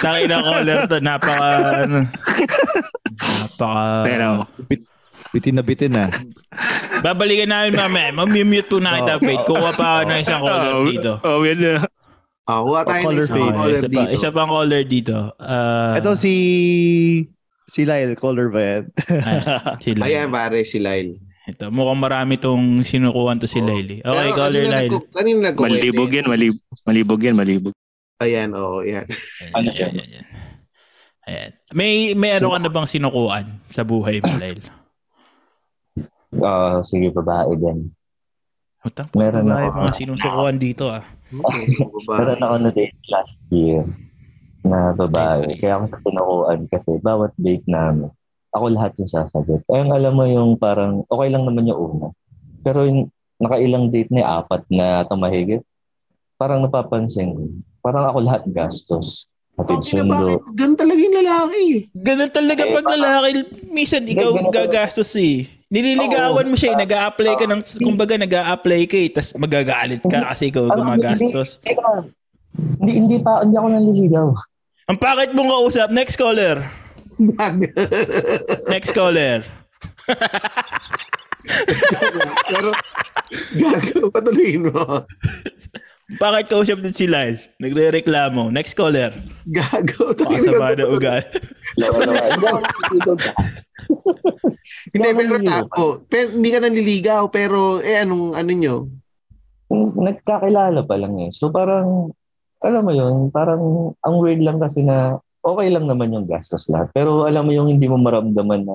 Tangin 0.00 0.28
na 0.28 0.38
caller 0.40 0.78
to. 0.84 0.96
Napaka, 1.00 1.48
ano. 1.82 2.00
Napaka, 3.18 3.84
Pero, 4.04 4.28
Bitin 5.30 5.58
na 5.58 5.66
bitin 5.66 5.90
na. 5.90 6.06
babalikan 7.02 7.50
namin 7.50 7.74
mamaya. 7.74 8.14
Mamimute 8.14 8.68
po 8.68 8.78
na 8.78 9.02
kita, 9.02 9.16
Oh. 9.16 9.20
Fade. 9.20 9.42
Kuha 9.44 9.70
pa 9.74 9.86
ako 9.90 10.02
ng 10.06 10.20
isang 10.20 10.40
caller 10.40 10.72
oh, 10.72 10.84
dito. 10.86 11.12
Oh, 11.20 11.42
yun 11.42 11.58
na. 11.58 11.72
Ah, 12.44 12.60
kuha 12.60 12.80
tayo 12.84 12.94
ng 12.94 13.02
Caller 13.02 13.24
isang 13.24 13.34
fade. 13.34 13.48
Ah, 13.48 13.56
caller 13.56 13.74
isa, 13.74 13.82
pa, 13.82 13.90
dito. 13.90 14.12
isa 14.12 14.28
pang 14.30 14.50
caller 14.52 14.82
dito. 14.84 15.18
Ah, 15.36 15.94
Ito 15.96 16.10
si... 16.14 16.34
Si 17.64 17.82
Lyle, 17.82 18.12
caller 18.14 18.52
ba 18.52 18.60
yan? 18.60 18.82
ah, 19.24 19.74
si 19.80 19.90
Lyle. 19.90 20.04
Ayan, 20.06 20.28
pare, 20.28 20.60
si 20.62 20.76
Lyle. 20.78 21.16
Ito, 21.44 21.68
mukhang 21.68 22.00
marami 22.00 22.34
tong 22.36 22.80
sinukuhan 22.82 23.36
to 23.36 23.44
si 23.44 23.60
Oo. 23.60 23.68
Lyle. 23.68 24.00
Okay, 24.00 24.08
Pero 24.24 24.32
caller 24.34 24.64
nagku- 24.64 25.08
Kanina 25.12 25.38
nagkukwento. 25.52 25.76
Malibog 25.76 26.10
yan, 26.10 26.26
malib 26.26 26.54
malibog 26.82 27.20
yan, 27.20 27.36
malibog. 27.36 27.74
Ayan, 28.16 28.50
oo, 28.56 28.80
yan. 28.80 29.04
Ayan, 29.52 29.52
ayan, 29.52 29.92
ayan, 29.92 29.96
ayan. 30.00 30.26
Ayan. 31.24 31.50
May, 31.70 31.92
may 32.12 32.36
ano 32.36 32.48
ka 32.48 32.58
na 32.58 32.68
bang 32.68 32.88
sinukuan 32.88 33.44
sa 33.68 33.84
buhay 33.84 34.20
mo, 34.20 34.32
Lyle? 34.34 34.64
Ah, 36.36 36.80
sige, 36.80 37.12
babae 37.12 37.52
din. 37.54 37.92
Utang 38.80 39.08
Meron 39.12 39.44
Meron 39.44 39.68
ako. 39.70 39.78
mga 39.80 39.94
sinusukuan 39.94 40.56
dito 40.56 40.84
ah. 40.88 41.04
Meron 42.10 42.40
ako 42.40 42.54
na 42.58 42.70
date 42.70 42.96
last 43.08 43.36
year 43.48 43.84
na 44.60 44.92
babae. 44.92 45.56
Kaya 45.56 45.76
ako 45.78 45.96
sinukuan 46.00 46.58
kasi 46.68 46.90
bawat 47.00 47.32
date 47.36 47.64
namin, 47.64 48.08
ako 48.54 48.66
lahat 48.70 48.94
yung 49.02 49.10
sasagot. 49.10 49.60
Ayun, 49.66 49.90
alam 49.90 50.12
mo 50.14 50.24
yung 50.24 50.50
parang, 50.54 51.02
okay 51.10 51.28
lang 51.28 51.42
naman 51.42 51.66
yung 51.66 51.78
una. 51.78 52.06
Pero 52.62 52.86
yung 52.86 53.10
nakailang 53.42 53.90
date 53.90 54.14
na 54.14 54.40
apat 54.40 54.62
na 54.70 55.02
tumahigit, 55.10 55.60
parang 56.38 56.62
napapansin 56.62 57.34
ko, 57.34 57.42
parang 57.82 58.06
ako 58.06 58.18
lahat 58.22 58.42
gastos. 58.48 59.26
Hatid 59.54 59.86
Okay 59.86 60.02
na 60.02 60.06
bakit? 60.10 60.38
sundo. 60.42 60.54
Ganun 60.58 60.78
talaga 60.78 61.00
yung 61.02 61.16
lalaki. 61.22 61.64
Ganun 61.94 62.30
talaga 62.34 62.62
Eh, 62.66 62.72
pag 62.74 62.86
lalaki, 62.90 63.30
minsan 63.70 64.02
ikaw 64.02 64.30
ganun 64.34 64.50
gagastos 64.50 65.10
eh. 65.14 65.46
Nililigawan 65.70 66.46
mo 66.46 66.54
siya 66.54 66.74
eh, 66.74 66.86
nag 66.86 66.90
apply 66.90 67.32
ka 67.34 67.46
ng, 67.50 67.62
kumbaga 67.82 68.14
nag 68.14 68.30
apply 68.30 68.82
ka 68.86 68.94
eh, 68.98 69.10
tas 69.10 69.34
magagalit 69.34 70.02
ka 70.06 70.30
kasi 70.30 70.50
ikaw 70.50 70.70
gumagastos. 70.70 71.58
Hindi, 71.58 71.74
hindi, 72.54 72.92
hindi 72.94 73.16
pa, 73.18 73.42
hindi 73.42 73.58
ako 73.58 73.68
nanliligaw. 73.74 74.26
Ang 74.90 74.98
pakit 75.00 75.30
mong 75.34 75.50
kausap, 75.50 75.88
next 75.90 76.14
caller. 76.14 76.83
Next 78.72 78.92
caller. 78.92 79.44
Pero, 82.48 82.68
gago, 83.58 84.00
patuloyin 84.10 84.72
mo. 84.72 85.04
Bakit 86.20 86.52
kausap 86.52 86.84
din 86.84 86.92
si 86.92 87.08
Lyle? 87.08 87.40
Nagre-reklamo. 87.60 88.52
Next 88.52 88.76
caller. 88.76 89.12
Gago. 89.48 90.12
Pakasama 90.12 90.76
na 90.76 90.84
ugal. 90.88 91.22
Hindi. 91.78 91.90
Hindi, 94.94 95.06
ako 95.08 95.18
pero, 95.18 95.34
oh, 95.80 95.92
pero 96.06 96.26
hindi 96.32 96.50
ka 96.52 96.58
nanliligaw, 96.60 97.22
pero 97.32 97.80
eh 97.80 98.04
anong 98.04 98.36
ano 98.36 98.52
nyo? 98.52 98.76
nagkakilala 99.74 100.84
pa 100.84 100.96
lang 100.98 101.14
eh. 101.24 101.30
So 101.32 101.50
parang, 101.50 102.12
alam 102.62 102.82
mo 102.84 102.92
yun, 102.92 103.14
parang 103.34 103.62
ang 104.00 104.14
weird 104.20 104.40
lang 104.44 104.60
kasi 104.60 104.84
na 104.84 105.18
okay 105.44 105.68
lang 105.68 105.84
naman 105.84 106.10
yung 106.10 106.24
gastos 106.24 106.66
lahat. 106.66 106.88
Pero 106.90 107.22
alam 107.22 107.44
mo 107.44 107.52
yung 107.52 107.68
hindi 107.68 107.84
mo 107.84 107.96
maramdaman 107.96 108.64
na 108.64 108.74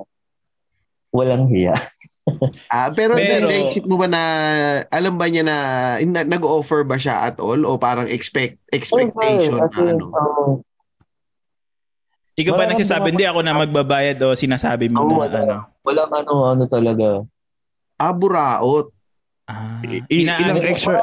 walang 1.09 1.49
hiya. 1.49 1.73
Ah, 2.69 2.93
pero, 2.93 3.17
Pero- 3.17 3.49
naisip 3.49 3.89
mo 3.89 3.97
ba 3.97 4.05
na 4.05 4.21
alam 4.85 5.17
ba 5.17 5.25
niya 5.25 5.41
na, 5.41 5.57
na 5.97 6.21
nag-offer 6.21 6.85
ba 6.85 6.93
siya 6.93 7.25
at 7.25 7.41
all 7.41 7.65
o 7.65 7.73
parang 7.73 8.05
expect 8.05 8.61
expectation 8.69 9.57
Okay, 9.57 9.81
na 9.81 9.97
ano? 9.97 10.05
oo, 10.13 10.43
Ikaw 12.37 12.53
ba 12.53 12.63
Wala 12.63 12.71
nagsasabi, 12.71 13.11
hindi 13.11 13.25
ako 13.25 13.41
na 13.41 13.57
magbabayad 13.57 14.21
o 14.21 14.37
sinasabi 14.37 14.87
mo 14.87 15.01
Oo, 15.01 15.09
na 15.09 15.17
wala. 15.19 15.37
ano? 15.41 15.57
walang 15.81 16.11
ano, 16.13 16.33
ano 16.45 16.63
talaga. 16.69 17.25
Ah, 17.97 18.13
buraot. 18.13 18.93
Ah, 19.43 19.81
I- 19.83 20.05
ilang 20.07 20.61
extra... 20.61 21.01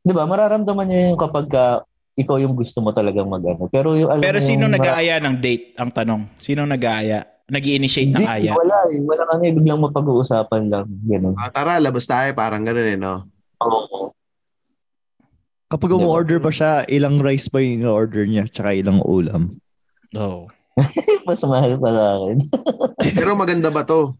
Di 0.00 0.10
ba, 0.10 0.24
mararamdaman 0.24 0.88
niya 0.88 1.12
yung 1.12 1.20
kapag 1.20 1.46
ka 1.46 1.84
ikaw 2.12 2.36
yung 2.36 2.54
gusto 2.56 2.84
mo 2.84 2.92
talagang 2.92 3.28
mag-ano. 3.28 3.68
Pero 3.72 3.96
yung 3.96 4.12
alam 4.12 4.20
Pero 4.20 4.38
sino 4.40 4.68
yung 4.68 4.76
nag-aaya 4.76 5.16
ng 5.20 5.36
date? 5.40 5.72
Ang 5.80 5.90
tanong. 5.90 6.22
Sino 6.36 6.68
nag-aaya? 6.68 7.32
nag 7.52 7.68
initiate 7.68 8.16
ng 8.16 8.24
Hindi, 8.24 8.48
aya? 8.48 8.56
wala 8.56 8.78
eh. 8.88 8.98
Wala 9.04 9.22
ano, 9.28 9.42
eh, 9.44 9.52
biglang 9.52 9.84
mapag-uusapan 9.84 10.62
lang. 10.72 10.88
Ganun. 11.04 11.36
Ah, 11.36 11.52
tara, 11.52 11.76
labas 11.76 12.08
tayo. 12.08 12.32
Parang 12.32 12.64
ganun 12.64 12.88
eh, 12.88 12.96
no? 12.96 13.28
Oo. 13.60 14.16
Kapag 15.68 15.92
Diba? 15.92 16.00
umu-order 16.00 16.40
ba 16.40 16.48
siya, 16.48 16.84
ilang 16.88 17.20
rice 17.20 17.52
ba 17.52 17.60
yung 17.60 17.84
order 17.84 18.24
niya? 18.24 18.48
Tsaka 18.48 18.72
ilang 18.72 19.04
ulam? 19.04 19.60
Oh. 20.16 20.48
Mas 21.28 21.44
mahal 21.44 21.76
pa 21.76 21.90
sa 21.92 22.04
akin. 22.16 22.36
Pero 23.20 23.36
maganda 23.36 23.68
ba 23.68 23.84
to? 23.84 24.16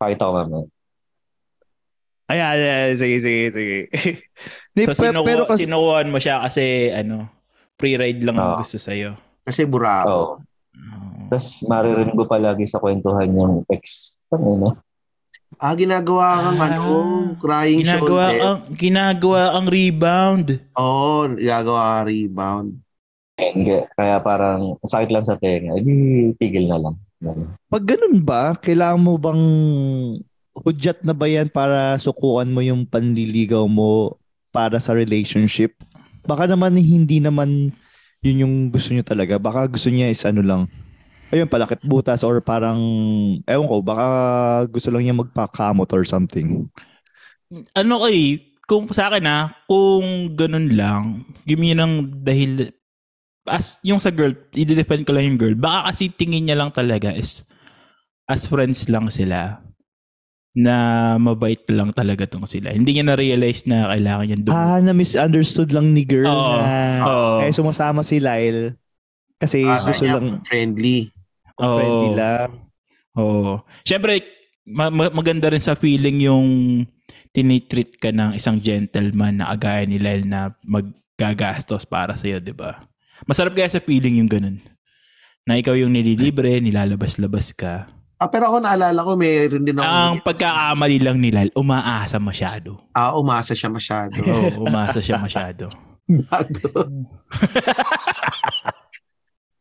Pakita 0.00 0.24
ko 0.24 0.32
mamaya. 0.32 0.68
Ayan, 2.30 2.56
ayan, 2.56 2.94
sige, 2.94 3.16
sige, 3.20 3.44
sige. 3.50 3.78
Di, 4.80 4.88
So, 4.88 4.96
sinuku- 4.96 5.26
pero 5.26 5.42
kasi, 5.44 5.64
sinukuhan 5.64 6.08
mo 6.08 6.16
siya 6.16 6.40
kasi, 6.40 6.64
ano, 6.88 7.28
pre-ride 7.74 8.22
lang 8.22 8.36
ang 8.36 8.56
Oo. 8.56 8.60
gusto 8.60 8.76
sa'yo. 8.76 9.12
Kasi 9.42 9.64
burao. 9.64 10.04
Oo. 10.06 10.24
Oo. 10.72 11.20
Tapos 11.28 11.60
maririnig 11.62 12.12
ko 12.12 12.24
palagi 12.24 12.64
sa 12.64 12.78
kwentuhan 12.78 13.28
yung 13.28 13.54
ex. 13.68 14.16
Ano 14.30 14.56
na? 14.56 14.70
Ah, 15.56 15.74
ginagawa 15.74 16.40
kang 16.40 16.58
Ah, 16.58 16.66
ano, 16.70 16.82
crying 17.36 17.82
Ginagawa 17.82 18.24
soldier. 18.24 18.40
ang, 18.40 18.58
ginagawa 18.72 19.42
ang 19.52 19.66
rebound. 19.66 20.46
Oo, 20.74 21.28
ginagawa 21.34 21.80
kang 21.92 22.06
rebound. 22.08 22.68
Kaya, 23.34 23.88
kaya 23.90 24.16
parang 24.20 24.78
sakit 24.80 25.10
lang 25.10 25.24
sa 25.24 25.34
tenga. 25.34 25.74
Eh, 25.74 25.82
di 25.82 25.94
tigil 26.34 26.64
na 26.64 26.78
lang. 26.78 26.94
Pag 27.66 27.84
ganun 27.84 28.20
ba, 28.20 28.54
kailangan 28.54 29.00
mo 29.00 29.16
bang 29.16 29.42
hudyat 30.52 31.00
na 31.00 31.12
ba 31.12 31.24
yan 31.24 31.48
para 31.48 31.96
sukuan 31.96 32.48
mo 32.48 32.60
yung 32.60 32.84
panliligaw 32.84 33.64
mo 33.64 34.19
para 34.50 34.76
sa 34.82 34.92
relationship? 34.92 35.78
Baka 36.26 36.50
naman 36.50 36.76
hindi 36.76 37.18
naman 37.18 37.72
yun 38.20 38.42
yung 38.44 38.54
gusto 38.68 38.92
niyo 38.92 39.02
talaga. 39.02 39.40
Baka 39.40 39.66
gusto 39.66 39.88
niya 39.88 40.12
is 40.12 40.22
ano 40.28 40.44
lang, 40.44 40.62
ayun, 41.32 41.48
palakit 41.48 41.80
butas 41.86 42.20
or 42.26 42.42
parang, 42.44 42.78
ewan 43.46 43.68
ko, 43.70 43.76
baka 43.80 44.06
gusto 44.68 44.90
lang 44.92 45.02
niya 45.06 45.16
magpakamot 45.16 45.88
or 45.94 46.04
something. 46.04 46.68
Ano 47.72 48.04
kay, 48.04 48.50
kung 48.66 48.86
sa 48.90 49.10
akin 49.10 49.24
ha, 49.26 49.54
kung 49.66 50.34
ganun 50.36 50.74
lang, 50.74 51.24
give 51.48 51.58
me 51.58 51.74
ng 51.74 52.22
dahil, 52.22 52.70
as 53.48 53.80
yung 53.82 53.98
sa 53.98 54.12
girl, 54.12 54.36
i-defend 54.54 55.06
ko 55.08 55.16
lang 55.16 55.34
yung 55.34 55.40
girl, 55.40 55.56
baka 55.56 55.90
kasi 55.90 56.12
tingin 56.12 56.46
niya 56.46 56.58
lang 56.58 56.70
talaga 56.70 57.10
is, 57.14 57.42
as 58.30 58.46
friends 58.46 58.86
lang 58.86 59.10
sila, 59.10 59.58
na 60.52 60.74
mabait 61.16 61.62
lang 61.70 61.94
talaga 61.94 62.26
tong 62.26 62.42
sila. 62.44 62.70
Hindi 62.70 62.98
niya 62.98 63.06
na-realize 63.06 63.64
na 63.64 63.88
kailangan 63.88 64.24
niya 64.26 64.38
dum- 64.40 64.52
Ah, 64.52 64.78
na 64.78 64.90
misunderstood 64.90 65.70
lang 65.70 65.94
ni 65.94 66.02
girl 66.02 66.26
Oo. 66.26 66.58
na 66.58 66.66
Oo. 67.00 67.38
kaya 67.38 67.52
sumasama 67.52 68.02
si 68.02 68.18
Lyle 68.18 68.74
kasi 69.36 69.62
Ah, 69.62 69.86
gusto 69.86 70.04
lang 70.04 70.42
friendly. 70.42 71.14
Oo. 71.56 71.76
friendly 71.76 72.10
lang. 72.12 72.48
Oo. 73.14 73.62
Siyempre, 73.82 74.26
ma- 74.64 74.90
ma- 74.90 75.12
maganda 75.12 75.46
rin 75.48 75.62
sa 75.62 75.74
feeling 75.74 76.18
yung 76.20 76.46
tinitreat 77.30 77.94
ka 77.96 78.10
ng 78.10 78.34
isang 78.34 78.58
gentleman 78.58 79.38
na 79.38 79.48
agaya 79.48 79.86
ni 79.86 80.02
Lyle 80.02 80.26
na 80.26 80.50
maggagastos 80.60 81.86
para 81.86 82.18
sa'yo, 82.18 82.42
di 82.42 82.50
ba? 82.50 82.82
Masarap 83.22 83.54
kaya 83.54 83.70
sa 83.70 83.78
feeling 83.78 84.18
yung 84.18 84.26
ganun. 84.26 84.58
Na 85.44 85.54
ikaw 85.54 85.74
yung 85.74 85.94
nililibre, 85.94 86.58
nilalabas-labas 86.58 87.52
ka. 87.52 87.86
Ah, 88.20 88.28
pero 88.28 88.52
ako 88.52 88.60
naalala 88.60 89.00
ko, 89.00 89.16
mayroon 89.16 89.64
din 89.64 89.80
ako. 89.80 89.88
Ang 89.88 90.20
pagkakamali 90.20 91.00
lang 91.00 91.16
ni 91.24 91.32
Lyle, 91.32 91.56
umaasa 91.56 92.20
masyado. 92.20 92.76
Ah, 92.92 93.16
umasa 93.16 93.56
siya 93.56 93.72
masyado. 93.72 94.20
Oo, 94.20 94.68
umasa 94.68 95.00
siya 95.00 95.16
masyado. 95.16 95.72
Bago. 96.28 96.68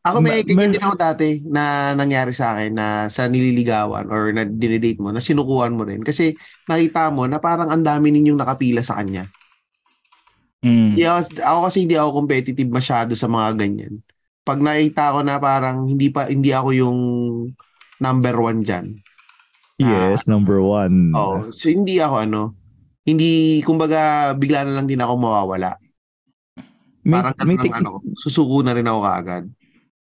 ako 0.03 0.17
may 0.19 0.43
Ma- 0.43 0.47
ganyan 0.47 0.75
din 0.75 0.83
ako 0.83 0.95
dati 0.99 1.39
na 1.47 1.95
nangyari 1.95 2.35
sa 2.35 2.59
akin 2.59 2.71
na 2.75 3.07
sa 3.07 3.31
nililigawan 3.31 4.11
or 4.11 4.35
na 4.35 4.43
dinidate 4.43 4.99
mo, 4.99 5.15
na 5.15 5.23
sinukuhan 5.23 5.79
mo 5.79 5.87
rin. 5.87 6.03
Kasi 6.03 6.35
nakita 6.67 7.07
mo 7.15 7.31
na 7.31 7.39
parang 7.39 7.71
ang 7.71 7.79
dami 7.79 8.11
ninyong 8.11 8.43
nakapila 8.43 8.83
sa 8.83 8.99
kanya. 8.99 9.31
Mm. 10.59 10.99
Hindi 10.99 11.03
ako, 11.07 11.19
ako 11.39 11.59
kasi 11.71 11.77
hindi 11.87 11.95
ako 11.95 12.09
competitive 12.11 12.67
masyado 12.67 13.15
sa 13.15 13.31
mga 13.31 13.55
ganyan. 13.55 14.03
Pag 14.43 14.59
nakita 14.59 15.15
ko 15.15 15.19
na 15.23 15.39
parang 15.39 15.87
hindi 15.87 16.11
pa 16.11 16.27
hindi 16.27 16.51
ako 16.51 16.69
yung 16.75 16.99
number 17.99 18.35
one 18.39 18.63
dyan. 18.63 18.99
Yes, 19.79 20.27
number 20.27 20.59
one. 20.59 21.15
Oh, 21.15 21.47
so 21.55 21.71
hindi 21.71 22.03
ako 22.03 22.15
ano, 22.19 22.41
hindi 23.07 23.63
kumbaga 23.63 24.33
bigla 24.35 24.67
na 24.67 24.75
lang 24.75 24.91
din 24.91 24.99
ako 24.99 25.13
mawawala. 25.15 25.79
may, 27.07 27.15
Parang 27.15 27.35
may, 27.47 27.55
ang 27.55 27.63
technique, 27.63 27.79
ano, 27.79 27.89
ko, 27.95 27.97
susuko 28.19 28.59
na 28.59 28.75
rin 28.75 28.87
ako 28.87 28.99
kaagad. 29.05 29.45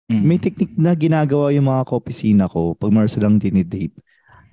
Mm. 0.07 0.23
may 0.23 0.39
technique 0.39 0.79
na 0.79 0.95
ginagawa 0.95 1.51
yung 1.51 1.67
mga 1.67 1.83
kopisina 1.83 2.47
ko 2.47 2.79
pag 2.79 2.95
meron 2.95 3.11
silang 3.11 3.43
dinidate. 3.43 3.91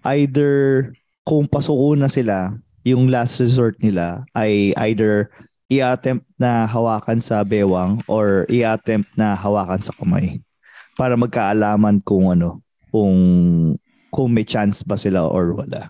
Either 0.02 0.90
kung 1.22 1.46
pasuko 1.46 1.94
na 1.94 2.10
sila, 2.10 2.58
yung 2.82 3.06
last 3.06 3.38
resort 3.38 3.78
nila 3.78 4.26
ay 4.34 4.74
either 4.90 5.30
i-attempt 5.70 6.26
na 6.42 6.66
hawakan 6.66 7.22
sa 7.22 7.46
bewang 7.46 8.02
or 8.10 8.50
i-attempt 8.50 9.14
na 9.14 9.38
hawakan 9.38 9.80
sa 9.80 9.94
kamay 9.94 10.42
para 10.98 11.14
magkaalaman 11.14 12.02
kung 12.02 12.34
ano, 12.34 12.63
kung 12.94 13.18
kung 14.14 14.30
may 14.30 14.46
chance 14.46 14.86
ba 14.86 14.94
sila 14.94 15.26
or 15.26 15.58
wala. 15.58 15.90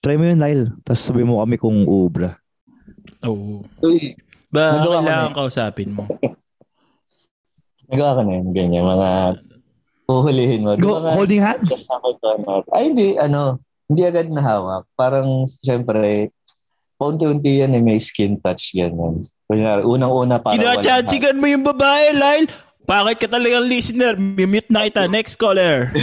Try 0.00 0.16
mo 0.16 0.24
yun, 0.24 0.40
Lyle. 0.40 0.72
Tapos 0.82 1.04
sabi 1.04 1.22
mo 1.22 1.44
kami 1.44 1.60
kung 1.60 1.84
uubra. 1.84 2.40
Oo. 3.28 3.60
Uy, 3.84 4.16
Ba, 4.52 4.76
Nagawa 4.76 4.84
ko 4.84 4.92
na 4.92 5.00
kailangan 5.00 5.32
kausapin 5.32 5.90
mo. 5.96 6.04
nagawa 7.88 8.20
ka 8.20 8.22
na 8.24 8.32
yun, 8.36 8.48
ganyan, 8.52 8.84
mga 8.84 9.10
huhulihin 10.04 10.60
mo. 10.64 10.76
Go, 10.76 11.00
nga, 11.00 11.16
holding 11.16 11.40
hands? 11.40 11.88
ko 12.20 12.28
na- 12.36 12.68
Ay, 12.76 12.92
hindi, 12.92 13.16
ano, 13.16 13.64
hindi 13.88 14.02
agad 14.04 14.28
nahawak. 14.28 14.84
Parang, 14.92 15.48
syempre, 15.64 16.28
paunti-unti 17.00 17.64
yan 17.64 17.72
eh, 17.72 17.80
may 17.80 17.96
skin 17.96 18.36
touch, 18.44 18.76
ganyan. 18.76 19.24
Kunyari, 19.48 19.88
unang-una 19.88 20.36
para 20.36 20.52
Kinachansigan 20.52 21.40
mo 21.40 21.48
yung 21.48 21.64
babae, 21.64 22.12
Lyle. 22.12 22.48
Bakit 22.82 23.16
ka 23.22 23.28
talagang 23.30 23.66
listener? 23.66 24.18
Mute 24.18 24.70
na 24.70 24.90
kita. 24.90 25.06
Next 25.06 25.38
caller. 25.38 25.90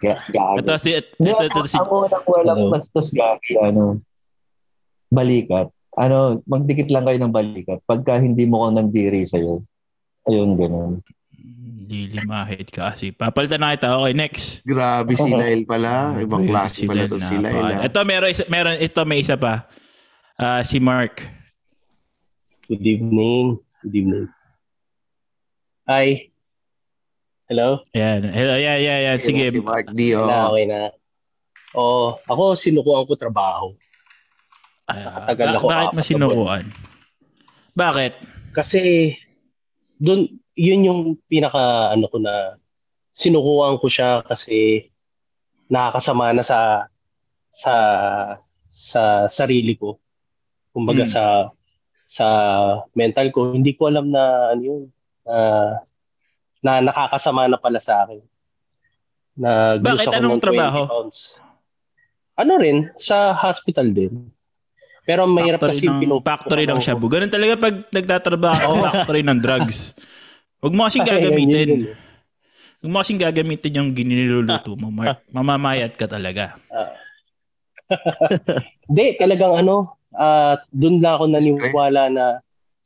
Gago. 0.00 0.56
Ito 0.56 0.72
si, 0.80 0.96
ito, 0.96 1.12
Hindi, 1.20 1.36
ito, 1.36 1.60
ako, 1.60 1.68
si, 1.68 1.76
ako 1.76 1.94
nang 2.08 2.24
walang 2.24 2.62
bastos 2.72 3.12
gagi, 3.12 3.60
ano, 3.60 4.00
balikat. 5.12 5.68
Ano, 6.00 6.40
magdikit 6.48 6.88
lang 6.88 7.04
kayo 7.04 7.20
ng 7.20 7.34
balikat. 7.34 7.84
Pagka 7.84 8.16
hindi 8.16 8.48
mo 8.48 8.64
ko 8.64 8.72
nandiri 8.72 9.20
sa'yo, 9.28 9.60
ayun, 10.24 10.56
ganun. 10.56 10.92
Lilimahid 11.90 12.70
ka 12.70 12.94
kasi. 12.94 13.10
Papalitan 13.10 13.60
na 13.60 13.74
kita. 13.74 13.98
Okay, 13.98 14.14
next. 14.14 14.62
Grabe 14.62 15.18
si. 15.18 15.26
Lyle 15.26 15.66
pala. 15.66 16.14
Ibang 16.16 16.46
klase 16.46 16.86
pala 16.86 17.10
to 17.10 17.18
si 17.18 17.36
Lyle. 17.36 17.82
ah. 17.82 17.82
Ito, 17.82 18.00
meron, 18.06 18.30
isa, 18.30 18.44
meron, 18.46 18.78
ito 18.78 19.00
may 19.02 19.20
isa 19.20 19.34
pa. 19.34 19.66
Ah, 20.38 20.62
si 20.62 20.78
Mark. 20.78 21.26
Good 22.70 22.86
evening. 22.86 23.58
Good 23.82 23.94
evening. 23.98 24.30
Hi. 25.90 26.30
Hello? 27.50 27.82
Yan. 27.92 28.30
Hello, 28.30 28.54
yeah, 28.54 28.78
yeah, 28.78 28.98
yeah. 29.02 29.16
Sige. 29.18 29.50
Si 29.50 29.58
Mark 29.58 29.90
D. 29.90 30.14
Okay 30.14 30.22
na, 30.22 30.38
Oh. 30.38 30.48
okay 30.48 30.64
na. 30.64 30.80
Oh, 31.72 32.06
ako 32.24 32.54
sinukuan 32.54 33.06
ko 33.06 33.14
trabaho. 33.14 33.74
Ah, 34.86 35.26
Nakatagal 35.26 35.46
ba- 35.46 35.54
ako, 35.56 35.66
bakit 35.66 35.74
mo 35.74 35.82
apat 35.82 35.94
na 35.94 36.02
sinukuan? 36.02 36.64
Bakit? 37.72 38.12
Kasi 38.50 38.80
doon 39.96 40.26
yun 40.54 40.80
yung 40.82 41.00
pinaka 41.24 41.90
ano 41.90 42.06
ko 42.06 42.18
na 42.18 42.54
sinukuan 43.10 43.78
ko 43.78 43.86
siya 43.86 44.22
kasi 44.22 44.86
nakakasama 45.66 46.30
na 46.30 46.42
sa 46.42 46.86
sa 47.50 47.74
sa 48.66 49.02
sarili 49.26 49.74
ko. 49.74 49.98
Kumbaga 50.70 51.02
Hmm. 51.02 51.10
sa 51.10 51.22
sa 52.04 52.26
mental 52.92 53.30
ko, 53.30 53.50
hindi 53.50 53.74
ko 53.74 53.86
alam 53.86 54.10
na 54.10 54.22
ano 54.50 54.62
yun, 54.62 54.82
na, 55.24 55.36
na 56.60 56.72
nakakasama 56.84 57.48
na 57.48 57.58
pala 57.60 57.78
sa 57.80 58.04
akin. 58.04 58.20
Na 59.36 59.76
Bakit? 59.76 59.84
gusto 59.84 60.08
ko 60.10 60.16
Anong 60.16 60.36
ng 60.36 60.42
20 60.42 60.44
trabaho? 60.44 60.80
pounds. 60.86 61.18
Ano 62.36 62.52
rin, 62.56 62.88
sa 62.96 63.32
hospital 63.32 63.92
din. 63.92 64.32
Pero 65.04 65.24
ang 65.26 65.32
mahirap 65.32 65.60
Factory 65.60 65.76
kasi 65.76 65.86
yung 65.88 65.96
ng, 65.96 66.02
pinupunta 66.04 66.28
factory 66.30 66.64
ng 66.68 66.80
shabu. 66.80 67.06
Ganun 67.08 67.32
talaga 67.32 67.54
pag 67.58 67.76
nagtatrabaho 67.90 68.68
factory 68.80 69.22
ng 69.26 69.38
drugs. 69.40 69.96
Huwag 70.60 70.76
mo 70.76 70.84
kasing 70.86 71.04
Ay, 71.08 71.10
gagamitin. 71.18 71.68
yun 71.68 71.82
eh. 71.90 71.96
Huwag 72.80 72.90
mo 72.92 72.96
kasing 73.02 73.20
gagamitin 73.20 73.76
yung 73.80 73.90
giniluluto 73.92 74.72
mo, 74.76 74.88
Mark. 74.88 75.20
Mamamayat 75.36 75.96
ka 75.98 76.06
talaga. 76.08 76.56
Hindi, 78.86 79.18
talagang 79.18 79.58
ano, 79.58 79.98
ah 80.14 80.58
doon 80.70 81.02
lang 81.02 81.12
ako 81.18 81.24
naniwala 81.26 82.02
na 82.10 82.24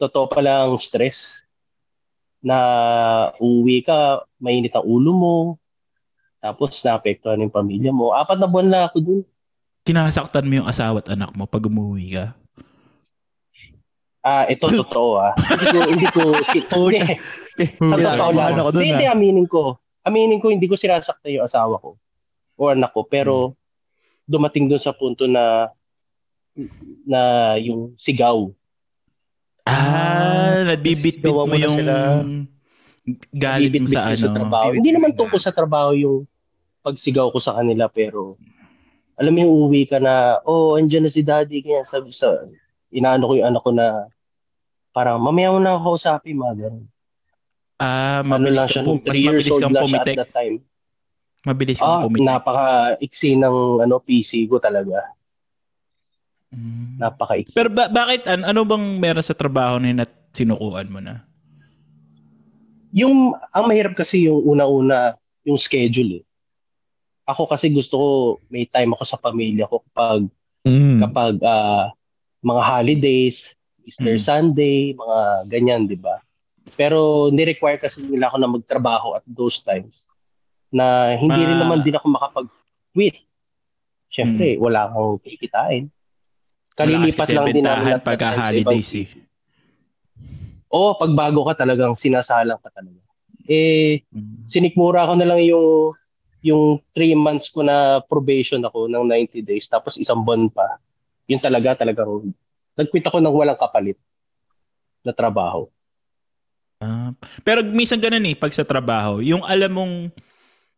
totoo 0.00 0.26
pala 0.28 0.64
ang 0.64 0.74
stress. 0.80 1.43
Na 2.44 2.58
uwi 3.40 3.80
ka, 3.80 4.28
mainit 4.36 4.76
ang 4.76 4.84
ulo 4.84 5.10
mo, 5.16 5.36
tapos 6.44 6.76
naapektuhan 6.84 7.40
yung 7.40 7.54
pamilya 7.54 7.88
mo. 7.88 8.12
Apat 8.12 8.36
na 8.36 8.44
buwan 8.44 8.68
na 8.68 8.84
ako 8.84 8.96
doon. 9.00 9.22
Kinasaktan 9.88 10.44
mo 10.44 10.60
yung 10.60 10.68
asawa 10.68 11.00
at 11.00 11.08
anak 11.08 11.32
mo 11.32 11.48
pag 11.48 11.64
umuwi 11.64 12.20
ka. 12.20 12.36
Ah, 14.24 14.48
ito 14.48 14.64
totoo 14.68 15.20
ah. 15.20 15.32
hindi 15.88 16.08
ko, 16.08 16.24
hindi 16.32 16.60
ko, 16.68 16.84
hindi, 16.88 17.00
Yeah, 17.54 18.16
totoo 18.16 18.32
lang. 18.32 18.56
ako 18.56 18.70
dun, 18.72 18.80
Hindi, 18.80 18.92
hindi, 18.96 19.06
ah. 19.08 19.12
aminin 19.12 19.48
ko. 19.48 19.76
Aminin 20.04 20.40
ko, 20.40 20.48
hindi 20.52 20.64
ko 20.68 20.76
sinasaktan 20.76 21.36
yung 21.36 21.44
asawa 21.44 21.80
ko 21.80 21.96
o 22.56 22.62
anak 22.72 22.92
ko. 22.96 23.04
Pero 23.04 23.56
dumating 24.24 24.68
doon 24.68 24.80
sa 24.80 24.96
punto 24.96 25.28
na 25.28 25.68
na 27.04 27.54
yung 27.60 27.92
sigaw. 28.00 28.48
Ah, 29.64 30.60
nabibitbit 30.62 31.24
gawa 31.24 31.48
mo 31.48 31.52
mo 31.52 31.56
na 31.56 31.64
yung 31.64 31.72
sila. 31.72 31.94
galing 33.32 33.84
sa 33.88 34.12
ano. 34.12 34.28
trabaho. 34.32 34.64
Bibit- 34.68 34.76
Hindi 34.80 34.90
naman 34.92 35.10
tungkol 35.12 35.40
sa 35.40 35.52
trabaho 35.52 35.92
yung 35.92 36.28
pagsigaw 36.80 37.32
ko 37.32 37.38
sa 37.40 37.56
kanila 37.56 37.88
pero 37.88 38.36
alam 39.16 39.32
mo 39.32 39.38
yung 39.40 39.52
uuwi 39.52 39.88
ka 39.88 39.96
na, 40.02 40.42
oh, 40.44 40.74
andyan 40.74 41.06
na 41.06 41.12
si 41.12 41.22
daddy, 41.22 41.62
kaya 41.62 41.86
sabi 41.86 42.10
sa, 42.10 42.44
inaano 42.90 43.30
ko 43.30 43.32
yung 43.38 43.48
anak 43.48 43.62
ko 43.62 43.70
na, 43.70 44.10
parang, 44.90 45.22
mamaya 45.22 45.54
mo 45.54 45.62
na 45.62 45.78
ako 45.78 45.94
kausapin, 45.94 46.34
ganun. 46.36 46.84
Ah, 47.78 48.20
Ano 48.20 48.36
mabilis 48.36 48.58
lang 48.58 48.66
kang, 48.66 48.72
siya, 48.74 48.82
nung 48.82 49.00
mas 49.00 49.06
3 49.06 49.22
years 49.22 49.30
mabilis 49.38 49.52
old 49.54 49.62
kang 49.62 49.72
lang 49.72 49.84
pumitik. 49.86 50.16
at 50.16 50.18
that 50.18 50.32
time. 50.34 50.56
Mabilis 51.46 51.78
kang 51.78 51.88
Ah, 51.88 52.02
pumitik. 52.02 52.26
napaka-iksi 52.26 53.30
ng 53.38 53.56
ano, 53.86 53.94
PC 54.02 54.30
ko 54.50 54.56
talaga. 54.58 54.98
Mm. 56.54 57.02
Napaka-iksi. 57.02 57.52
Pero 57.52 57.68
ba- 57.68 57.90
bakit, 57.90 58.24
an- 58.24 58.46
ano 58.46 58.62
bang 58.62 58.96
meron 58.96 59.22
sa 59.22 59.34
trabaho 59.34 59.76
na 59.76 59.90
yun 59.90 60.02
at 60.02 60.12
sinukuan 60.30 60.88
mo 60.88 61.02
na? 61.02 61.26
Yung, 62.94 63.34
ang 63.50 63.64
mahirap 63.66 63.92
kasi 63.92 64.30
yung 64.30 64.40
una-una, 64.40 65.18
yung 65.42 65.58
schedule 65.58 66.22
eh. 66.22 66.24
Ako 67.26 67.48
kasi 67.48 67.72
gusto 67.72 67.94
ko, 67.96 68.08
may 68.46 68.68
time 68.68 68.94
ako 68.94 69.02
sa 69.04 69.18
pamilya 69.18 69.66
ko 69.66 69.82
kapag, 69.90 70.28
Mm. 70.64 70.96
kapag 71.02 71.34
ah, 71.42 71.92
mga 72.40 72.62
holidays, 72.62 73.52
Easter 73.84 74.16
Mm. 74.16 74.22
Sunday, 74.22 74.78
mga 74.94 75.18
ganyan, 75.48 75.84
di 75.84 75.96
ba? 75.96 76.20
Pero 76.72 77.28
ni-require 77.28 77.76
kasi 77.76 78.00
nila 78.00 78.32
ako 78.32 78.36
na 78.40 78.48
magtrabaho 78.48 79.12
at 79.12 79.24
those 79.28 79.60
times 79.60 80.08
na 80.72 81.12
hindi 81.14 81.36
rin 81.36 81.60
Ma- 81.60 81.62
naman 81.68 81.84
din 81.84 81.92
ako 81.92 82.06
makapag-quit. 82.08 83.20
Siyempre, 84.08 84.56
wala 84.56 84.88
kang 84.88 85.18
kikitain. 85.20 85.84
Kalilipat 86.74 87.28
lang 87.30 87.46
din 87.54 87.62
namin 87.62 88.02
pagka 88.02 88.34
holidays 88.34 88.90
eh. 88.98 89.08
Oo, 90.74 90.98
pag 90.98 91.12
bago 91.14 91.46
ka 91.46 91.62
talagang 91.62 91.94
sinasalang 91.94 92.58
ka 92.58 92.70
talaga. 92.74 92.98
Eh, 93.46 94.02
Mm. 94.10 94.42
sinikmura 94.42 95.06
ko 95.06 95.14
na 95.14 95.26
lang 95.28 95.40
yung 95.46 95.94
yung 96.44 96.76
3 96.92 97.16
months 97.16 97.48
ko 97.48 97.64
na 97.64 98.04
probation 98.04 98.60
ako 98.60 98.84
ng 98.90 99.04
90 99.08 99.40
days 99.40 99.64
tapos 99.64 99.96
isang 99.96 100.20
buwan 100.20 100.50
pa. 100.52 100.76
Yun 101.24 101.40
talaga 101.40 101.72
talagang 101.86 102.34
nagquit 102.76 103.06
ako 103.06 103.16
ng 103.22 103.32
walang 103.32 103.56
kapalit 103.56 103.96
na 105.00 105.14
trabaho. 105.14 105.70
Ah, 106.82 107.16
pero 107.40 107.64
minsan 107.64 107.96
ganun 107.96 108.28
eh, 108.28 108.36
pag 108.36 108.52
sa 108.52 108.66
trabaho, 108.66 109.24
yung 109.24 109.40
alam 109.40 109.72
mong 109.72 109.94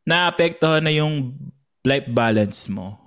naapektuhan 0.07 0.85
na 0.87 0.95
yung 0.95 1.35
life 1.83 2.07
balance 2.07 2.71
mo. 2.71 3.06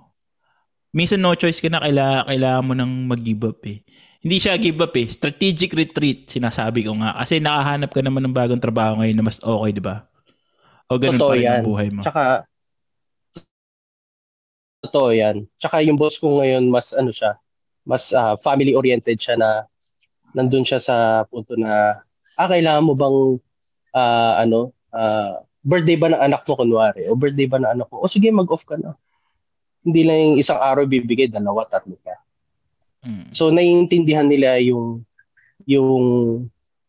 Minsan 0.90 1.22
no 1.22 1.38
choice 1.38 1.62
ka 1.62 1.70
na, 1.70 1.78
kailangan, 1.78 2.26
kailangan 2.26 2.66
mo 2.66 2.72
nang 2.74 2.92
mag-give 3.06 3.46
up 3.46 3.62
eh. 3.62 3.82
Hindi 4.20 4.36
siya 4.36 4.58
give 4.60 4.82
up 4.82 4.92
eh. 4.98 5.06
Strategic 5.06 5.72
retreat, 5.72 6.28
sinasabi 6.28 6.84
ko 6.84 6.92
nga. 6.98 7.14
Kasi 7.22 7.38
nakahanap 7.38 7.90
ka 7.94 8.02
naman 8.02 8.26
ng 8.26 8.34
bagong 8.36 8.60
trabaho 8.60 8.98
ngayon 9.00 9.16
na 9.16 9.24
mas 9.24 9.38
okay, 9.40 9.70
di 9.72 9.80
ba? 9.80 10.04
O 10.90 10.98
ganun 10.98 11.22
Totoo 11.22 11.30
pa 11.30 11.34
rin 11.38 11.46
yan. 11.46 11.54
ang 11.62 11.68
buhay 11.70 11.88
mo. 11.94 12.02
Tsaka 12.02 12.44
Totoo 14.80 15.08
yan. 15.12 15.36
Tsaka 15.60 15.84
yung 15.84 16.00
boss 16.00 16.16
ko 16.16 16.40
ngayon 16.40 16.72
mas 16.72 16.90
ano 16.96 17.12
siya, 17.12 17.36
mas 17.84 18.10
ah, 18.16 18.34
family 18.40 18.72
oriented 18.72 19.16
siya 19.20 19.36
na 19.36 19.68
nandun 20.32 20.64
siya 20.64 20.80
sa 20.80 21.24
punto 21.28 21.54
na 21.54 22.00
ah 22.40 22.48
kailangan 22.48 22.84
mo 22.88 22.92
bang 22.96 23.16
ah, 23.92 24.40
ano 24.40 24.72
ah, 24.90 25.44
birthday 25.60 26.00
ba 26.00 26.08
ng 26.10 26.20
anak 26.20 26.42
mo 26.48 26.56
kunwari 26.56 27.04
o 27.06 27.14
birthday 27.14 27.44
ba 27.44 27.60
ng 27.60 27.72
anak 27.76 27.86
mo 27.92 28.00
o 28.00 28.08
sige 28.08 28.32
mag-off 28.32 28.64
ka 28.64 28.80
na. 28.80 28.96
Hindi 29.80 30.00
lang 30.04 30.18
yung 30.18 30.36
isang 30.38 30.60
araw 30.60 30.84
bibigay, 30.84 31.32
dalawa, 31.32 31.64
tatlo 31.64 31.96
ka. 32.04 32.14
Mm. 33.06 33.32
So 33.32 33.48
naiintindihan 33.48 34.28
nila 34.28 34.60
yung 34.60 35.04
yung 35.64 36.02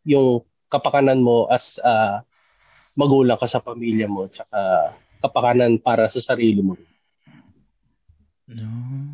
yung 0.04 0.44
kapakanan 0.68 1.24
mo 1.24 1.48
as 1.48 1.80
ah, 1.84 2.24
magulang 2.96 3.39
ka 3.39 3.48
sa 3.48 3.64
pamilya 3.64 4.08
mo 4.08 4.28
tsaka 4.28 4.92
kapakanan 5.22 5.78
para 5.80 6.10
sa 6.10 6.20
sarili 6.20 6.60
mo. 6.60 6.76
No. 8.52 8.68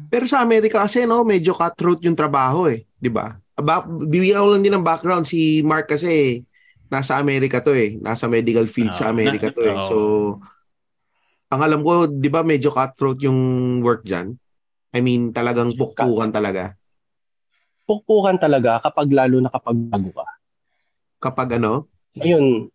Pero 0.10 0.26
sa 0.26 0.42
Amerika 0.42 0.82
kasi, 0.82 1.06
no, 1.06 1.22
medyo 1.22 1.54
cutthroat 1.54 2.02
yung 2.02 2.18
trabaho 2.18 2.72
eh. 2.72 2.88
Di 2.98 3.12
ba? 3.12 3.38
Bibigyan 3.86 4.42
ko 4.42 4.50
lang 4.56 4.64
din 4.66 4.74
ng 4.74 4.88
background. 4.88 5.30
Si 5.30 5.62
Mark 5.62 5.92
kasi, 5.92 6.42
nasa 6.90 7.20
Amerika 7.20 7.62
to 7.62 7.76
eh. 7.76 8.00
Nasa 8.02 8.26
medical 8.26 8.66
field 8.66 8.96
Oo, 8.96 9.00
sa 9.00 9.12
Amerika 9.12 9.52
to 9.54 9.62
eh. 9.62 9.78
So, 9.92 9.98
ang 11.48 11.62
alam 11.64 11.82
ko, 11.82 12.08
di 12.08 12.28
ba 12.28 12.44
medyo 12.44 12.70
cutthroat 12.70 13.24
yung 13.24 13.40
work 13.80 14.04
dyan? 14.04 14.36
I 14.92 15.00
mean, 15.00 15.32
talagang 15.32 15.72
pukpukan 15.74 16.32
talaga. 16.32 16.76
Pukpukan 17.88 18.36
talaga 18.36 18.84
kapag 18.84 19.08
lalo 19.12 19.40
na 19.40 19.48
kapag 19.48 19.78
bago 19.88 20.12
ka. 20.12 20.28
Kapag 21.24 21.56
ano? 21.56 21.88
Ngayon, 22.20 22.68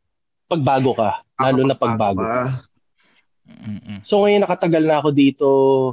pag 0.48 0.62
bago 0.64 0.90
ka, 0.96 1.20
lalo 1.36 1.60
na 1.68 1.76
pag 1.76 1.94
bago. 2.00 2.20
ka. 2.24 2.64
So 4.00 4.24
ngayon 4.24 4.42
nakatagal 4.46 4.82
na 4.88 4.96
ako 5.02 5.08
dito 5.12 5.48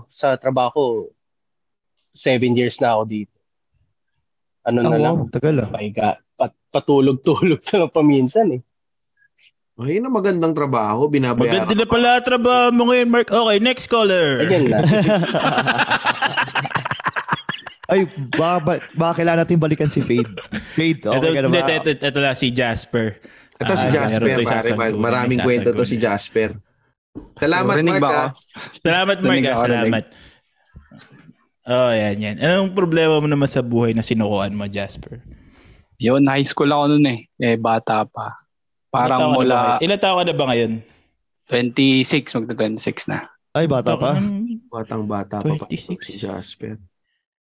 sa 0.08 0.40
trabaho. 0.40 1.12
Seven 2.16 2.56
years 2.56 2.80
na 2.80 2.96
ako 2.96 3.04
dito. 3.06 3.36
Ano 4.64 4.80
na 4.86 4.96
Oh, 4.96 5.02
lang, 5.02 5.16
tagal 5.32 5.56
ah. 5.62 5.70
pahiga, 5.72 6.20
pat, 6.36 6.56
patulog-tulog 6.72 7.60
sa 7.66 7.88
paminsan 7.92 8.60
eh. 8.60 8.62
Ayun 9.80 10.04
ang 10.04 10.12
magandang 10.12 10.52
trabaho. 10.52 11.08
Binabayaran. 11.08 11.64
Maganda 11.64 11.74
na 11.74 11.88
pala 11.88 12.20
trabaho 12.20 12.68
mo 12.70 12.92
ngayon, 12.92 13.08
Mark. 13.08 13.32
Okay, 13.32 13.58
next 13.58 13.88
caller. 13.88 14.44
Ayan 14.44 14.68
na. 14.68 14.80
Ay, 17.90 18.06
baka, 18.38 18.58
ba- 18.62 18.86
baka 18.94 19.14
kailangan 19.18 19.40
natin 19.42 19.58
balikan 19.58 19.90
si 19.90 19.98
Fade. 19.98 20.30
Fade, 20.78 21.02
ito, 21.02 21.10
okay 21.10 21.32
ka 21.34 21.42
na 21.42 21.50
ba? 21.50 21.58
ito, 21.58 21.90
ito, 21.90 22.06
ito 22.06 22.20
lang 22.22 22.38
si 22.38 22.54
Jasper. 22.54 23.18
Ito 23.58 23.74
si 23.74 23.88
Ah, 23.88 23.94
Jasper, 23.96 24.30
to 24.30 24.44
pare. 24.46 24.70
Maraming 24.94 25.40
kwento 25.42 25.74
to 25.74 25.84
si. 25.84 25.98
Jasper. 25.98 26.54
Salamat, 27.42 27.76
Rinig 27.82 27.98
Mark. 27.98 28.14
ah. 28.14 28.30
Salamat, 28.78 29.18
Mark. 29.26 29.42
Ah. 29.42 29.58
Salamat. 29.58 30.04
Oh, 31.66 31.92
yan, 31.92 32.16
yan. 32.18 32.36
Anong 32.38 32.74
problema 32.74 33.18
mo 33.18 33.26
naman 33.26 33.50
sa 33.50 33.66
buhay 33.66 33.98
na 33.98 34.06
sinukuan 34.06 34.54
mo, 34.54 34.70
Jasper? 34.70 35.22
Yun, 35.98 36.30
high 36.30 36.46
school 36.46 36.70
ako 36.70 36.94
noon 36.94 37.06
eh. 37.10 37.20
Eh, 37.36 37.58
bata 37.58 38.06
pa. 38.06 38.38
Parang 38.90 39.34
mula 39.34 39.78
ngayon? 39.78 39.84
Ilan 39.86 40.00
taon 40.02 40.18
ka 40.18 40.24
na 40.26 40.34
ba 40.36 40.46
ngayon? 40.50 40.72
26, 41.50 42.38
magta 42.38 42.54
26 42.54 43.10
na. 43.10 43.20
Ay, 43.54 43.66
bata 43.66 43.98
pa. 43.98 44.18
Batang 44.70 45.06
bata 45.06 45.42
pa 45.42 45.54
pa 45.56 45.66
26. 45.66 45.98
si 46.02 46.18
Jasper. 46.22 46.78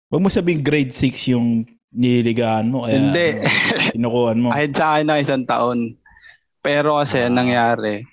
Huwag 0.07 0.23
mo 0.23 0.29
sabihin 0.31 0.63
grade 0.63 0.91
6 0.91 1.31
yung 1.31 1.63
nililigahan 1.91 2.67
mo. 2.67 2.87
Kaya, 2.87 2.95
Hindi. 2.95 3.27
ano, 3.39 3.47
sinukuan 3.91 4.39
mo. 4.39 4.47
Kahit 4.51 4.71
sa 4.73 4.95
akin 4.95 5.05
na 5.05 5.19
isang 5.19 5.43
taon. 5.43 5.95
Pero 6.59 6.95
kasi 6.95 7.19
Ah. 7.19 7.31
nangyari, 7.31 8.03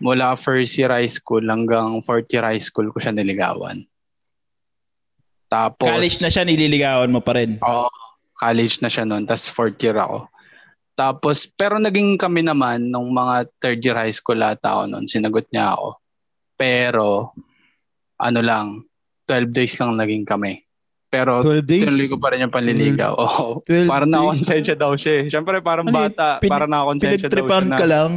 mula 0.00 0.36
first 0.36 0.76
year 0.76 0.88
high 0.88 1.08
school 1.08 1.42
hanggang 1.42 2.00
fourth 2.00 2.28
year 2.30 2.44
high 2.44 2.60
school 2.60 2.88
ko 2.88 2.98
siya 2.98 3.12
niligawan. 3.12 3.84
Tapos, 5.48 5.88
College 5.88 6.20
na 6.20 6.28
siya, 6.28 6.44
nililigawan 6.44 7.08
mo 7.08 7.20
pa 7.20 7.32
rin. 7.34 7.56
Oo, 7.58 7.88
college 8.36 8.80
na 8.80 8.92
siya 8.92 9.08
noon. 9.08 9.24
Tapos 9.24 9.48
fourth 9.48 9.80
year 9.80 9.96
ako. 9.96 10.28
Tapos, 10.98 11.46
pero 11.46 11.78
naging 11.78 12.18
kami 12.18 12.42
naman 12.42 12.90
nung 12.90 13.08
mga 13.08 13.46
third 13.56 13.78
year 13.78 13.94
high 13.94 14.10
school 14.10 14.34
ata 14.36 14.74
ako 14.74 14.82
noon. 14.88 15.06
Sinagot 15.06 15.46
niya 15.48 15.72
ako. 15.72 15.94
Pero, 16.52 17.30
ano 18.18 18.40
lang, 18.42 18.82
12 19.24 19.54
days 19.54 19.78
lang 19.78 19.94
naging 19.94 20.26
kami. 20.26 20.66
Pero, 21.06 21.40
12 21.40 21.62
days? 21.62 21.86
tinuloy 21.86 22.08
ko 22.08 22.18
pa 22.18 22.34
rin 22.34 22.42
yung 22.42 22.50
panliligaw. 22.50 23.14
Oo. 23.14 23.62
12 23.62 23.86
Parang 23.86 24.10
days? 24.10 24.18
na-konsensya 24.18 24.74
daw 24.74 24.92
siya 24.92 25.12
eh. 25.14 25.24
Siyempre, 25.30 25.62
parang 25.62 25.86
Ano 25.86 25.94
bata. 25.94 26.42
Pin- 26.42 26.50
parang 26.50 26.66
na-konsensya 26.66 27.30
daw 27.30 27.30
siya 27.30 27.46
Pinagtripan 27.46 27.64
na. 27.64 27.78
ka 27.78 27.86
lang. 27.86 28.10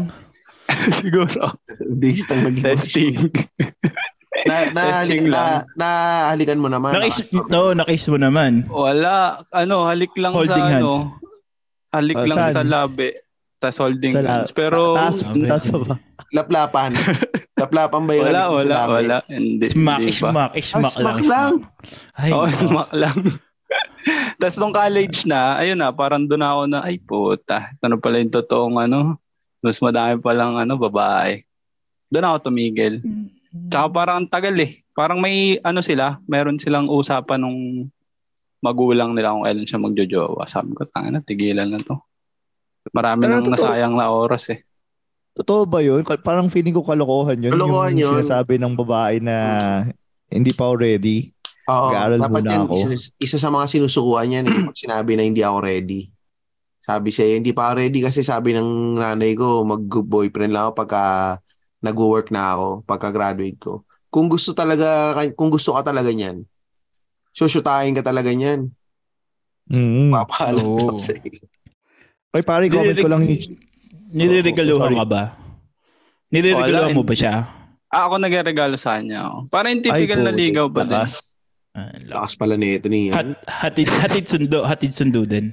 siguro. 0.98 1.44
Days 1.94 2.26
lang 2.26 2.40
naging 2.44 2.66
Testing. 2.66 3.16
Na, 4.42 4.74
na, 4.74 4.82
Testing 5.04 5.28
na, 5.28 5.30
lang. 5.30 5.54
nahalikan 5.78 6.58
mo 6.58 6.66
naman. 6.66 6.98
Nakis, 6.98 7.30
no, 7.46 7.78
nakis 7.78 8.10
mo 8.10 8.18
naman. 8.18 8.66
Wala. 8.66 9.38
Ano, 9.54 9.86
halik 9.86 10.18
lang 10.18 10.34
Holding 10.34 10.50
sa 10.50 10.66
hands. 10.66 10.82
ano. 10.82 11.21
Halik 11.92 12.16
Oh, 12.16 12.26
lang 12.26 12.38
saan? 12.42 12.54
sa 12.54 12.64
labi. 12.64 13.10
Tapos 13.58 13.78
holding 13.78 14.12
Sa 14.12 14.22
la- 14.22 14.30
hands. 14.42 14.52
Pero, 14.52 14.96
taas, 14.96 15.22
Okay. 15.22 15.46
taas 15.46 15.64
pa 15.66 15.78
ba? 15.78 15.96
Laplapan. 16.32 16.92
Laplapan 17.62 18.02
ba 18.02 18.14
yun? 18.14 18.26
wala, 18.26 18.42
wala, 18.50 18.64
labi? 18.80 18.92
wala. 18.98 19.18
Hindi, 19.28 19.66
Smack, 19.68 20.00
hindi 20.00 20.12
smack, 20.12 20.52
Ah, 20.52 20.58
smack 20.58 20.82
lang. 20.82 20.94
smack 20.96 21.20
lang. 21.24 21.54
Ay, 22.16 22.30
no. 22.32 22.48
smack 22.50 22.90
lang. 22.92 23.18
Tapos 24.40 24.58
nung 24.58 24.74
college 24.74 25.24
na, 25.26 25.56
ayun 25.56 25.78
na, 25.78 25.92
parang 25.92 26.26
doon 26.26 26.42
ako 26.42 26.62
na, 26.66 26.80
ay 26.82 26.98
puta, 26.98 27.70
ito 27.70 27.86
na 27.86 27.96
pala 27.96 28.18
yung 28.18 28.34
totoong 28.34 28.76
ano, 28.82 29.22
mas 29.60 29.78
madami 29.78 30.18
palang 30.18 30.58
ano, 30.58 30.74
babae. 30.76 31.46
Doon 32.10 32.26
ako 32.26 32.50
tumigil. 32.50 32.98
Tsaka 33.70 33.88
parang 33.88 34.16
ang 34.18 34.28
tagal 34.28 34.58
eh. 34.58 34.82
Parang 34.92 35.20
may 35.20 35.56
ano 35.60 35.80
sila, 35.80 36.18
meron 36.26 36.58
silang 36.58 36.90
usapan 36.90 37.40
nung 37.40 37.60
magulang 38.62 39.18
nila 39.18 39.34
kung 39.34 39.44
kailan 39.44 39.66
siya 39.68 39.82
magjojowa. 39.82 40.46
Sabi 40.46 40.78
ko, 40.78 40.86
tanga 40.86 41.18
na, 41.18 41.20
tigilan 41.20 41.68
na 41.68 41.82
to. 41.82 41.98
Marami 42.94 43.26
Pero 43.26 43.32
nang 43.34 43.44
totoo- 43.44 43.58
nasayang 43.58 43.94
na 43.94 44.10
oras 44.10 44.50
eh. 44.50 44.62
Totoo 45.32 45.64
ba 45.64 45.80
yun? 45.80 46.04
Parang 46.04 46.52
feeling 46.52 46.76
ko 46.76 46.84
kalokohan 46.84 47.40
yun. 47.40 47.54
Kalokohan 47.56 47.96
yung 47.96 48.00
yun. 48.04 48.14
sinasabi 48.20 48.60
ng 48.60 48.76
babae 48.76 49.24
na 49.24 49.36
hindi 50.28 50.52
pa 50.52 50.68
ako 50.68 50.76
ready. 50.78 51.32
Oo, 51.72 51.88
Mag-aaral 51.88 52.20
dapat 52.20 52.42
muna 52.44 52.52
yan, 52.52 52.62
ako. 52.68 52.74
Isa, 52.76 52.96
isa 53.16 53.38
sa 53.40 53.48
mga 53.48 53.66
sinusukuan 53.70 54.34
yan 54.34 54.44
eh, 54.44 54.56
pag 54.68 54.76
sinabi 54.78 55.12
na 55.16 55.24
hindi 55.24 55.40
ako 55.40 55.58
ready. 55.62 56.02
Sabi 56.82 57.10
siya, 57.14 57.38
hindi 57.38 57.54
pa 57.54 57.70
ako 57.70 57.74
ready 57.80 58.00
kasi 58.04 58.26
sabi 58.26 58.52
ng 58.52 59.00
nanay 59.00 59.32
ko, 59.38 59.64
mag-boyfriend 59.64 60.52
lang 60.52 60.64
ako 60.68 60.74
pagka 60.76 61.04
nag-work 61.80 62.28
na 62.30 62.58
ako 62.58 62.68
pagka-graduate 62.84 63.60
ko. 63.62 63.88
Kung 64.12 64.28
gusto 64.28 64.52
talaga, 64.52 65.16
kung 65.32 65.48
gusto 65.48 65.72
ka 65.72 65.88
talaga 65.88 66.12
niyan, 66.12 66.44
susyutahin 67.32 67.96
ka 67.96 68.04
talaga 68.04 68.30
niyan. 68.30 68.68
Mm. 69.72 70.12
Papaalam 70.12 70.66
Oo. 70.66 70.96
ko 70.96 71.00
sa 71.00 71.16
iyo. 71.16 71.44
Pare, 72.32 72.68
comment 72.68 72.96
ko 72.96 73.10
lang. 73.12 73.24
Niliregaluhan 74.12 74.92
Sorry. 74.92 75.00
ka 75.00 75.06
ba? 75.06 75.24
Niliregaluhan 76.32 76.96
mo 76.96 77.04
ba 77.04 77.16
siya? 77.16 77.48
Ah, 77.92 78.08
ako 78.08 78.24
nagregalo 78.24 78.80
sa 78.80 79.00
kanya. 79.00 79.28
oh. 79.28 79.44
Parang 79.52 79.76
yung 79.76 79.84
typical 79.84 80.24
Ay, 80.24 80.26
na 80.26 80.32
ligaw 80.32 80.68
ba 80.68 80.88
din? 80.88 80.96
lakas. 80.96 81.36
Ah, 81.72 81.92
Lakas 82.08 82.36
pala 82.36 82.56
nito 82.56 82.88
ni 82.88 83.12
Hat, 83.12 83.36
hatid, 83.48 83.88
hatid 83.88 84.28
sundo, 84.28 84.64
hatid 84.64 84.92
sundo 84.92 85.24
din. 85.24 85.52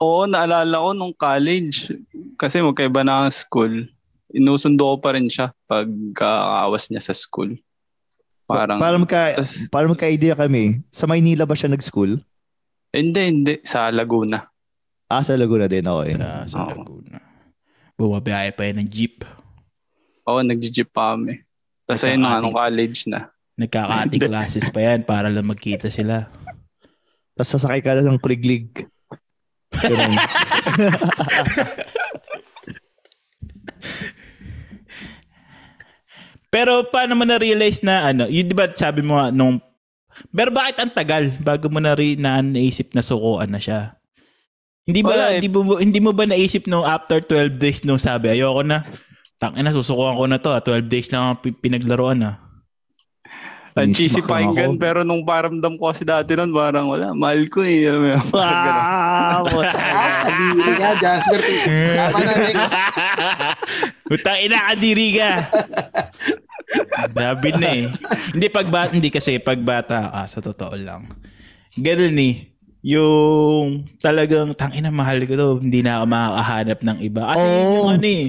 Oo, 0.00 0.24
naalala 0.24 0.80
ko 0.80 0.92
nung 0.92 1.12
college. 1.12 1.92
Kasi 2.36 2.60
magkaiba 2.60 3.04
na 3.04 3.24
ang 3.24 3.32
school. 3.32 3.84
Inusundo 4.32 4.84
ko 4.84 4.96
pa 4.98 5.12
rin 5.12 5.28
siya 5.28 5.52
pag 5.64 5.88
kaawas 6.16 6.88
niya 6.88 7.04
sa 7.04 7.12
school. 7.12 7.52
Parang, 8.54 8.78
para 8.78 8.96
magka, 8.96 9.20
tas- 9.36 9.68
para 9.68 9.86
magka-idea 9.88 10.36
kami, 10.36 10.80
sa 10.92 11.08
Maynila 11.08 11.44
ba 11.44 11.56
siya 11.56 11.72
nag-school? 11.72 12.20
hindi, 12.92 13.20
hindi. 13.24 13.54
Sa 13.64 13.88
Laguna. 13.88 14.44
Ah, 15.08 15.24
sa 15.24 15.32
Laguna 15.36 15.64
din, 15.64 15.84
okay. 15.84 16.12
Sa, 16.12 16.28
sa 16.44 16.56
Oo. 16.68 16.68
Laguna. 16.76 17.18
Bumabiyahe 17.96 18.52
pa 18.52 18.68
yan 18.68 18.84
ng 18.84 18.88
jeep. 18.92 19.24
Oo, 20.28 20.40
nag-jeep 20.44 20.92
pa 20.92 21.16
kami. 21.16 21.40
Tapos 21.88 22.04
ayun 22.04 22.20
na, 22.20 22.40
nung 22.40 22.52
college 22.52 23.08
na. 23.08 23.32
Nagkaka-ate 23.56 24.16
classes 24.20 24.68
pa 24.72 24.80
yan 24.80 25.04
para 25.04 25.28
lang 25.28 25.44
magkita 25.44 25.88
sila. 25.88 26.28
Tapos 27.32 27.48
sasakay 27.48 27.80
ka 27.80 27.96
lang 27.96 28.12
ng 28.12 28.20
kuliglig. 28.20 28.68
Ganun. 29.82 30.14
Pero 36.52 36.84
paano 36.84 37.16
mo 37.16 37.24
na-realize 37.24 37.80
na 37.80 38.12
ano, 38.12 38.28
yun 38.28 38.44
di 38.44 38.52
ba 38.52 38.68
sabi 38.68 39.00
mo 39.00 39.16
nung 39.32 39.56
pero 40.28 40.52
bakit 40.52 40.76
ang 40.76 40.92
tagal 40.92 41.32
bago 41.40 41.72
mo 41.72 41.80
na 41.80 41.96
rin 41.96 42.20
na 42.20 42.44
naisip 42.44 42.92
na 42.92 43.00
sukuan 43.00 43.48
na 43.48 43.56
siya? 43.56 43.96
Hindi 44.84 45.00
ba 45.00 45.16
Wala 45.16 45.26
eh. 45.32 45.40
hindi 45.40 45.48
mo 45.48 45.80
hindi 45.80 46.00
mo 46.04 46.12
ba 46.12 46.28
naisip 46.28 46.68
nung 46.68 46.84
after 46.84 47.24
12 47.24 47.56
days 47.56 47.80
nung 47.80 47.96
sabi 47.96 48.28
ayoko 48.28 48.60
na 48.60 48.84
tangina 49.40 49.72
susukuan 49.72 50.20
ko 50.20 50.28
na 50.28 50.36
to 50.36 50.52
ah, 50.52 50.60
12 50.60 50.92
days 50.92 51.08
lang 51.08 51.32
ang 51.32 51.38
pi- 51.40 51.56
pinaglaruan 51.56 52.20
ah. 52.20 52.36
Ang 53.72 53.96
cheesy 53.96 54.20
pakinggan, 54.20 54.76
pero 54.76 55.00
nung 55.00 55.24
paramdam 55.24 55.80
ko 55.80 55.88
kasi 55.88 56.04
dati 56.04 56.36
nun, 56.36 56.52
parang 56.52 56.92
wala, 56.92 57.16
mahal 57.16 57.48
ko 57.48 57.64
eh. 57.64 57.88
Alam 57.88 58.04
mo. 58.04 58.36
Ah, 58.36 59.40
Ah, 59.72 60.28
kadiri 60.28 60.72
ka, 60.76 60.90
Jasper. 61.00 61.40
Tama 61.96 62.18
na, 62.20 62.32
next. 62.36 62.74
Utang 64.12 64.38
ina 64.44 64.68
kadiri 64.68 65.08
ka. 65.16 65.30
Grabe 67.10 67.48
na 67.54 67.68
eh. 67.70 67.86
Hindi 68.32 68.46
pag 68.48 68.68
bata, 68.68 68.90
hindi 68.90 69.08
kasi 69.08 69.36
pag 69.36 69.58
bata 69.58 70.08
ka, 70.08 70.22
sa 70.26 70.38
totoo 70.40 70.74
lang. 70.74 71.08
Ganun 71.74 72.16
eh. 72.18 72.52
Yung 72.82 73.86
talagang 74.02 74.58
tangina 74.58 74.90
mahal 74.90 75.22
ko 75.22 75.34
to, 75.34 75.48
hindi 75.62 75.80
na 75.80 76.02
ako 76.02 76.04
makakahanap 76.10 76.78
ng 76.82 76.98
iba. 77.00 77.22
Kasi 77.24 77.44
yun 77.46 77.62
yung 77.62 77.78
Oh. 77.78 77.94
ano 77.94 78.08
eh. 78.08 78.24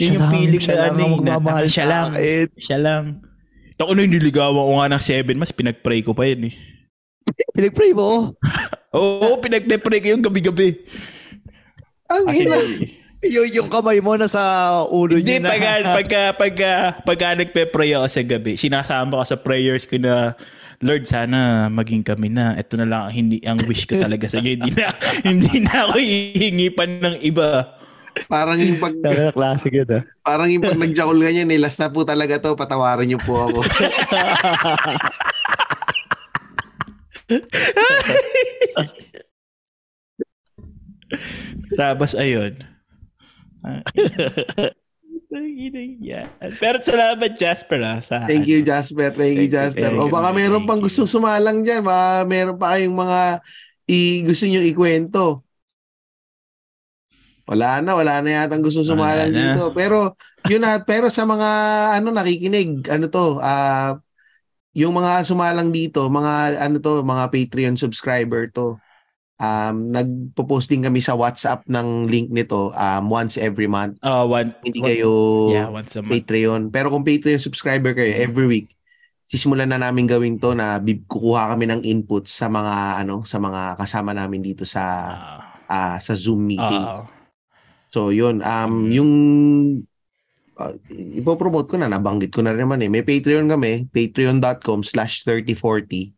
Yun 0.00 0.14
yung 0.16 0.28
feeling 0.32 0.62
siya 0.62 0.74
na 0.74 0.84
ano 0.88 1.00
eh. 1.02 1.12
na- 1.20 1.68
siya 1.68 1.86
lang. 1.86 2.06
Siya 2.56 2.78
lang. 2.80 3.04
Ito 3.72 3.82
ko 3.84 3.92
nung 3.92 4.08
niligawan 4.08 4.56
ko 4.56 4.72
nga 4.80 4.88
ng 4.96 5.02
7 5.02 5.36
mas 5.36 5.52
pinag-pray 5.52 6.00
ko 6.00 6.16
pa 6.16 6.24
yun 6.24 6.48
eh. 6.48 6.54
Pinag-pray 7.52 7.92
mo. 7.92 8.32
Oo, 8.96 9.36
pinag-pray 9.40 10.00
ko 10.00 10.08
yung 10.08 10.24
gabi-gabi. 10.24 10.80
Ang 12.08 12.24
ina. 12.32 12.56
Yung, 13.22 13.46
yung 13.46 13.68
kamay 13.70 14.02
mo 14.02 14.18
na 14.18 14.26
sa 14.26 14.42
ulo 14.90 15.14
Hindi, 15.18 15.38
niya 15.38 15.46
na. 15.46 15.50
pagka, 15.54 15.72
pagka, 15.98 16.22
pagka, 16.34 16.70
pagka 17.06 17.38
nagpe-pray 17.38 17.94
ako 17.94 18.06
sa 18.10 18.22
gabi, 18.26 18.58
sinasama 18.58 19.22
ko 19.22 19.24
sa 19.24 19.38
prayers 19.38 19.86
ko 19.86 19.96
na, 20.02 20.34
Lord, 20.82 21.06
sana 21.06 21.70
maging 21.70 22.02
kami 22.02 22.26
na. 22.34 22.58
Ito 22.58 22.74
na 22.74 22.86
lang 22.90 23.06
ang 23.06 23.14
hindi 23.14 23.38
ang 23.46 23.62
wish 23.70 23.86
ko 23.86 24.02
talaga 24.02 24.26
sa 24.26 24.42
iyo. 24.42 24.58
Hindi 24.58 24.74
na, 24.74 24.90
hindi 25.30 25.62
na 25.62 25.86
ako 25.86 25.94
hihingi 25.94 26.74
pa 26.74 26.90
ng 26.90 27.22
iba. 27.22 27.78
Parang 28.26 28.58
yung 28.60 28.76
pag, 28.76 28.92
classic 29.32 29.72
yun 29.72 29.88
ah. 29.88 30.04
parang 30.20 30.50
yung 30.50 30.60
pag 30.60 30.76
nag-jackal 30.76 31.16
ganyan, 31.16 31.48
eh, 31.48 31.56
last 31.56 31.80
na 31.80 31.88
po 31.88 32.04
talaga 32.04 32.36
to, 32.42 32.52
patawarin 32.58 33.08
niyo 33.08 33.16
po 33.22 33.48
ako. 33.48 33.64
Tapos, 41.80 42.12
ayun. 42.12 42.71
Ah, 43.62 43.82
yan. 46.02 46.28
Pero 46.60 46.76
salamat, 46.82 47.32
Jasper, 47.38 47.80
ah, 47.80 48.00
sa 48.02 48.26
Thank 48.28 48.50
you, 48.50 48.60
Jasper. 48.60 49.14
Thank 49.14 49.38
you, 49.38 49.48
Thank 49.48 49.52
you, 49.52 49.54
Jasper. 49.54 49.90
thank 49.94 50.02
O 50.02 50.06
you, 50.08 50.12
baka 50.12 50.28
meron 50.34 50.64
pang 50.68 50.80
you. 50.82 50.86
gusto 50.90 51.08
sumalang 51.08 51.64
dyan. 51.64 51.80
Baka 51.86 52.26
meron 52.28 52.56
pa 52.58 52.76
kayong 52.76 52.96
mga 52.96 53.20
i 53.88 54.22
gusto 54.26 54.44
nyo 54.46 54.60
ikwento. 54.62 55.24
Wala 57.48 57.82
na, 57.82 57.92
wala 57.98 58.22
na 58.22 58.30
yata 58.44 58.54
gusto 58.62 58.86
sumalang 58.86 59.34
Wala 59.34 59.34
na. 59.34 59.42
dito. 59.58 59.64
Pero, 59.74 60.14
yun 60.46 60.62
na, 60.62 60.78
pero 60.82 61.10
sa 61.10 61.26
mga, 61.26 61.50
ano, 61.98 62.08
nakikinig, 62.14 62.86
ano 62.86 63.10
to, 63.10 63.42
ah, 63.42 63.98
yung 64.72 64.94
mga 64.96 65.26
sumalang 65.26 65.74
dito, 65.74 66.06
mga, 66.06 66.62
ano 66.62 66.76
to, 66.78 67.02
mga 67.02 67.24
Patreon 67.28 67.76
subscriber 67.76 68.48
to, 68.54 68.78
um, 69.42 69.90
nagpo-posting 69.90 70.86
kami 70.86 71.02
sa 71.02 71.12
WhatsApp 71.12 71.66
ng 71.66 72.06
link 72.06 72.30
nito 72.30 72.70
um, 72.70 73.04
once 73.10 73.34
every 73.34 73.66
month. 73.66 73.98
Oh, 74.00 74.30
one, 74.30 74.54
Hindi 74.62 74.78
one- 74.78 74.86
kayo 74.86 75.10
Yeah, 75.50 75.68
once 75.68 75.92
a 75.92 76.00
month. 76.00 76.14
Patreon. 76.14 76.70
Pero 76.70 76.88
kung 76.88 77.02
Patreon 77.02 77.42
subscriber 77.42 77.90
kayo, 77.92 78.14
every 78.14 78.46
week, 78.46 78.70
sisimulan 79.26 79.66
na 79.66 79.82
namin 79.82 80.06
gawin 80.06 80.36
to 80.36 80.54
na 80.54 80.78
kukuha 80.78 81.50
kami 81.50 81.66
ng 81.66 81.82
input 81.82 82.24
sa 82.24 82.46
mga 82.46 83.00
ano 83.00 83.24
sa 83.24 83.36
mga 83.36 83.74
kasama 83.76 84.12
namin 84.12 84.40
dito 84.40 84.62
sa 84.62 84.84
Ah, 85.10 85.40
ah, 85.66 85.96
sa 85.98 86.14
Zoom 86.14 86.46
meeting. 86.46 86.84
ah. 86.84 87.08
So 87.88 88.08
yun, 88.08 88.40
um 88.40 88.86
Mm. 88.86 88.90
yung 88.92 89.12
uh, 90.54 90.72
ipopromote 91.16 91.66
ko 91.66 91.76
na, 91.76 91.88
nabanggit 91.88 92.30
ko 92.30 92.40
na 92.40 92.52
rin 92.52 92.64
naman 92.64 92.80
eh. 92.80 92.88
May 92.88 93.02
Patreon 93.02 93.48
kami, 93.48 93.88
patreon.com 93.88 94.80
slash 94.80 95.24
3040 95.24 96.12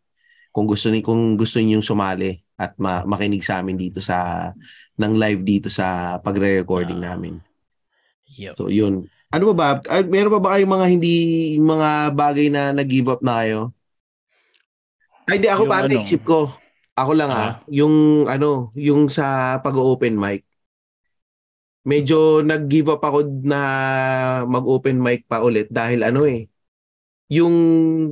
kung 0.51 0.67
gusto 0.67 0.87
ni 0.87 0.99
kung 0.99 1.35
gusto 1.35 1.59
niyo 1.59 1.79
sumali 1.81 2.44
at 2.55 2.75
ma- 2.75 3.03
makinig 3.03 3.43
sa 3.43 3.59
amin 3.59 3.75
dito 3.75 3.99
sa 3.99 4.51
ng 4.95 5.13
live 5.13 5.41
dito 5.43 5.67
sa 5.67 6.17
pagre-recording 6.19 7.03
Ah. 7.03 7.13
namin. 7.13 7.39
Yup. 8.35 8.55
So 8.55 8.71
yun. 8.71 9.07
Ano 9.29 9.51
ba 9.51 9.55
ba? 9.55 9.67
Meron 10.07 10.31
pa 10.31 10.39
ba 10.39 10.49
kayong 10.55 10.71
mga 10.71 10.87
hindi 10.87 11.15
mga 11.59 11.89
bagay 12.15 12.47
na 12.47 12.71
nag-give 12.71 13.11
up 13.11 13.19
na 13.19 13.43
kayo? 13.43 13.59
Ay, 15.27 15.41
hindi 15.41 15.49
ako 15.49 15.63
pa 15.65 15.83
ano? 15.83 15.91
naisip 15.91 16.21
ko. 16.23 16.47
Ako 16.95 17.11
lang 17.11 17.27
ah, 17.27 17.35
Ah. 17.35 17.53
yung 17.67 18.23
ano, 18.25 18.71
yung 18.71 19.11
sa 19.11 19.59
pag-open 19.59 20.15
mic. 20.15 20.47
Medyo 21.83 22.41
nag-give 22.41 22.87
up 22.89 23.03
ako 23.03 23.27
na 23.43 23.59
mag-open 24.47 24.97
mic 24.97 25.27
pa 25.27 25.43
ulit 25.43 25.67
dahil 25.67 26.01
ano 26.01 26.23
eh, 26.23 26.47
yung 27.25 27.55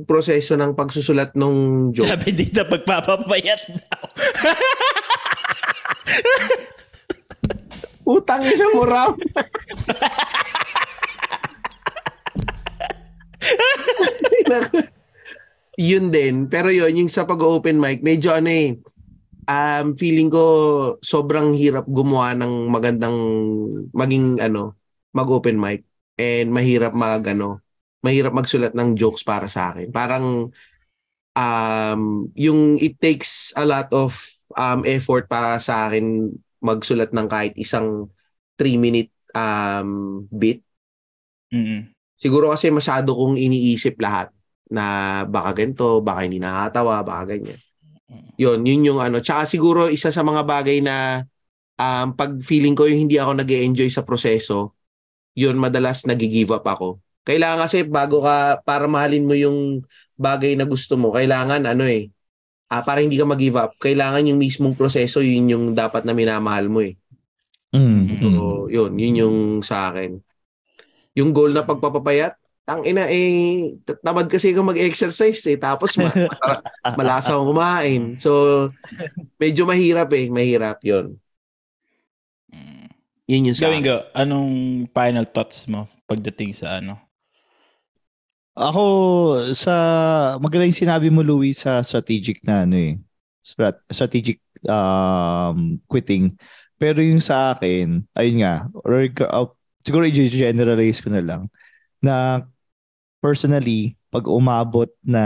proseso 0.02 0.58
ng 0.58 0.74
pagsusulat 0.74 1.38
ng 1.38 1.90
joke. 1.94 2.10
Sabi 2.10 2.34
dito, 2.34 2.66
pagpapapayat 2.66 3.60
daw. 3.70 4.02
Utang 8.04 8.44
ina 8.44 8.66
mo, 8.74 8.84
Ram. 8.84 9.16
yun 15.80 16.12
din. 16.12 16.50
Pero 16.52 16.68
yun, 16.68 16.92
yung 16.92 17.08
sa 17.10 17.24
pag-open 17.24 17.80
mic, 17.80 18.04
medyo 18.04 18.34
ano 18.34 18.50
eh, 18.52 18.76
um, 19.48 19.96
feeling 19.96 20.28
ko 20.28 20.44
sobrang 21.00 21.56
hirap 21.56 21.88
gumawa 21.88 22.36
ng 22.36 22.68
magandang, 22.68 23.16
maging 23.96 24.36
ano, 24.42 24.76
mag-open 25.16 25.56
mic. 25.56 25.86
And 26.20 26.52
mahirap 26.52 26.92
mag, 26.92 27.24
ano, 27.24 27.63
mahirap 28.04 28.36
magsulat 28.36 28.76
ng 28.76 29.00
jokes 29.00 29.24
para 29.24 29.48
sa 29.48 29.72
akin. 29.72 29.88
Parang, 29.88 30.52
um, 31.32 32.02
yung 32.36 32.76
it 32.76 33.00
takes 33.00 33.56
a 33.56 33.64
lot 33.64 33.88
of 33.96 34.12
um, 34.52 34.84
effort 34.84 35.24
para 35.24 35.56
sa 35.58 35.88
akin 35.88 36.28
magsulat 36.60 37.16
ng 37.16 37.26
kahit 37.28 37.56
isang 37.56 38.12
3-minute 38.60 39.12
um, 39.32 40.24
bit. 40.28 40.60
Mm-mm. 41.48 41.88
Siguro 42.14 42.52
kasi 42.52 42.70
masyado 42.70 43.12
kong 43.12 43.36
iniisip 43.36 43.98
lahat 44.00 44.30
na 44.70 44.84
baka 45.28 45.60
ganito, 45.60 46.00
baka 46.00 46.24
hindi 46.24 46.40
nakakatawa, 46.40 47.04
baka 47.04 47.36
ganyan. 47.36 47.60
Yun, 48.38 48.64
yun 48.66 48.86
yung 48.94 49.00
ano. 49.02 49.20
Tsaka 49.20 49.44
siguro 49.44 49.90
isa 49.90 50.08
sa 50.14 50.22
mga 50.22 50.42
bagay 50.46 50.80
na 50.80 51.26
um, 51.76 52.14
pag 52.14 52.38
feeling 52.40 52.74
ko 52.74 52.86
yung 52.86 53.06
hindi 53.06 53.18
ako 53.18 53.42
nag 53.42 53.50
enjoy 53.50 53.90
sa 53.90 54.06
proseso, 54.06 54.74
yun 55.34 55.58
madalas 55.58 56.06
nag-give 56.06 56.54
up 56.54 56.64
ako. 56.64 57.03
Kailangan 57.24 57.64
kasi 57.64 57.84
bago 57.88 58.20
ka, 58.24 58.60
para 58.62 58.84
mahalin 58.84 59.24
mo 59.24 59.34
yung 59.36 59.80
bagay 60.16 60.54
na 60.56 60.68
gusto 60.68 60.94
mo, 61.00 61.12
kailangan 61.16 61.64
ano 61.64 61.84
eh, 61.88 62.12
ah, 62.68 62.84
para 62.84 63.00
hindi 63.00 63.16
ka 63.16 63.26
mag-give 63.28 63.56
up, 63.56 63.76
kailangan 63.80 64.28
yung 64.28 64.40
mismong 64.40 64.76
proseso, 64.76 65.24
yun 65.24 65.48
yung 65.50 65.64
dapat 65.72 66.04
na 66.04 66.12
minamahal 66.12 66.68
mo 66.68 66.84
eh. 66.84 66.94
Mm. 67.74 68.02
So, 68.22 68.28
yun, 68.70 68.92
yun 69.00 69.14
yung 69.20 69.38
sa 69.66 69.90
akin. 69.90 70.20
yung 71.14 71.30
goal 71.30 71.54
na 71.54 71.62
pagpapapayat, 71.62 72.34
ang 72.64 72.82
ina 72.82 73.06
eh, 73.12 73.76
t- 73.84 74.00
tamad 74.00 74.26
kasi 74.26 74.50
ako 74.50 74.72
mag-exercise 74.72 75.44
eh. 75.52 75.58
Tapos 75.60 75.94
ma- 76.00 76.10
malasa 76.98 77.36
akong 77.36 77.52
kumain. 77.52 78.02
So, 78.16 78.30
medyo 79.36 79.68
mahirap 79.68 80.10
eh. 80.16 80.26
Mahirap 80.32 80.80
yon 80.82 81.20
Mm. 82.54 82.86
Yun 83.26 83.46
yung 83.50 83.56
sa 83.58 83.66
Gawin 83.66 83.82
ko, 83.82 83.96
anong 84.14 84.52
final 84.94 85.26
thoughts 85.26 85.66
mo 85.66 85.90
pagdating 86.06 86.54
sa 86.54 86.78
ano? 86.78 87.03
Ako, 88.54 88.82
sa 89.50 89.74
magaling 90.38 90.70
sinabi 90.70 91.10
mo, 91.10 91.26
Louis, 91.26 91.58
sa 91.58 91.82
strategic 91.82 92.38
na 92.46 92.62
ano 92.62 92.78
eh. 92.78 92.94
strat- 93.42 93.82
Strategic 93.90 94.38
um, 94.70 95.82
quitting. 95.90 96.38
Pero 96.78 97.02
yung 97.02 97.18
sa 97.18 97.54
akin, 97.54 98.06
ayun 98.14 98.46
nga, 98.46 98.70
reg- 98.86 99.26
uh, 99.26 99.50
siguro 99.82 100.06
i-generalize 100.06 101.02
ko 101.02 101.10
na 101.10 101.22
lang, 101.22 101.42
na 101.98 102.46
personally, 103.18 103.98
pag 104.14 104.30
umabot 104.30 104.86
na 105.02 105.24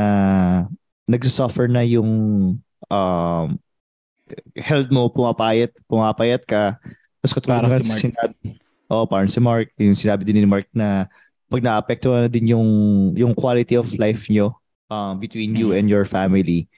nagsasuffer 1.04 1.68
na 1.68 1.84
yung 1.84 2.08
um, 2.88 3.46
health 4.56 4.88
mo, 4.88 5.08
pumapayat, 5.12 5.72
pumapayat 5.84 6.44
ka, 6.48 6.80
tapos 7.20 7.32
katulad 7.36 7.60
Parang 7.64 7.84
si 7.84 7.92
Mark. 7.92 8.00
sinabi, 8.08 8.36
oh, 8.88 9.04
parang 9.04 9.28
si 9.28 9.40
Mark, 9.40 9.68
yung 9.76 9.96
sinabi 9.98 10.24
din 10.24 10.40
ni 10.40 10.48
Mark 10.48 10.68
na 10.72 11.08
pag 11.48 11.64
naapektuhan 11.64 12.24
na 12.24 12.30
din 12.30 12.52
yung 12.52 12.68
yung 13.16 13.32
quality 13.32 13.74
of 13.74 13.88
life 13.96 14.28
nyo 14.28 14.52
um, 14.92 15.16
between 15.16 15.56
you 15.56 15.72
Mm. 15.72 15.76
and 15.80 15.86
your 15.88 16.04
family. 16.04 16.68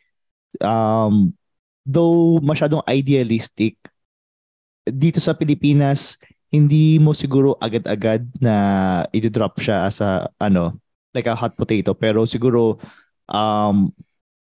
Um, 0.58 1.34
though 1.82 2.38
masyadong 2.42 2.82
idealistic, 2.86 3.78
dito 4.86 5.18
sa 5.18 5.34
Pilipinas, 5.34 6.18
hindi 6.50 6.98
mo 6.98 7.14
siguro 7.14 7.54
agad-agad 7.62 8.26
na 8.42 8.54
i-drop 9.14 9.62
siya 9.62 9.86
as 9.86 10.02
a, 10.02 10.26
ano, 10.42 10.74
like 11.14 11.30
a 11.30 11.34
hot 11.38 11.54
potato. 11.54 11.94
Pero 11.94 12.26
siguro, 12.26 12.78
um, 13.30 13.90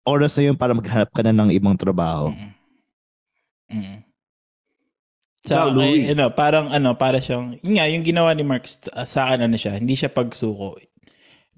oras 0.01 0.33
na 0.33 0.49
yun 0.49 0.57
para 0.57 0.73
maghanap 0.73 1.13
ka 1.13 1.21
na 1.21 1.33
ng 1.33 1.53
ibang 1.53 1.77
trabaho. 1.77 2.33
Mm. 2.33 2.51
Mm. 3.71 3.97
Sa 5.41 5.65
akin, 5.65 5.73
Louie. 5.73 6.05
ano, 6.13 6.29
parang 6.29 6.69
ano, 6.69 6.93
para 6.93 7.17
siyang, 7.17 7.57
yun 7.65 7.81
nga, 7.81 7.89
yung 7.89 8.05
ginawa 8.05 8.29
ni 8.37 8.45
Mark 8.45 8.69
ah, 8.93 9.09
sa 9.09 9.25
akin 9.29 9.49
ano 9.49 9.57
siya, 9.57 9.81
hindi 9.81 9.97
siya 9.97 10.13
pagsuko. 10.13 10.77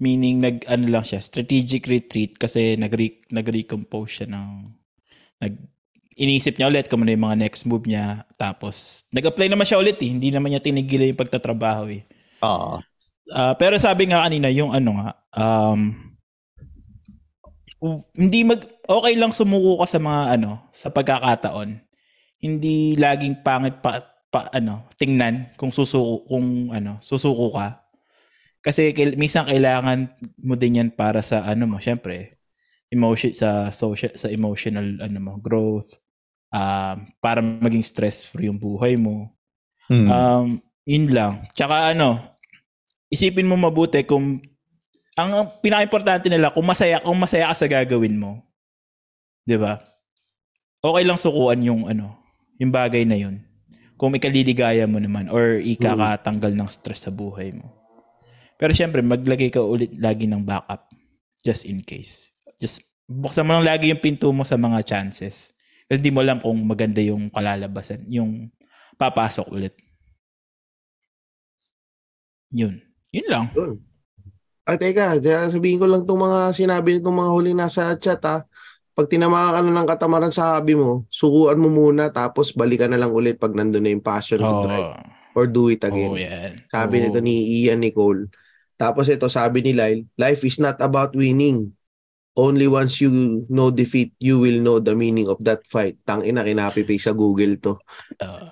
Meaning 0.00 0.40
nag 0.40 0.56
ano 0.66 0.88
lang 0.88 1.04
siya, 1.04 1.20
strategic 1.20 1.86
retreat 1.86 2.40
kasi 2.40 2.74
nag 2.80 2.90
nag-recompose 3.30 4.24
siya 4.24 4.26
ng 4.32 4.48
nag 5.44 5.54
inisip 6.14 6.56
niya 6.56 6.70
ulit 6.70 6.86
kung 6.86 7.02
ano 7.02 7.12
yung 7.12 7.26
mga 7.26 7.40
next 7.44 7.66
move 7.68 7.84
niya. 7.84 8.24
Tapos 8.40 9.06
nag-apply 9.12 9.50
naman 9.50 9.66
siya 9.66 9.82
ulit 9.82 9.98
eh. 10.00 10.10
Hindi 10.10 10.30
naman 10.30 10.54
niya 10.54 10.64
tinigil 10.64 11.10
yung 11.10 11.20
pagtatrabaho 11.20 11.90
eh. 11.90 12.02
Oo. 12.42 12.80
Ah, 13.32 13.54
pero 13.56 13.76
sabi 13.80 14.08
nga 14.08 14.24
kanina, 14.24 14.52
yung 14.52 14.72
ano 14.72 14.90
nga, 15.00 15.08
um, 15.34 15.80
hindi 18.16 18.40
mag, 18.44 18.64
okay 18.88 19.14
lang 19.16 19.32
sumuko 19.32 19.84
ka 19.84 19.86
sa 19.96 20.00
mga 20.00 20.40
ano, 20.40 20.50
sa 20.72 20.88
pagkakataon. 20.88 21.84
Hindi 22.44 22.92
laging 23.00 23.40
pangit 23.40 23.80
pa, 23.80 24.04
pa 24.28 24.52
ano, 24.52 24.84
tingnan 25.00 25.56
kung 25.56 25.72
susuko, 25.72 26.28
kung 26.28 26.68
ano, 26.68 27.00
susuko 27.00 27.56
ka. 27.56 27.80
Kasi 28.60 28.92
kail- 28.92 29.16
minsan 29.16 29.48
kailangan 29.48 30.12
mo 30.44 30.52
din 30.56 30.84
yan 30.84 30.90
para 30.92 31.24
sa 31.24 31.40
ano 31.48 31.64
mo, 31.64 31.80
syempre, 31.80 32.36
emotion 32.92 33.32
sa 33.32 33.72
social 33.72 34.12
sa 34.12 34.28
emotional 34.28 35.00
ano 35.00 35.18
mo, 35.20 35.32
growth 35.40 35.96
um, 36.54 36.96
para 37.18 37.42
maging 37.42 37.82
stress 37.84 38.22
free 38.22 38.46
yung 38.46 38.60
buhay 38.60 38.94
mo. 38.94 39.34
Mm. 39.90 40.08
Um, 40.08 40.46
yun 40.86 41.06
lang. 41.12 41.44
Tsaka 41.52 41.92
ano, 41.92 42.20
isipin 43.10 43.48
mo 43.48 43.58
mabuti 43.58 44.00
kung 44.06 44.40
ang 45.14 45.30
pinaka-importante 45.62 46.26
nila 46.26 46.50
kung 46.50 46.66
masaya 46.66 46.98
kung 47.02 47.18
masaya 47.18 47.50
ka 47.50 47.54
sa 47.54 47.70
gagawin 47.70 48.18
mo. 48.18 48.42
'Di 49.46 49.60
ba? 49.60 49.78
Okay 50.80 51.04
lang 51.06 51.20
sukuan 51.20 51.62
yung 51.62 51.86
ano, 51.86 52.16
yung 52.58 52.72
bagay 52.74 53.02
na 53.06 53.18
yun. 53.18 53.42
Kung 53.94 54.14
ikaliligaya 54.14 54.84
mo 54.90 54.98
naman 54.98 55.30
or 55.30 55.62
ikakatanggal 55.62 56.52
ng 56.54 56.68
stress 56.70 57.06
sa 57.06 57.14
buhay 57.14 57.54
mo. 57.54 57.70
Pero 58.58 58.74
syempre, 58.74 59.02
maglagay 59.02 59.50
ka 59.50 59.62
ulit 59.62 59.94
lagi 59.98 60.26
ng 60.26 60.42
backup 60.42 60.90
just 61.42 61.66
in 61.66 61.82
case. 61.82 62.30
Just 62.58 62.82
buksan 63.06 63.44
mo 63.44 63.58
lang 63.58 63.66
lagi 63.66 63.90
yung 63.92 64.02
pinto 64.02 64.30
mo 64.32 64.42
sa 64.42 64.58
mga 64.58 64.82
chances. 64.82 65.52
Kasi 65.84 66.00
hindi 66.00 66.10
mo 66.10 66.24
alam 66.24 66.40
kung 66.40 66.56
maganda 66.64 67.04
yung 67.04 67.28
kalalabasan, 67.28 68.08
yung 68.08 68.48
papasok 68.96 69.46
ulit. 69.52 69.74
Yun. 72.54 72.80
Yun 73.12 73.28
lang. 73.28 73.46
Yun. 73.52 73.82
Ah, 74.64 74.80
teka, 74.80 75.20
sabihin 75.52 75.76
ko 75.76 75.84
lang 75.84 76.08
itong 76.08 76.24
mga 76.24 76.40
sinabi 76.56 76.96
nitong 76.96 77.18
mga 77.20 77.30
huling 77.36 77.58
nasa 77.58 77.92
chat 78.00 78.22
ha. 78.24 78.48
Pag 78.94 79.10
tinamaan 79.10 79.58
ka 79.58 79.60
na 79.66 79.74
ng 79.82 79.90
katamaran 79.90 80.30
sa 80.30 80.54
hobby 80.54 80.78
mo, 80.78 81.02
sukuan 81.10 81.58
mo 81.58 81.66
muna 81.66 82.14
tapos 82.14 82.54
balikan 82.54 82.94
na 82.94 82.98
lang 83.02 83.10
ulit 83.10 83.42
pag 83.42 83.50
nandun 83.50 83.82
na 83.82 83.90
yung 83.90 84.06
passion 84.06 84.38
to 84.38 84.46
Oo. 84.46 84.62
drive 84.70 84.90
or 85.34 85.50
do 85.50 85.66
it 85.66 85.82
again. 85.82 86.14
Oo, 86.14 86.18
yan. 86.18 86.62
Sabi 86.70 87.02
Oo. 87.02 87.10
nito 87.10 87.18
ni 87.18 87.66
Ian 87.66 87.82
Nicole. 87.82 88.30
Tapos 88.78 89.10
ito 89.10 89.26
sabi 89.26 89.66
ni 89.66 89.74
Lyle, 89.74 90.06
life 90.14 90.46
is 90.46 90.62
not 90.62 90.78
about 90.78 91.10
winning. 91.18 91.74
Only 92.34 92.66
once 92.66 92.98
you 92.98 93.46
know 93.46 93.70
defeat, 93.70 94.14
you 94.18 94.42
will 94.42 94.58
know 94.58 94.82
the 94.82 94.94
meaning 94.94 95.30
of 95.30 95.38
that 95.42 95.62
fight. 95.70 95.98
Tang 96.02 96.26
ina 96.26 96.42
kinapipi 96.42 96.98
sa 96.98 97.14
Google 97.14 97.58
to. 97.62 97.78
Oo. 98.22 98.46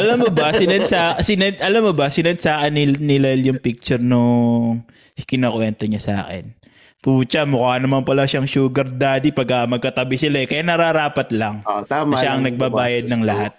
alam 0.00 0.24
mo 0.24 0.32
ba, 0.32 0.56
sinend 0.56 0.88
sa, 0.88 1.20
sinend, 1.20 1.60
alam 1.60 1.84
mo 1.84 1.92
ba, 1.92 2.08
sinend 2.08 2.40
sa 2.40 2.60
akin 2.60 2.72
ni, 2.72 2.84
ni 2.96 3.16
Lyle 3.20 3.44
yung 3.52 3.60
picture 3.60 4.00
nung 4.00 4.84
kinakwento 5.16 5.84
niya 5.84 6.00
sa 6.00 6.14
akin. 6.24 6.59
Pucha, 7.00 7.48
mukha 7.48 7.80
naman 7.80 8.04
pala 8.04 8.28
siyang 8.28 8.44
sugar 8.44 8.84
daddy 8.84 9.32
pag 9.32 9.48
ah, 9.56 9.64
magkatabi 9.64 10.20
sila 10.20 10.44
eh. 10.44 10.48
Kaya 10.48 10.60
nararapat 10.60 11.32
lang. 11.32 11.64
Oh, 11.64 11.80
tama. 11.88 12.20
siya 12.20 12.36
ang 12.36 12.44
lang 12.44 12.52
nagbabayad 12.52 13.08
ng 13.08 13.22
lahat. 13.24 13.56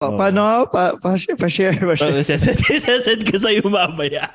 Pa- 0.00 0.16
paano 0.16 0.40
nga? 0.44 0.56
Pa, 0.68 0.82
pa-share, 0.96 1.36
pa-share, 1.36 1.76
pa-share. 1.76 2.16
Oh, 2.16 2.24
sasend, 2.24 2.60
sasend 2.88 3.28
ko 3.28 3.36
sa'yo 3.36 3.64
mamaya. 3.68 4.32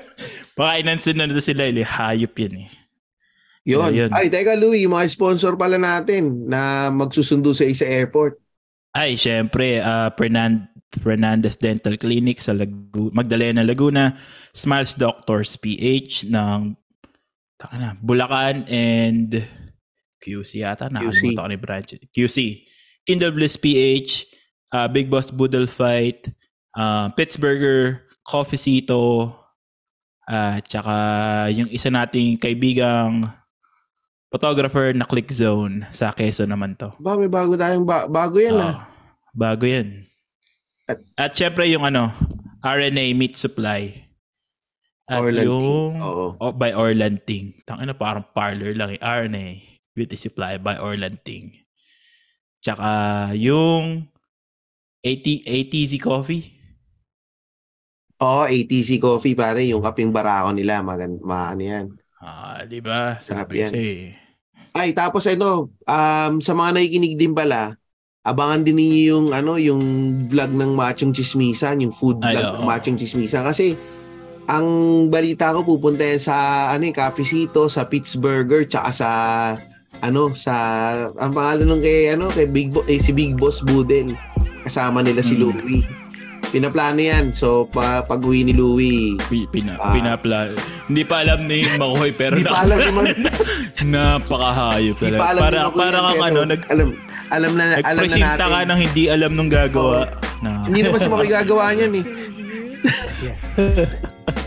Baka 0.56 0.80
inansin 0.80 1.20
na 1.20 1.28
nito 1.28 1.44
sila, 1.44 1.68
eh. 1.68 1.84
hayop 1.84 2.32
yan 2.40 2.54
eh. 2.64 2.68
Yun. 3.68 3.84
Ayun. 3.84 4.10
Ay, 4.16 4.32
teka 4.32 4.56
Louie, 4.56 4.88
yung 4.88 4.96
mga 4.96 5.12
sponsor 5.12 5.52
pala 5.60 5.76
natin 5.76 6.48
na 6.48 6.88
magsusundo 6.88 7.52
sa 7.52 7.68
isa 7.68 7.84
airport. 7.84 8.40
Ay, 8.96 9.20
syempre, 9.20 9.84
uh, 9.84 10.08
Fernand 10.16 10.72
Fernandez 10.88 11.60
Dental 11.60 12.00
Clinic 12.00 12.40
sa 12.40 12.56
Lagu- 12.56 13.12
Magdalena, 13.12 13.60
Laguna, 13.60 14.16
Smiles 14.56 14.96
Doctors 14.96 15.60
PH 15.60 16.32
ng 16.32 16.72
taka 17.58 17.74
na, 17.76 17.98
Bulacan 17.98 18.64
and 18.70 19.42
QC 20.22 20.62
yata. 20.62 20.86
Nakalimutan 20.88 21.42
ko 21.42 21.50
ni 21.50 21.58
branch. 21.58 21.90
QC. 22.14 22.64
Kindle 23.04 23.34
Bliss 23.34 23.58
PH, 23.58 24.26
uh, 24.72 24.86
Big 24.88 25.10
Boss 25.10 25.30
Boodle 25.32 25.66
Fight, 25.66 26.28
uh, 26.78 27.08
Pittsburgher, 27.16 28.04
Coffee 28.22 28.60
Cito, 28.60 29.32
at 30.28 30.68
tsaka 30.68 30.94
yung 31.56 31.72
isa 31.72 31.88
nating 31.88 32.36
kaibigang 32.36 33.32
photographer 34.28 34.92
na 34.92 35.08
Click 35.08 35.32
Zone 35.32 35.88
sa 35.88 36.12
Quezon 36.12 36.52
naman 36.52 36.76
to. 36.76 36.92
Ba, 37.00 37.16
may 37.16 37.32
bago 37.32 37.56
tayong 37.56 37.88
ba- 37.88 38.04
bago 38.04 38.36
yan 38.36 38.60
ah. 38.60 38.60
Oo. 38.60 38.80
Bago 39.32 39.64
yan. 39.64 40.04
At, 40.84 41.00
at 41.16 41.32
syempre 41.32 41.64
yung 41.72 41.84
ano, 41.84 42.12
RNA 42.60 43.16
Meat 43.16 43.40
Supply. 43.40 44.07
At 45.08 45.24
Orlanting. 45.24 45.48
yung 45.48 45.96
Oo. 46.04 46.36
oh, 46.36 46.52
by 46.52 46.76
Orlanting. 46.76 47.56
Tangina 47.64 47.96
parang 47.96 48.28
parlor 48.36 48.76
lang 48.76 48.92
eh. 48.92 49.00
RNA 49.00 49.64
Beauty 49.96 50.20
Supply 50.20 50.60
by 50.60 50.76
Orlanting. 50.76 51.56
Tsaka 52.60 53.32
yung 53.32 54.04
AT, 55.00 55.26
ATZ 55.48 55.96
Coffee. 55.96 56.52
Oo, 58.20 58.44
ATC 58.44 58.98
Coffee 59.00 59.38
pare, 59.38 59.64
yung 59.64 59.80
kaping 59.80 60.12
barako 60.12 60.52
nila, 60.52 60.84
magan 60.84 61.22
maano 61.22 61.62
yan. 61.62 61.86
Ah, 62.18 62.66
di 62.66 62.82
ba? 62.82 63.16
Sarap 63.22 63.48
Sabi 63.48 63.62
yan. 63.62 63.70
kasi. 63.70 63.84
Ay, 64.74 64.90
tapos 64.92 65.24
ano, 65.24 65.72
um, 65.72 66.32
sa 66.42 66.52
mga 66.52 66.70
nakikinig 66.76 67.14
din 67.16 67.32
pala, 67.32 67.78
abangan 68.26 68.66
din 68.66 68.76
ninyo 68.76 69.00
yung 69.08 69.26
ano, 69.32 69.56
yung 69.56 69.80
vlog 70.28 70.52
ng 70.52 70.74
Machong 70.74 71.14
Chismisan, 71.14 71.80
yung 71.80 71.94
food 71.94 72.20
Ay, 72.20 72.36
vlog 72.36 72.60
ng. 72.60 72.66
Machong 72.66 72.98
Chismisan 72.98 73.46
kasi 73.46 73.78
ang 74.48 74.66
balita 75.06 75.52
ko 75.52 75.60
pupunta 75.62 76.02
yan 76.02 76.18
sa 76.18 76.36
ano, 76.70 76.82
eh, 76.82 76.94
Cafecito, 76.94 77.68
sa 77.68 77.84
Pittsburgher, 77.84 78.64
tsaka 78.64 78.90
sa 78.90 79.10
ano, 80.00 80.32
sa 80.32 80.54
ang 81.12 81.30
pangalan 81.30 81.66
nung 81.66 81.80
kay 81.80 82.10
ano, 82.10 82.28
kay 82.28 82.46
Big 82.46 82.70
Bo- 82.70 82.86
eh, 82.86 82.96
si 82.96 83.12
Big 83.12 83.34
Boss 83.34 83.60
Budel. 83.60 84.16
Kasama 84.60 85.00
nila 85.00 85.20
si 85.20 85.32
Mm. 85.32 85.40
Louie. 85.42 85.84
Pinaplano 86.48 86.96
yan. 86.96 87.32
So, 87.32 87.64
pa, 87.66 88.00
pag 88.00 88.20
uwi 88.20 88.40
ni 88.42 88.52
Louie, 88.52 89.20
Pi- 89.28 89.44
Pina, 89.46 89.76
Ah. 89.76 89.92
pinapla. 89.92 90.56
Hindi 90.88 91.04
pa 91.04 91.20
alam 91.20 91.44
ni 91.44 91.68
Makoy 91.76 92.10
pero 92.10 92.36
Hindi 92.36 92.48
pa 92.48 92.64
alam 92.64 92.78
ni 92.78 92.88
Mag- 92.90 93.20
napakahayop 93.86 94.96
talaga. 94.96 95.18
pa 95.18 95.26
alam 95.26 95.42
Para, 95.42 95.52
ni 95.52 95.62
Makoy 95.62 95.78
para 95.78 95.98
kang 96.00 96.22
ano, 96.24 96.40
nag, 96.46 96.60
alam, 96.66 96.88
alam 97.28 97.52
na 97.52 97.64
alam 97.78 98.02
na 98.02 98.16
natin. 98.32 98.48
ka 98.48 98.60
ng 98.64 98.80
hindi 98.80 99.02
alam 99.06 99.30
nung 99.30 99.50
gagawa. 99.50 100.08
Na, 100.38 100.62
Hindi 100.64 100.80
naman 100.82 100.98
sa 100.98 101.10
makigagawa 101.10 101.64
niyan 101.74 101.92
eh. 101.92 102.04
Yes. 103.24 103.42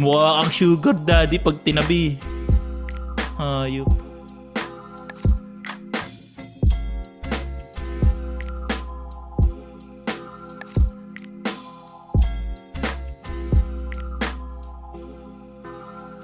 mukha 0.00 0.28
kang 0.40 0.50
sugar 0.50 0.96
daddy 0.98 1.36
pag 1.38 1.60
tinabi. 1.62 2.16
Hayop. 3.38 3.86